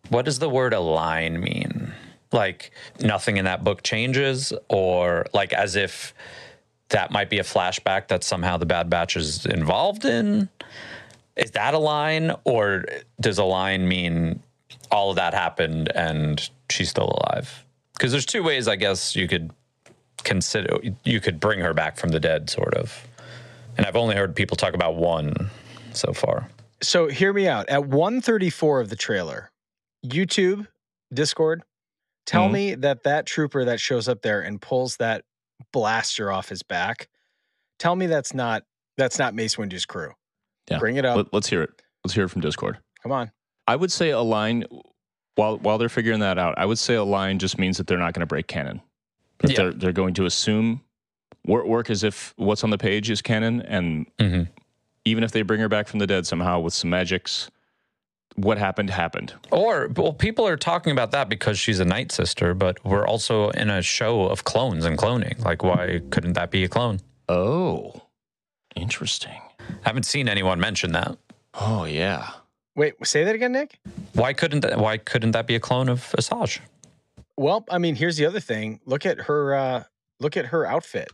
What 0.10 0.26
does 0.26 0.40
the 0.40 0.50
word 0.50 0.74
align 0.74 1.40
mean? 1.40 1.94
Like 2.32 2.72
nothing 3.02 3.38
in 3.38 3.46
that 3.46 3.64
book 3.64 3.84
changes, 3.84 4.54
or 4.70 5.26
like 5.34 5.54
as 5.54 5.76
if 5.76 6.14
that 6.90 7.12
might 7.12 7.30
be 7.30 7.40
a 7.40 7.44
flashback 7.44 8.08
that 8.10 8.24
somehow 8.24 8.58
the 8.58 8.66
Bad 8.66 8.90
Batch 8.90 9.16
is 9.16 9.46
involved 9.46 10.06
in? 10.06 10.50
Is 11.36 11.52
that 11.52 11.74
a 11.74 11.80
line, 11.80 12.32
or 12.46 12.86
does 13.20 13.38
a 13.38 13.44
line 13.44 13.88
mean 13.88 14.42
all 14.92 15.10
of 15.10 15.16
that 15.18 15.34
happened 15.34 15.92
and 15.96 16.50
she's 16.70 16.90
still 16.90 17.20
alive? 17.20 17.66
Because 17.94 18.12
there's 18.12 18.26
two 18.26 18.44
ways, 18.44 18.68
I 18.68 18.76
guess, 18.76 19.16
you 19.16 19.28
could 19.28 19.52
consider 20.26 20.78
you 21.06 21.22
could 21.22 21.40
bring 21.40 21.60
her 21.60 21.74
back 21.74 21.98
from 21.98 22.10
the 22.10 22.20
dead, 22.20 22.50
sort 22.50 22.74
of. 22.74 23.08
And 23.78 23.86
I've 23.86 23.96
only 23.96 24.16
heard 24.16 24.36
people 24.36 24.58
talk 24.58 24.74
about 24.74 24.96
one 24.96 25.50
so 25.94 26.12
far. 26.14 26.50
So 26.84 27.08
hear 27.08 27.32
me 27.32 27.48
out. 27.48 27.70
At 27.70 27.86
134 27.86 28.82
of 28.82 28.90
the 28.90 28.96
trailer, 28.98 29.52
YouTube, 30.06 30.68
Discord, 31.14 31.64
tell 32.26 32.48
Mhm. 32.50 32.52
me 32.52 32.76
that 32.76 33.04
that 33.04 33.26
trooper 33.26 33.64
that 33.66 33.80
shows 33.80 34.10
up 34.10 34.22
there 34.22 34.42
and 34.42 34.62
pulls 34.62 34.98
that 34.98 35.24
blaster 35.72 36.32
off 36.32 36.50
his 36.50 36.64
back, 36.64 37.08
tell 37.80 37.96
me 37.96 38.08
that's 38.08 38.34
not 38.34 38.64
that's 38.98 39.20
not 39.20 39.34
Mace 39.34 39.58
Windu's 39.58 39.86
crew. 39.86 40.14
Yeah. 40.70 40.80
Bring 40.80 40.96
it 40.96 41.04
up. 41.06 41.28
let's 41.34 41.48
hear 41.50 41.62
it. 41.62 41.70
Let's 42.06 42.14
hear 42.14 42.24
it 42.26 42.30
from 42.30 42.40
Discord. 42.42 42.78
Come 43.04 43.12
on. 43.12 43.30
I 43.68 43.76
would 43.76 43.92
say 43.92 44.12
a 44.12 44.22
line 44.22 44.64
while 45.36 45.58
while 45.58 45.78
they're 45.78 45.90
figuring 45.90 46.22
that 46.22 46.38
out. 46.38 46.58
I 46.58 46.66
would 46.66 46.80
say 46.80 46.96
a 46.96 47.04
line 47.04 47.40
just 47.40 47.58
means 47.58 47.78
that 47.78 47.88
they're 47.88 47.98
not 47.98 48.14
going 48.14 48.22
to 48.22 48.26
break 48.26 48.48
canon. 48.48 48.82
That 49.40 49.52
Yeah. 49.52 49.58
they're 49.58 49.72
they're 49.74 49.92
going 49.94 50.14
to 50.16 50.26
assume 50.26 50.82
work, 51.46 51.66
work 51.66 51.90
as 51.90 52.04
if 52.04 52.34
what's 52.38 52.64
on 52.64 52.70
the 52.70 52.78
page 52.78 53.10
is 53.10 53.22
canon, 53.22 53.62
and 53.62 54.06
Mm-hmm. 54.18 54.44
even 55.06 55.24
if 55.24 55.32
they 55.32 55.42
bring 55.44 55.60
her 55.62 55.70
back 55.70 55.88
from 55.88 56.00
the 56.00 56.08
dead 56.08 56.26
somehow 56.26 56.60
with 56.60 56.74
some 56.74 56.90
magics, 56.90 57.50
what 58.36 58.58
happened 58.58 58.90
happened. 58.90 59.34
Or, 59.52 59.88
well, 59.96 60.12
people 60.14 60.46
are 60.48 60.58
talking 60.58 60.92
about 60.92 61.12
that 61.12 61.30
because 61.30 61.58
she's 61.60 61.80
a 61.80 61.86
night 61.86 62.12
sister, 62.12 62.54
but 62.54 62.84
we're 62.84 63.06
also 63.08 63.50
in 63.52 63.70
a 63.70 63.82
show 63.82 64.24
of 64.26 64.44
clones 64.44 64.84
and 64.86 64.98
cloning. 64.98 65.40
Like, 65.44 65.64
why 65.64 66.02
couldn't 66.10 66.34
that 66.34 66.52
be 66.52 66.64
a 66.64 66.68
clone? 66.68 67.00
Oh, 67.30 68.02
interesting. 68.76 69.40
haven't 69.84 70.04
seen 70.04 70.28
anyone 70.30 70.60
mention 70.60 70.92
that. 70.94 71.18
Oh 71.54 71.86
yeah. 71.86 72.30
Wait, 72.76 72.94
say 73.08 73.24
that 73.24 73.34
again, 73.36 73.54
Nick? 73.54 73.80
Why 74.14 74.34
couldn't 74.34 74.60
that, 74.62 74.78
why 74.80 74.98
couldn't 74.98 75.32
that 75.32 75.48
be 75.48 75.56
a 75.56 75.60
clone 75.62 75.88
of 75.88 76.14
Asajj? 76.18 76.60
Well, 77.38 77.66
I 77.70 77.78
mean, 77.78 77.96
here's 77.96 78.18
the 78.18 78.26
other 78.26 78.40
thing. 78.40 78.80
Look 78.86 79.06
at 79.06 79.22
her 79.22 79.54
uh 79.56 79.84
look 80.20 80.38
at 80.38 80.48
her 80.48 80.66
outfit. 80.66 81.10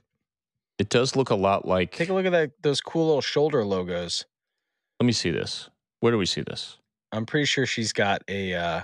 It 0.77 0.89
does 0.89 1.15
look 1.15 1.29
a 1.29 1.35
lot 1.35 1.67
like. 1.67 1.91
Take 1.95 2.09
a 2.09 2.13
look 2.13 2.25
at 2.25 2.31
that 2.31 2.51
those 2.61 2.81
cool 2.81 3.07
little 3.07 3.21
shoulder 3.21 3.63
logos. 3.63 4.25
Let 4.99 5.05
me 5.05 5.13
see 5.13 5.31
this. 5.31 5.69
Where 5.99 6.11
do 6.11 6.17
we 6.17 6.25
see 6.25 6.41
this? 6.41 6.77
I'm 7.11 7.25
pretty 7.25 7.45
sure 7.45 7.65
she's 7.65 7.91
got 7.93 8.21
a 8.27 8.53
uh 8.53 8.81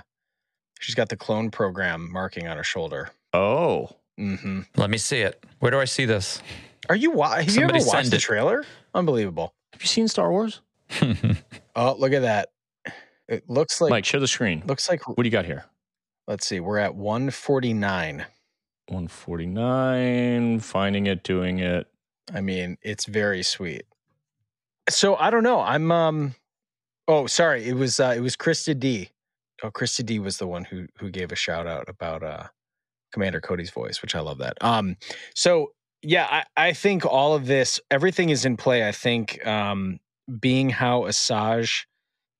she's 0.80 0.94
got 0.94 1.08
the 1.08 1.16
clone 1.16 1.50
program 1.50 2.10
marking 2.12 2.46
on 2.48 2.56
her 2.56 2.64
shoulder. 2.64 3.10
Oh, 3.32 3.90
Mm-hmm. 4.18 4.62
Let 4.76 4.90
me 4.90 4.98
see 4.98 5.18
it. 5.20 5.46
Where 5.60 5.70
do 5.70 5.78
I 5.78 5.84
see 5.84 6.04
this? 6.04 6.42
Are 6.88 6.96
you? 6.96 7.12
wa- 7.12 7.36
Have 7.36 7.44
you 7.44 7.50
Somebody 7.52 7.78
ever 7.78 7.86
watched 7.86 8.10
the 8.10 8.16
it. 8.16 8.20
trailer? 8.20 8.64
Unbelievable. 8.92 9.54
Have 9.72 9.80
you 9.80 9.86
seen 9.86 10.08
Star 10.08 10.32
Wars? 10.32 10.60
Oh, 11.76 11.94
look 11.96 12.12
at 12.12 12.22
that. 12.22 12.48
It 13.28 13.48
looks 13.48 13.80
like 13.80 13.90
Mike, 13.90 14.04
share 14.04 14.18
the 14.18 14.26
screen. 14.26 14.64
looks 14.66 14.88
like. 14.88 15.06
What 15.06 15.18
do 15.18 15.22
you 15.24 15.30
got 15.30 15.44
here? 15.44 15.64
Let's 16.28 16.46
see. 16.46 16.60
We're 16.60 16.76
at 16.76 16.94
149. 16.94 18.18
149. 18.18 20.60
Finding 20.60 21.06
it, 21.06 21.22
doing 21.22 21.60
it. 21.60 21.86
I 22.34 22.42
mean, 22.42 22.76
it's 22.82 23.06
very 23.06 23.42
sweet. 23.42 23.86
So 24.90 25.16
I 25.16 25.30
don't 25.30 25.42
know. 25.42 25.60
I'm 25.60 25.90
um 25.90 26.34
oh 27.08 27.26
sorry, 27.26 27.66
it 27.66 27.74
was 27.74 27.98
uh 27.98 28.12
it 28.14 28.20
was 28.20 28.36
Krista 28.36 28.78
D. 28.78 29.08
Oh, 29.62 29.70
Krista 29.70 30.04
D 30.04 30.18
was 30.18 30.36
the 30.36 30.46
one 30.46 30.64
who 30.64 30.86
who 30.98 31.10
gave 31.10 31.32
a 31.32 31.36
shout 31.36 31.66
out 31.66 31.88
about 31.88 32.22
uh 32.22 32.48
Commander 33.14 33.40
Cody's 33.40 33.70
voice, 33.70 34.02
which 34.02 34.14
I 34.14 34.20
love 34.20 34.36
that. 34.38 34.58
Um 34.60 34.98
so 35.34 35.72
yeah, 36.02 36.26
I, 36.30 36.68
I 36.68 36.72
think 36.74 37.06
all 37.06 37.34
of 37.34 37.46
this, 37.46 37.80
everything 37.90 38.28
is 38.28 38.44
in 38.44 38.58
play. 38.58 38.86
I 38.86 38.92
think 38.92 39.44
um 39.46 39.98
being 40.40 40.68
how 40.68 41.04
Asajj 41.04 41.86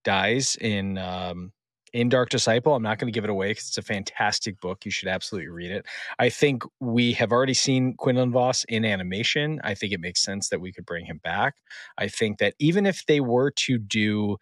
dies 0.04 0.56
in 0.60 0.98
um 0.98 1.52
in 1.92 2.08
Dark 2.08 2.30
Disciple, 2.30 2.74
I'm 2.74 2.82
not 2.82 2.98
going 2.98 3.10
to 3.10 3.16
give 3.16 3.24
it 3.24 3.30
away 3.30 3.50
because 3.50 3.68
it's 3.68 3.78
a 3.78 3.82
fantastic 3.82 4.60
book. 4.60 4.84
You 4.84 4.90
should 4.90 5.08
absolutely 5.08 5.48
read 5.48 5.70
it. 5.70 5.86
I 6.18 6.28
think 6.28 6.62
we 6.80 7.12
have 7.12 7.32
already 7.32 7.54
seen 7.54 7.94
Quinlan 7.94 8.32
Vos 8.32 8.64
in 8.64 8.84
animation. 8.84 9.60
I 9.64 9.74
think 9.74 9.92
it 9.92 10.00
makes 10.00 10.22
sense 10.22 10.48
that 10.48 10.60
we 10.60 10.72
could 10.72 10.86
bring 10.86 11.06
him 11.06 11.20
back. 11.22 11.56
I 11.96 12.08
think 12.08 12.38
that 12.38 12.54
even 12.58 12.86
if 12.86 13.06
they 13.06 13.20
were 13.20 13.50
to 13.52 13.78
do 13.78 14.36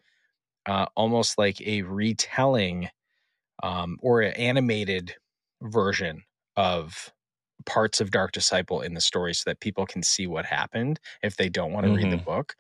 uh, 0.67 0.87
almost 0.97 1.39
like 1.39 1.61
a 1.61 1.83
retelling 1.83 2.89
um, 3.63 3.99
or 4.03 4.21
an 4.21 4.33
animated 4.33 5.15
version 5.63 6.23
of 6.57 7.13
parts 7.65 8.01
of 8.01 8.11
Dark 8.11 8.33
Disciple 8.33 8.81
in 8.81 8.95
the 8.95 9.01
story 9.01 9.35
so 9.35 9.51
that 9.51 9.61
people 9.61 9.87
can 9.87 10.03
see 10.03 10.27
what 10.27 10.45
happened 10.45 11.01
if 11.23 11.37
they 11.37 11.49
don't 11.49 11.73
want 11.73 11.87
to 11.87 11.93
read 11.93 12.11
the 12.11 12.17
book. 12.25 12.55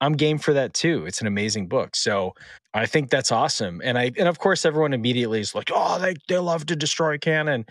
I'm 0.00 0.14
game 0.14 0.38
for 0.38 0.52
that 0.54 0.74
too. 0.74 1.04
It's 1.06 1.20
an 1.20 1.26
amazing 1.26 1.68
book. 1.68 1.94
So 1.94 2.34
I 2.72 2.86
think 2.86 3.10
that's 3.10 3.32
awesome. 3.32 3.80
And 3.84 3.98
I 3.98 4.12
and 4.18 4.28
of 4.28 4.38
course 4.38 4.64
everyone 4.64 4.92
immediately 4.92 5.40
is 5.40 5.54
like, 5.54 5.70
oh, 5.74 5.98
they, 5.98 6.14
they 6.28 6.38
love 6.38 6.66
to 6.66 6.76
destroy 6.76 7.18
canon. 7.18 7.66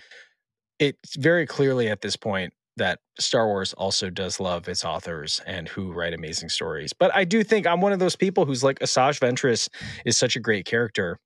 It's 0.79 1.15
very 1.15 1.45
clearly 1.45 1.89
at 1.89 2.01
this 2.01 2.15
point 2.15 2.53
that 2.77 2.99
Star 3.19 3.47
Wars 3.47 3.73
also 3.73 4.09
does 4.09 4.39
love 4.39 4.67
its 4.69 4.85
authors 4.85 5.41
and 5.45 5.67
who 5.67 5.91
write 5.91 6.13
amazing 6.13 6.49
stories. 6.49 6.93
But 6.93 7.13
I 7.13 7.25
do 7.25 7.43
think 7.43 7.67
I'm 7.67 7.81
one 7.81 7.91
of 7.91 7.99
those 7.99 8.15
people 8.15 8.45
who's 8.45 8.63
like 8.63 8.79
Asajj 8.79 9.19
Ventress 9.19 9.67
is 10.05 10.17
such 10.17 10.35
a 10.35 10.39
great 10.39 10.65
character. 10.65 11.19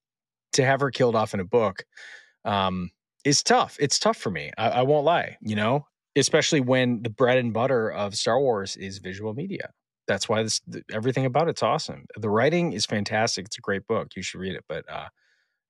To 0.53 0.63
have 0.63 0.81
her 0.81 0.91
killed 0.91 1.15
off 1.15 1.33
in 1.33 1.39
a 1.39 1.45
book 1.45 1.83
um, 2.45 2.91
is 3.25 3.41
tough. 3.41 3.75
It's 3.79 3.97
tough 3.97 4.17
for 4.17 4.29
me. 4.29 4.51
I, 4.55 4.69
I 4.69 4.81
won't 4.83 5.03
lie. 5.03 5.37
You 5.41 5.55
know, 5.55 5.87
especially 6.15 6.61
when 6.61 7.01
the 7.01 7.09
bread 7.09 7.39
and 7.39 7.51
butter 7.51 7.91
of 7.91 8.13
Star 8.13 8.39
Wars 8.39 8.77
is 8.77 8.99
visual 8.99 9.33
media. 9.33 9.71
That's 10.07 10.27
why 10.27 10.43
this 10.43 10.59
th- 10.71 10.83
everything 10.91 11.25
about 11.25 11.47
it's 11.47 11.63
awesome. 11.63 12.05
The 12.17 12.29
writing 12.29 12.73
is 12.73 12.85
fantastic. 12.85 13.45
It's 13.45 13.57
a 13.57 13.61
great 13.61 13.87
book. 13.87 14.15
You 14.15 14.21
should 14.23 14.39
read 14.41 14.55
it. 14.55 14.65
But 14.67 14.83
uh, 14.89 15.07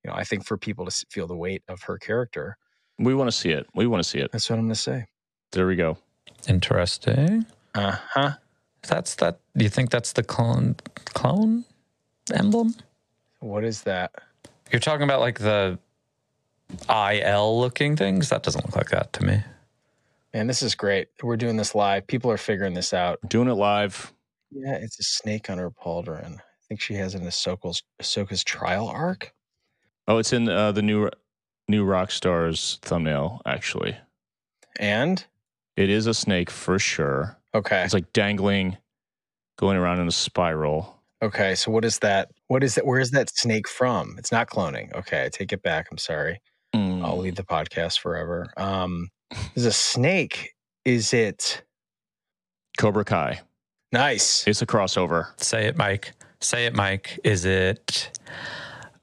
you 0.04 0.10
know, 0.12 0.16
I 0.18 0.24
think 0.24 0.46
for 0.46 0.58
people 0.58 0.86
to 0.86 1.06
feel 1.10 1.28
the 1.28 1.36
weight 1.36 1.64
of 1.68 1.84
her 1.84 1.98
character, 1.98 2.58
We 3.00 3.14
want 3.16 3.28
to 3.30 3.32
see 3.36 3.52
it. 3.52 3.68
We 3.76 3.86
want 3.88 4.04
to 4.04 4.10
see 4.10 4.20
it. 4.20 4.32
that's 4.32 4.50
what 4.50 4.58
I'm 4.58 4.66
going 4.66 4.74
to 4.74 4.80
say. 4.80 5.06
There 5.52 5.68
we 5.68 5.76
go. 5.76 5.98
Interesting. 6.48 7.46
Uh 7.76 7.98
huh. 8.14 8.32
That's 8.88 9.16
that. 9.16 9.40
Do 9.56 9.64
you 9.64 9.70
think 9.70 9.92
that's 9.92 10.14
the 10.14 10.24
clone 10.24 10.76
clone 11.14 11.66
emblem? 12.34 12.76
What 13.40 13.64
is 13.64 13.84
that? 13.84 14.12
You're 14.72 14.80
talking 14.80 15.04
about 15.04 15.20
like 15.20 15.40
the 15.40 15.78
IL 16.90 17.60
looking 17.60 17.96
things? 17.96 18.30
That 18.30 18.44
doesn't 18.44 18.66
look 18.66 18.76
like 18.76 18.90
that 18.90 19.14
to 19.14 19.26
me. 19.26 19.44
Man, 20.34 20.48
this 20.48 20.64
is 20.64 20.74
great. 20.74 21.10
We're 21.22 21.38
doing 21.38 21.58
this 21.58 21.76
live. 21.76 22.08
People 22.08 22.32
are 22.32 22.38
figuring 22.38 22.74
this 22.74 22.94
out. 22.94 23.20
Doing 23.28 23.48
it 23.48 23.54
live. 23.54 24.12
Yeah, 24.56 24.76
it's 24.76 25.00
a 25.00 25.04
snake 25.04 25.50
on 25.50 25.58
her 25.58 25.72
pauldron. 25.72 26.36
I 26.38 26.66
think 26.68 26.82
she 26.82 26.94
has 26.96 27.16
an 27.16 27.24
Ahsoka's, 27.26 27.84
Ahsoka's 28.02 28.44
trial 28.44 28.88
arc. 28.88 29.34
Oh, 30.08 30.18
it's 30.18 30.34
in 30.34 30.48
uh, 30.50 30.72
the 30.72 30.82
new 30.82 31.10
New 31.68 31.86
Rockstars 31.86 32.80
thumbnail. 32.80 33.42
Actually, 33.46 33.98
And 34.80 35.26
it 35.78 35.90
is 35.90 36.08
a 36.08 36.14
snake 36.14 36.50
for 36.50 36.78
sure. 36.80 37.38
okay, 37.56 37.84
It's 37.84 37.94
like 37.94 38.12
dangling, 38.14 38.78
going 39.58 39.78
around 39.78 40.00
in 40.00 40.08
a 40.08 40.12
spiral. 40.12 41.02
okay. 41.22 41.56
So 41.56 41.72
what 41.72 41.86
is 41.86 42.00
that? 42.00 42.30
What 42.48 42.64
is 42.64 42.76
that? 42.76 42.86
Where 42.86 43.00
is 43.00 43.12
that 43.12 43.30
snake 43.36 43.68
from? 43.68 44.16
It's 44.18 44.32
not 44.32 44.50
cloning. 44.50 44.94
Okay, 44.94 45.24
I 45.26 45.30
take 45.30 45.54
it 45.54 45.64
back. 45.64 45.88
I'm 45.92 45.98
sorry. 45.98 46.42
Mm. 46.76 47.04
I'll 47.06 47.18
leave 47.18 47.36
the 47.36 47.44
podcast 47.44 48.00
forever. 48.00 48.52
Um, 48.58 49.10
is 49.56 49.66
a 49.66 49.72
snake? 49.72 50.54
Is 50.86 51.14
it 51.14 51.64
Cobra 52.78 53.06
Kai. 53.06 53.42
Nice? 53.94 54.46
It's 54.48 54.62
a 54.62 54.66
crossover. 54.66 55.28
Say 55.42 55.66
it, 55.68 55.78
Mike. 55.78 56.14
Say 56.42 56.66
it, 56.66 56.76
Mike. 56.76 57.20
Is 57.24 57.46
it 57.46 58.12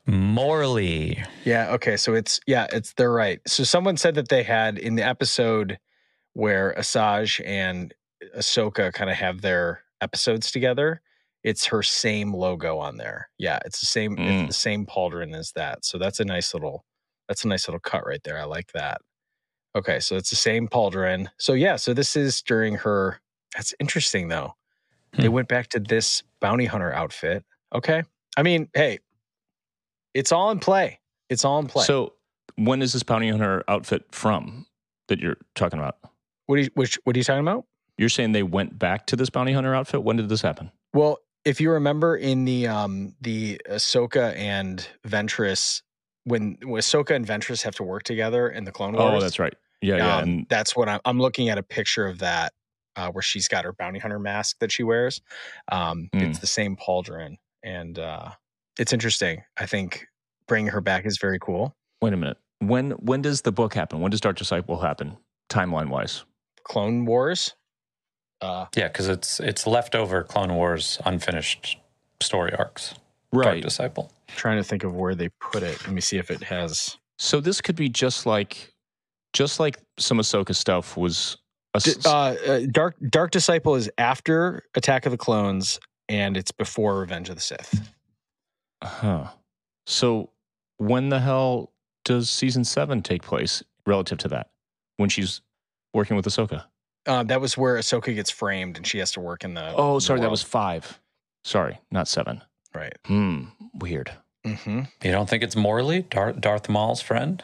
Morley? 0.07 1.23
Yeah. 1.45 1.73
Okay. 1.73 1.97
So 1.97 2.15
it's 2.15 2.41
yeah. 2.47 2.67
It's 2.73 2.93
they're 2.95 3.13
right. 3.13 3.41
So 3.47 3.65
someone 3.65 3.97
said 3.97 4.15
that 4.17 4.29
they 4.29 4.43
had 4.43 4.79
in 4.79 4.97
the 4.97 5.03
episode 5.07 5.79
where 6.35 6.75
Asajj 6.77 7.43
and 7.47 7.95
Ahsoka 8.37 8.93
kind 8.93 9.11
of 9.11 9.17
have 9.17 9.41
their 9.41 9.83
episodes 10.01 10.51
together. 10.51 11.01
It's 11.43 11.65
her 11.67 11.83
same 11.83 12.35
logo 12.35 12.79
on 12.79 12.99
there. 12.99 13.31
Yeah, 13.39 13.59
it's 13.65 13.81
the 13.81 13.87
same. 13.87 14.17
Mm. 14.17 14.43
It's 14.43 14.57
the 14.57 14.61
same 14.61 14.85
pauldron 14.85 15.35
as 15.35 15.53
that. 15.53 15.85
So 15.85 15.99
that's 15.99 16.21
a 16.21 16.25
nice 16.25 16.53
little. 16.53 16.85
That's 17.29 17.45
a 17.45 17.49
nice 17.49 17.69
little 17.69 17.81
cut 17.81 18.05
right 18.05 18.23
there. 18.25 18.39
I 18.39 18.45
like 18.45 18.73
that. 18.73 19.01
Okay, 19.77 20.01
so 20.01 20.17
it's 20.17 20.31
the 20.31 20.37
same 20.37 20.69
pauldron. 20.69 21.29
So 21.39 21.53
yeah, 21.53 21.77
so 21.77 21.95
this 21.95 22.17
is 22.17 22.43
during 22.43 22.75
her. 22.77 23.21
That's 23.55 23.75
interesting 23.81 24.29
though. 24.29 24.55
They 25.13 25.27
Hmm. 25.27 25.33
went 25.33 25.49
back 25.49 25.69
to 25.71 25.81
this 25.81 26.23
bounty 26.41 26.67
hunter 26.67 26.93
outfit. 26.93 27.45
Okay, 27.75 28.03
I 28.37 28.43
mean, 28.43 28.69
hey, 28.75 28.99
it's 30.15 30.33
all 30.33 30.51
in 30.51 30.59
play. 30.59 31.01
It's 31.29 31.45
all 31.45 31.59
in 31.61 31.67
play. 31.67 31.85
So, 31.85 32.15
when 32.57 32.83
is 32.83 32.93
this 32.93 33.03
bounty 33.03 33.29
hunter 33.31 33.63
outfit 33.69 34.05
from 34.13 34.67
that 35.09 35.19
you're 35.21 35.37
talking 35.55 35.79
about? 35.79 35.97
what 36.47 36.59
are 36.59 36.63
you, 36.63 36.71
which 36.75 36.99
what 37.05 37.15
are 37.15 37.19
you 37.19 37.25
talking 37.25 37.47
about? 37.47 37.65
You're 37.97 38.09
saying 38.09 38.33
they 38.33 38.43
went 38.43 38.77
back 38.79 39.07
to 39.07 39.17
this 39.17 39.31
bounty 39.31 39.53
hunter 39.53 39.73
outfit? 39.75 40.03
When 40.03 40.17
did 40.17 40.29
this 40.29 40.43
happen? 40.43 40.73
Well, 40.93 41.19
if 41.45 41.61
you 41.61 41.71
remember 41.71 42.17
in 42.17 42.45
the 42.45 42.67
um 42.67 43.15
the 43.21 43.61
Ahsoka 43.71 44.35
and 44.37 44.87
Ventress 45.07 45.83
when, 46.25 46.59
when 46.63 46.81
Ahsoka 46.81 47.15
and 47.15 47.25
Ventress 47.27 47.63
have 47.63 47.75
to 47.77 47.83
work 47.85 48.03
together 48.03 48.49
in 48.49 48.65
the 48.65 48.73
Clone 48.73 48.95
Wars. 48.95 49.15
Oh, 49.17 49.21
that's 49.21 49.39
right. 49.39 49.55
Yeah, 49.81 49.97
yeah. 49.97 50.17
um, 50.19 50.23
And 50.23 50.47
that's 50.51 50.75
what 50.77 50.89
I'm, 50.89 51.01
I'm 51.05 51.19
looking 51.21 51.49
at 51.49 51.57
a 51.57 51.63
picture 51.63 52.07
of 52.07 52.19
that 52.19 52.53
uh, 52.97 53.11
where 53.11 53.23
she's 53.23 53.49
got 53.49 53.65
her 53.65 53.73
bounty 53.73 53.99
hunter 53.99 54.19
mask 54.19 54.59
that 54.61 54.71
she 54.73 54.83
wears. 54.83 55.21
Um, 55.71 56.09
Mm. 56.15 56.23
It's 56.29 56.39
the 56.39 56.47
same 56.47 56.77
pauldron, 56.77 57.37
and 57.63 57.99
uh, 57.99 58.31
it's 58.79 58.93
interesting. 58.93 59.43
I 59.59 59.67
think 59.67 60.07
bringing 60.49 60.71
her 60.73 60.81
back 60.81 61.07
is 61.07 61.19
very 61.21 61.39
cool. 61.41 61.75
wait 62.03 62.13
a 62.13 62.17
minute. 62.17 62.39
When 62.61 62.91
when 62.93 63.23
does 63.23 63.43
the 63.43 63.53
book 63.53 63.75
happen? 63.75 64.01
When 64.01 64.11
does 64.11 64.21
Dark 64.21 64.37
Disciple 64.37 64.79
happen, 64.81 65.17
timeline 65.49 65.89
wise? 65.89 66.25
Clone 66.65 67.05
Wars. 67.07 67.55
Uh, 68.43 68.67
Yeah, 68.77 68.89
because 68.89 69.09
it's 69.09 69.41
it's 69.41 69.67
leftover 69.67 70.23
Clone 70.25 70.55
Wars 70.55 70.99
unfinished 71.05 71.79
story 72.21 72.53
arcs. 72.59 72.95
Right, 73.33 73.45
Dark 73.45 73.61
Disciple. 73.63 74.11
trying 74.29 74.57
to 74.59 74.65
think 74.65 74.83
of 74.85 74.95
where 74.95 75.15
they 75.15 75.29
put 75.41 75.63
it. 75.63 75.81
Let 75.85 75.93
me 75.93 76.01
see 76.01 76.19
if 76.19 76.31
it 76.31 76.43
has. 76.43 76.97
So 77.19 77.41
this 77.41 77.61
could 77.61 77.77
be 77.77 77.89
just 77.89 78.27
like, 78.27 78.73
just 79.33 79.61
like 79.61 79.79
some 79.99 80.19
Ahsoka 80.19 80.55
stuff 80.55 80.97
was. 80.97 81.37
A, 81.75 81.81
D- 81.81 81.91
s- 81.93 82.07
uh, 82.07 82.11
uh, 82.11 82.61
Dark 82.71 82.97
Dark 83.09 83.31
Disciple 83.31 83.75
is 83.77 83.89
after 83.99 84.65
Attack 84.75 85.07
of 85.07 85.13
the 85.13 85.19
Clones, 85.19 85.79
and 86.09 86.37
it's 86.37 86.51
before 86.53 86.99
Revenge 87.01 87.29
of 87.29 87.37
the 87.37 87.41
Sith. 87.41 87.91
huh. 88.83 89.29
So 89.87 90.31
when 90.79 91.09
the 91.09 91.21
hell 91.21 91.73
does 92.05 92.31
season 92.31 92.65
seven 92.65 93.03
take 93.03 93.23
place 93.23 93.63
relative 93.87 94.19
to 94.19 94.29
that? 94.29 94.51
When 94.97 95.09
she's 95.09 95.41
working 95.95 96.17
with 96.17 96.27
Ahsoka? 96.27 96.65
Uh, 97.07 97.23
that 97.25 97.41
was 97.41 97.57
where 97.57 97.77
Ahsoka 97.77 98.15
gets 98.15 98.31
framed, 98.31 98.77
and 98.77 98.87
she 98.87 98.99
has 98.99 99.13
to 99.13 99.21
work 99.21 99.45
in 99.45 99.55
the. 99.55 99.73
Oh, 99.75 99.95
the 99.95 100.01
sorry, 100.03 100.21
that 100.21 100.31
was 100.31 100.43
five. 100.43 101.01
Sorry, 101.45 101.79
not 101.91 102.07
seven. 102.09 102.43
right. 102.75 102.93
Hmm. 103.07 103.45
Weird. 103.75 104.13
Mm-hmm. 104.45 104.81
You 105.03 105.13
don't 105.13 105.29
think 105.29 105.43
it's 105.43 105.57
Morley, 105.57 106.03
Darth, 106.03 106.41
Darth 106.41 106.69
Maul's 106.69 107.01
friend? 107.01 107.43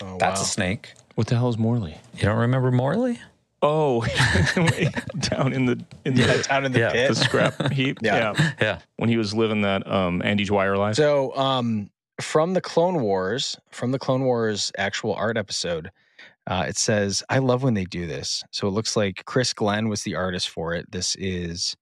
Oh, 0.00 0.16
That's 0.18 0.40
wow. 0.40 0.44
a 0.44 0.46
snake. 0.48 0.92
What 1.16 1.26
the 1.26 1.34
hell 1.36 1.48
is 1.48 1.58
Morley? 1.58 1.96
You 2.14 2.22
don't 2.22 2.38
remember 2.38 2.70
Morley? 2.70 3.20
Oh, 3.60 4.02
down 5.18 5.52
in 5.52 5.66
the 5.66 5.84
in 6.04 6.14
the, 6.14 6.22
yeah, 6.22 6.42
down 6.42 6.64
in 6.64 6.72
the 6.72 6.78
Yeah, 6.78 6.92
pit. 6.92 7.08
the 7.08 7.14
scrap 7.16 7.72
heap. 7.72 7.98
Yeah. 8.00 8.32
yeah. 8.38 8.52
Yeah. 8.60 8.78
When 8.96 9.08
he 9.08 9.16
was 9.16 9.34
living 9.34 9.62
that 9.62 9.86
um, 9.90 10.22
Andy 10.24 10.44
Dwyer 10.44 10.76
life. 10.76 10.94
So, 10.96 11.34
um, 11.36 11.90
from 12.20 12.54
the 12.54 12.60
Clone 12.60 13.02
Wars, 13.02 13.56
from 13.70 13.90
the 13.92 13.98
Clone 13.98 14.22
Wars 14.24 14.70
actual 14.78 15.14
art 15.14 15.36
episode, 15.36 15.90
uh, 16.46 16.66
it 16.68 16.76
says, 16.76 17.22
"I 17.28 17.38
love 17.38 17.62
when 17.64 17.74
they 17.74 17.84
do 17.84 18.06
this." 18.06 18.44
So 18.52 18.68
it 18.68 18.72
looks 18.72 18.96
like 18.96 19.24
Chris 19.24 19.52
Glenn 19.52 19.88
was 19.88 20.02
the 20.02 20.14
artist 20.14 20.48
for 20.50 20.72
it. 20.74 20.90
This 20.92 21.16
is 21.16 21.76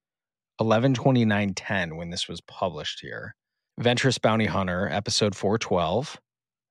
eleven 0.58 0.94
twenty 0.94 1.24
nine 1.26 1.52
ten 1.54 1.96
when 1.96 2.08
this 2.10 2.26
was 2.26 2.40
published 2.40 3.00
here. 3.00 3.34
Ventress 3.80 4.18
Bounty 4.20 4.46
Hunter, 4.46 4.88
episode 4.90 5.34
four 5.36 5.58
twelve. 5.58 6.18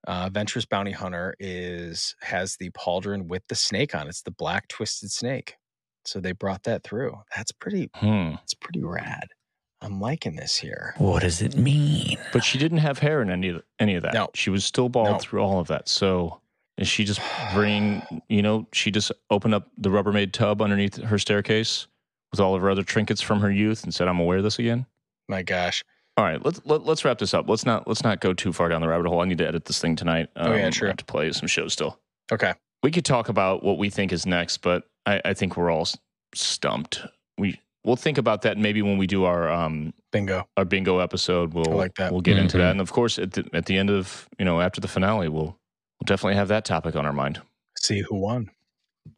Uh, 0.08 0.30
Ventress 0.30 0.68
Bounty 0.70 0.92
Hunter 0.92 1.36
is 1.40 2.16
has 2.22 2.58
the 2.58 2.70
pauldron 2.72 3.28
with 3.28 3.44
the 3.50 3.56
snake 3.56 3.96
on. 3.96 4.08
It's 4.08 4.22
the 4.22 4.32
black 4.32 4.68
twisted 4.68 5.12
snake. 5.12 5.56
So 6.06 6.20
they 6.20 6.34
brought 6.34 6.64
that 6.64 6.84
through. 6.84 7.18
That's 7.36 7.52
pretty. 7.52 7.90
Hmm. 7.96 8.32
That's 8.32 8.54
pretty 8.54 8.84
rad. 8.84 9.30
I'm 9.82 10.00
liking 10.00 10.36
this 10.36 10.56
here. 10.56 10.94
What 10.98 11.22
does 11.24 11.42
it 11.42 11.56
mean? 11.58 12.18
But 12.34 12.44
she 12.44 12.58
didn't 12.58 12.78
have 12.80 13.00
hair 13.00 13.22
in 13.22 13.30
any 13.30 13.50
of 13.50 13.64
any 13.80 13.96
of 13.96 14.04
that. 14.04 14.14
No. 14.14 14.30
She 14.34 14.50
was 14.50 14.64
still 14.66 14.90
bald 14.90 15.08
No. 15.10 15.18
through 15.20 15.42
all 15.42 15.60
of 15.60 15.68
that. 15.68 15.90
So 15.90 16.40
is 16.78 16.88
she 16.88 17.04
just 17.06 17.22
bring? 17.54 18.02
You 18.30 18.42
know, 18.42 18.68
she 18.74 18.92
just 18.92 19.12
opened 19.30 19.54
up 19.54 19.68
the 19.78 19.90
Rubbermaid 19.90 20.32
tub 20.32 20.62
underneath 20.62 20.98
her 21.04 21.18
staircase 21.20 21.88
with 22.32 22.40
all 22.40 22.56
of 22.56 22.62
her 22.62 22.70
other 22.70 22.84
trinkets 22.84 23.22
from 23.22 23.40
her 23.42 23.52
youth 23.52 23.84
and 23.84 23.94
said, 23.94 24.08
"I'm 24.08 24.16
gonna 24.16 24.26
wear 24.26 24.42
this 24.42 24.60
again." 24.60 24.86
My 25.28 25.42
gosh. 25.44 25.84
All 26.18 26.24
right, 26.24 26.44
let's 26.46 26.62
let, 26.66 26.86
let's 26.86 27.04
wrap 27.04 27.18
this 27.18 27.34
up. 27.34 27.50
Let's 27.50 27.66
not 27.66 27.88
let's 27.88 28.04
not 28.04 28.22
go 28.22 28.34
too 28.34 28.54
far 28.54 28.70
down 28.70 28.82
the 28.82 28.88
rabbit 28.88 29.08
hole. 29.08 29.20
I 29.22 29.26
need 29.26 29.38
to 29.40 29.48
edit 29.48 29.66
this 29.66 29.80
thing 29.80 29.96
tonight. 29.98 30.30
Oh, 30.38 30.54
yeah, 30.54 30.66
Um, 30.68 30.72
true. 30.72 30.88
I 30.88 30.92
have 30.92 30.98
to 30.98 31.06
play 31.06 31.32
some 31.34 31.48
shows 31.48 31.74
still. 31.74 32.00
Okay. 32.32 32.54
We 32.84 32.92
could 32.92 33.04
talk 33.06 33.28
about 33.30 33.64
what 33.64 33.78
we 33.78 33.90
think 33.90 34.14
is 34.14 34.26
next, 34.26 34.58
but 34.58 34.84
I, 35.06 35.20
I 35.26 35.34
think 35.34 35.58
we're 35.58 35.72
all 35.72 35.88
stumped. 36.34 37.02
We 37.38 37.60
we'll 37.84 37.96
think 37.98 38.18
about 38.18 38.44
that 38.44 38.58
maybe 38.58 38.82
when 38.82 38.98
we 38.98 39.08
do 39.08 39.26
our 39.26 39.50
um 39.52 39.94
Bingo. 40.12 40.48
our 40.56 40.64
bingo 40.66 41.00
episode. 41.00 41.54
We'll 41.54 41.70
I 41.72 41.76
like 41.76 41.96
that. 41.96 42.12
we'll 42.14 42.22
get 42.22 42.38
into 42.38 42.58
Mhm. 42.58 42.62
that, 42.62 42.72
and 42.72 42.82
of 42.82 42.92
course 42.94 43.20
at 43.20 43.34
the 43.34 43.50
at 43.54 43.66
the 43.66 43.78
end 43.78 43.90
of 43.90 44.30
you 44.40 44.46
know 44.46 44.62
after 44.62 44.80
the 44.80 44.88
finale, 44.88 45.28
we'll 45.28 45.44
we'll 46.00 46.06
definitely 46.06 46.36
have 46.36 46.48
that 46.48 46.64
topic 46.64 46.96
on 46.96 47.06
our 47.06 47.14
mind. 47.14 47.42
See 47.78 48.02
who 48.02 48.16
won. 48.16 48.50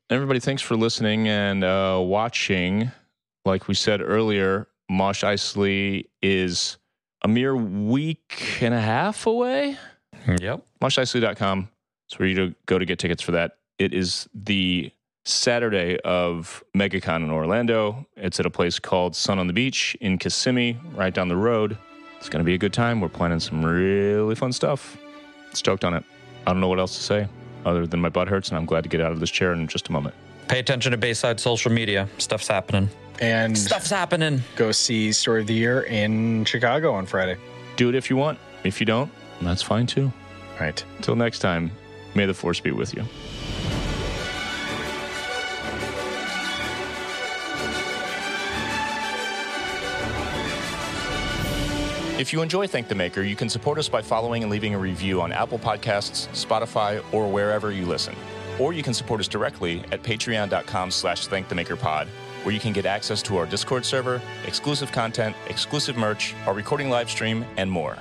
Everybody, 0.09 0.39
thanks 0.39 0.61
for 0.63 0.75
listening 0.75 1.27
and 1.27 1.63
uh, 1.63 1.99
watching. 2.01 2.91
Like 3.45 3.67
we 3.67 3.75
said 3.75 4.01
earlier, 4.01 4.67
Mosh 4.89 5.23
Eisley 5.23 6.05
is 6.21 6.77
a 7.27 7.29
mere 7.29 7.55
week 7.55 8.57
and 8.61 8.73
a 8.73 8.79
half 8.79 9.27
away. 9.27 9.77
Yep. 10.27 10.65
MoshEisley.com 10.81 11.69
is 12.09 12.17
where 12.17 12.27
you 12.27 12.35
to 12.35 12.55
go 12.65 12.79
to 12.79 12.85
get 12.85 12.99
tickets 12.99 13.21
for 13.21 13.33
that. 13.33 13.57
It 13.77 13.93
is 13.93 14.29
the 14.33 14.91
Saturday 15.25 15.99
of 16.05 16.63
MegaCon 16.75 17.17
in 17.17 17.29
Orlando. 17.29 18.07
It's 18.15 18.39
at 18.39 18.45
a 18.45 18.49
place 18.49 18.79
called 18.79 19.13
Sun 19.13 19.39
on 19.39 19.47
the 19.47 19.53
Beach 19.53 19.95
in 19.99 20.17
Kissimmee, 20.17 20.79
right 20.95 21.13
down 21.13 21.27
the 21.27 21.35
road. 21.35 21.77
It's 22.17 22.29
going 22.29 22.39
to 22.39 22.45
be 22.45 22.53
a 22.53 22.57
good 22.57 22.73
time. 22.73 23.01
We're 23.01 23.09
planning 23.09 23.41
some 23.41 23.63
really 23.63 24.35
fun 24.35 24.53
stuff. 24.53 24.97
Stoked 25.51 25.83
on 25.83 25.93
it. 25.93 26.05
I 26.45 26.53
don't 26.53 26.61
know 26.61 26.69
what 26.69 26.79
else 26.79 26.95
to 26.95 27.03
say 27.03 27.27
other 27.65 27.85
than 27.85 27.99
my 27.99 28.09
butt 28.09 28.29
hurts, 28.29 28.49
and 28.49 28.57
I'm 28.57 28.65
glad 28.65 28.83
to 28.83 28.89
get 28.89 29.01
out 29.01 29.11
of 29.11 29.19
this 29.19 29.29
chair 29.29 29.51
in 29.51 29.67
just 29.67 29.89
a 29.89 29.91
moment. 29.91 30.15
Pay 30.47 30.59
attention 30.59 30.91
to 30.91 30.97
Bayside 30.97 31.39
social 31.39 31.71
media. 31.71 32.07
Stuff's 32.17 32.47
happening. 32.47 32.89
And 33.19 33.57
Stuff's 33.57 33.89
happening. 33.89 34.41
go 34.55 34.71
see 34.71 35.11
Story 35.11 35.41
of 35.41 35.47
the 35.47 35.53
Year 35.53 35.81
in 35.81 36.45
Chicago 36.45 36.93
on 36.93 37.05
Friday. 37.05 37.37
Do 37.75 37.89
it 37.89 37.95
if 37.95 38.09
you 38.09 38.15
want. 38.15 38.39
If 38.63 38.79
you 38.79 38.85
don't, 38.85 39.11
that's 39.41 39.61
fine 39.61 39.87
too. 39.87 40.11
Right. 40.59 40.83
Until 40.97 41.15
next 41.15 41.39
time, 41.39 41.71
may 42.15 42.25
the 42.25 42.33
force 42.33 42.59
be 42.59 42.71
with 42.71 42.95
you. 42.95 43.03
If 52.19 52.33
you 52.33 52.41
enjoy 52.41 52.65
Thank 52.65 52.87
the 52.87 52.95
Maker, 52.95 53.21
you 53.21 53.35
can 53.35 53.47
support 53.47 53.77
us 53.77 53.87
by 53.87 54.01
following 54.01 54.41
and 54.41 54.51
leaving 54.51 54.73
a 54.73 54.79
review 54.79 55.21
on 55.21 55.31
Apple 55.31 55.59
Podcasts, 55.59 56.27
Spotify, 56.29 57.03
or 57.13 57.31
wherever 57.31 57.71
you 57.71 57.85
listen. 57.85 58.15
Or 58.59 58.73
you 58.73 58.83
can 58.83 58.93
support 58.93 59.19
us 59.19 59.27
directly 59.27 59.83
at 59.91 60.03
patreon.com 60.03 60.91
slash 60.91 61.27
thankthemakerpod, 61.27 62.07
where 62.43 62.53
you 62.53 62.59
can 62.59 62.73
get 62.73 62.85
access 62.85 63.21
to 63.23 63.37
our 63.37 63.45
Discord 63.45 63.85
server, 63.85 64.21
exclusive 64.45 64.91
content, 64.91 65.35
exclusive 65.47 65.97
merch, 65.97 66.35
our 66.45 66.53
recording 66.53 66.89
live 66.89 67.09
stream, 67.09 67.45
and 67.57 67.69
more. 67.69 67.97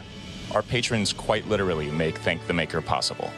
Our 0.55 0.63
patrons 0.63 1.13
quite 1.13 1.47
literally 1.49 1.91
make 1.91 2.19
Thank 2.19 2.47
the 2.47 2.55
Maker 2.55 2.81
possible. 2.81 3.31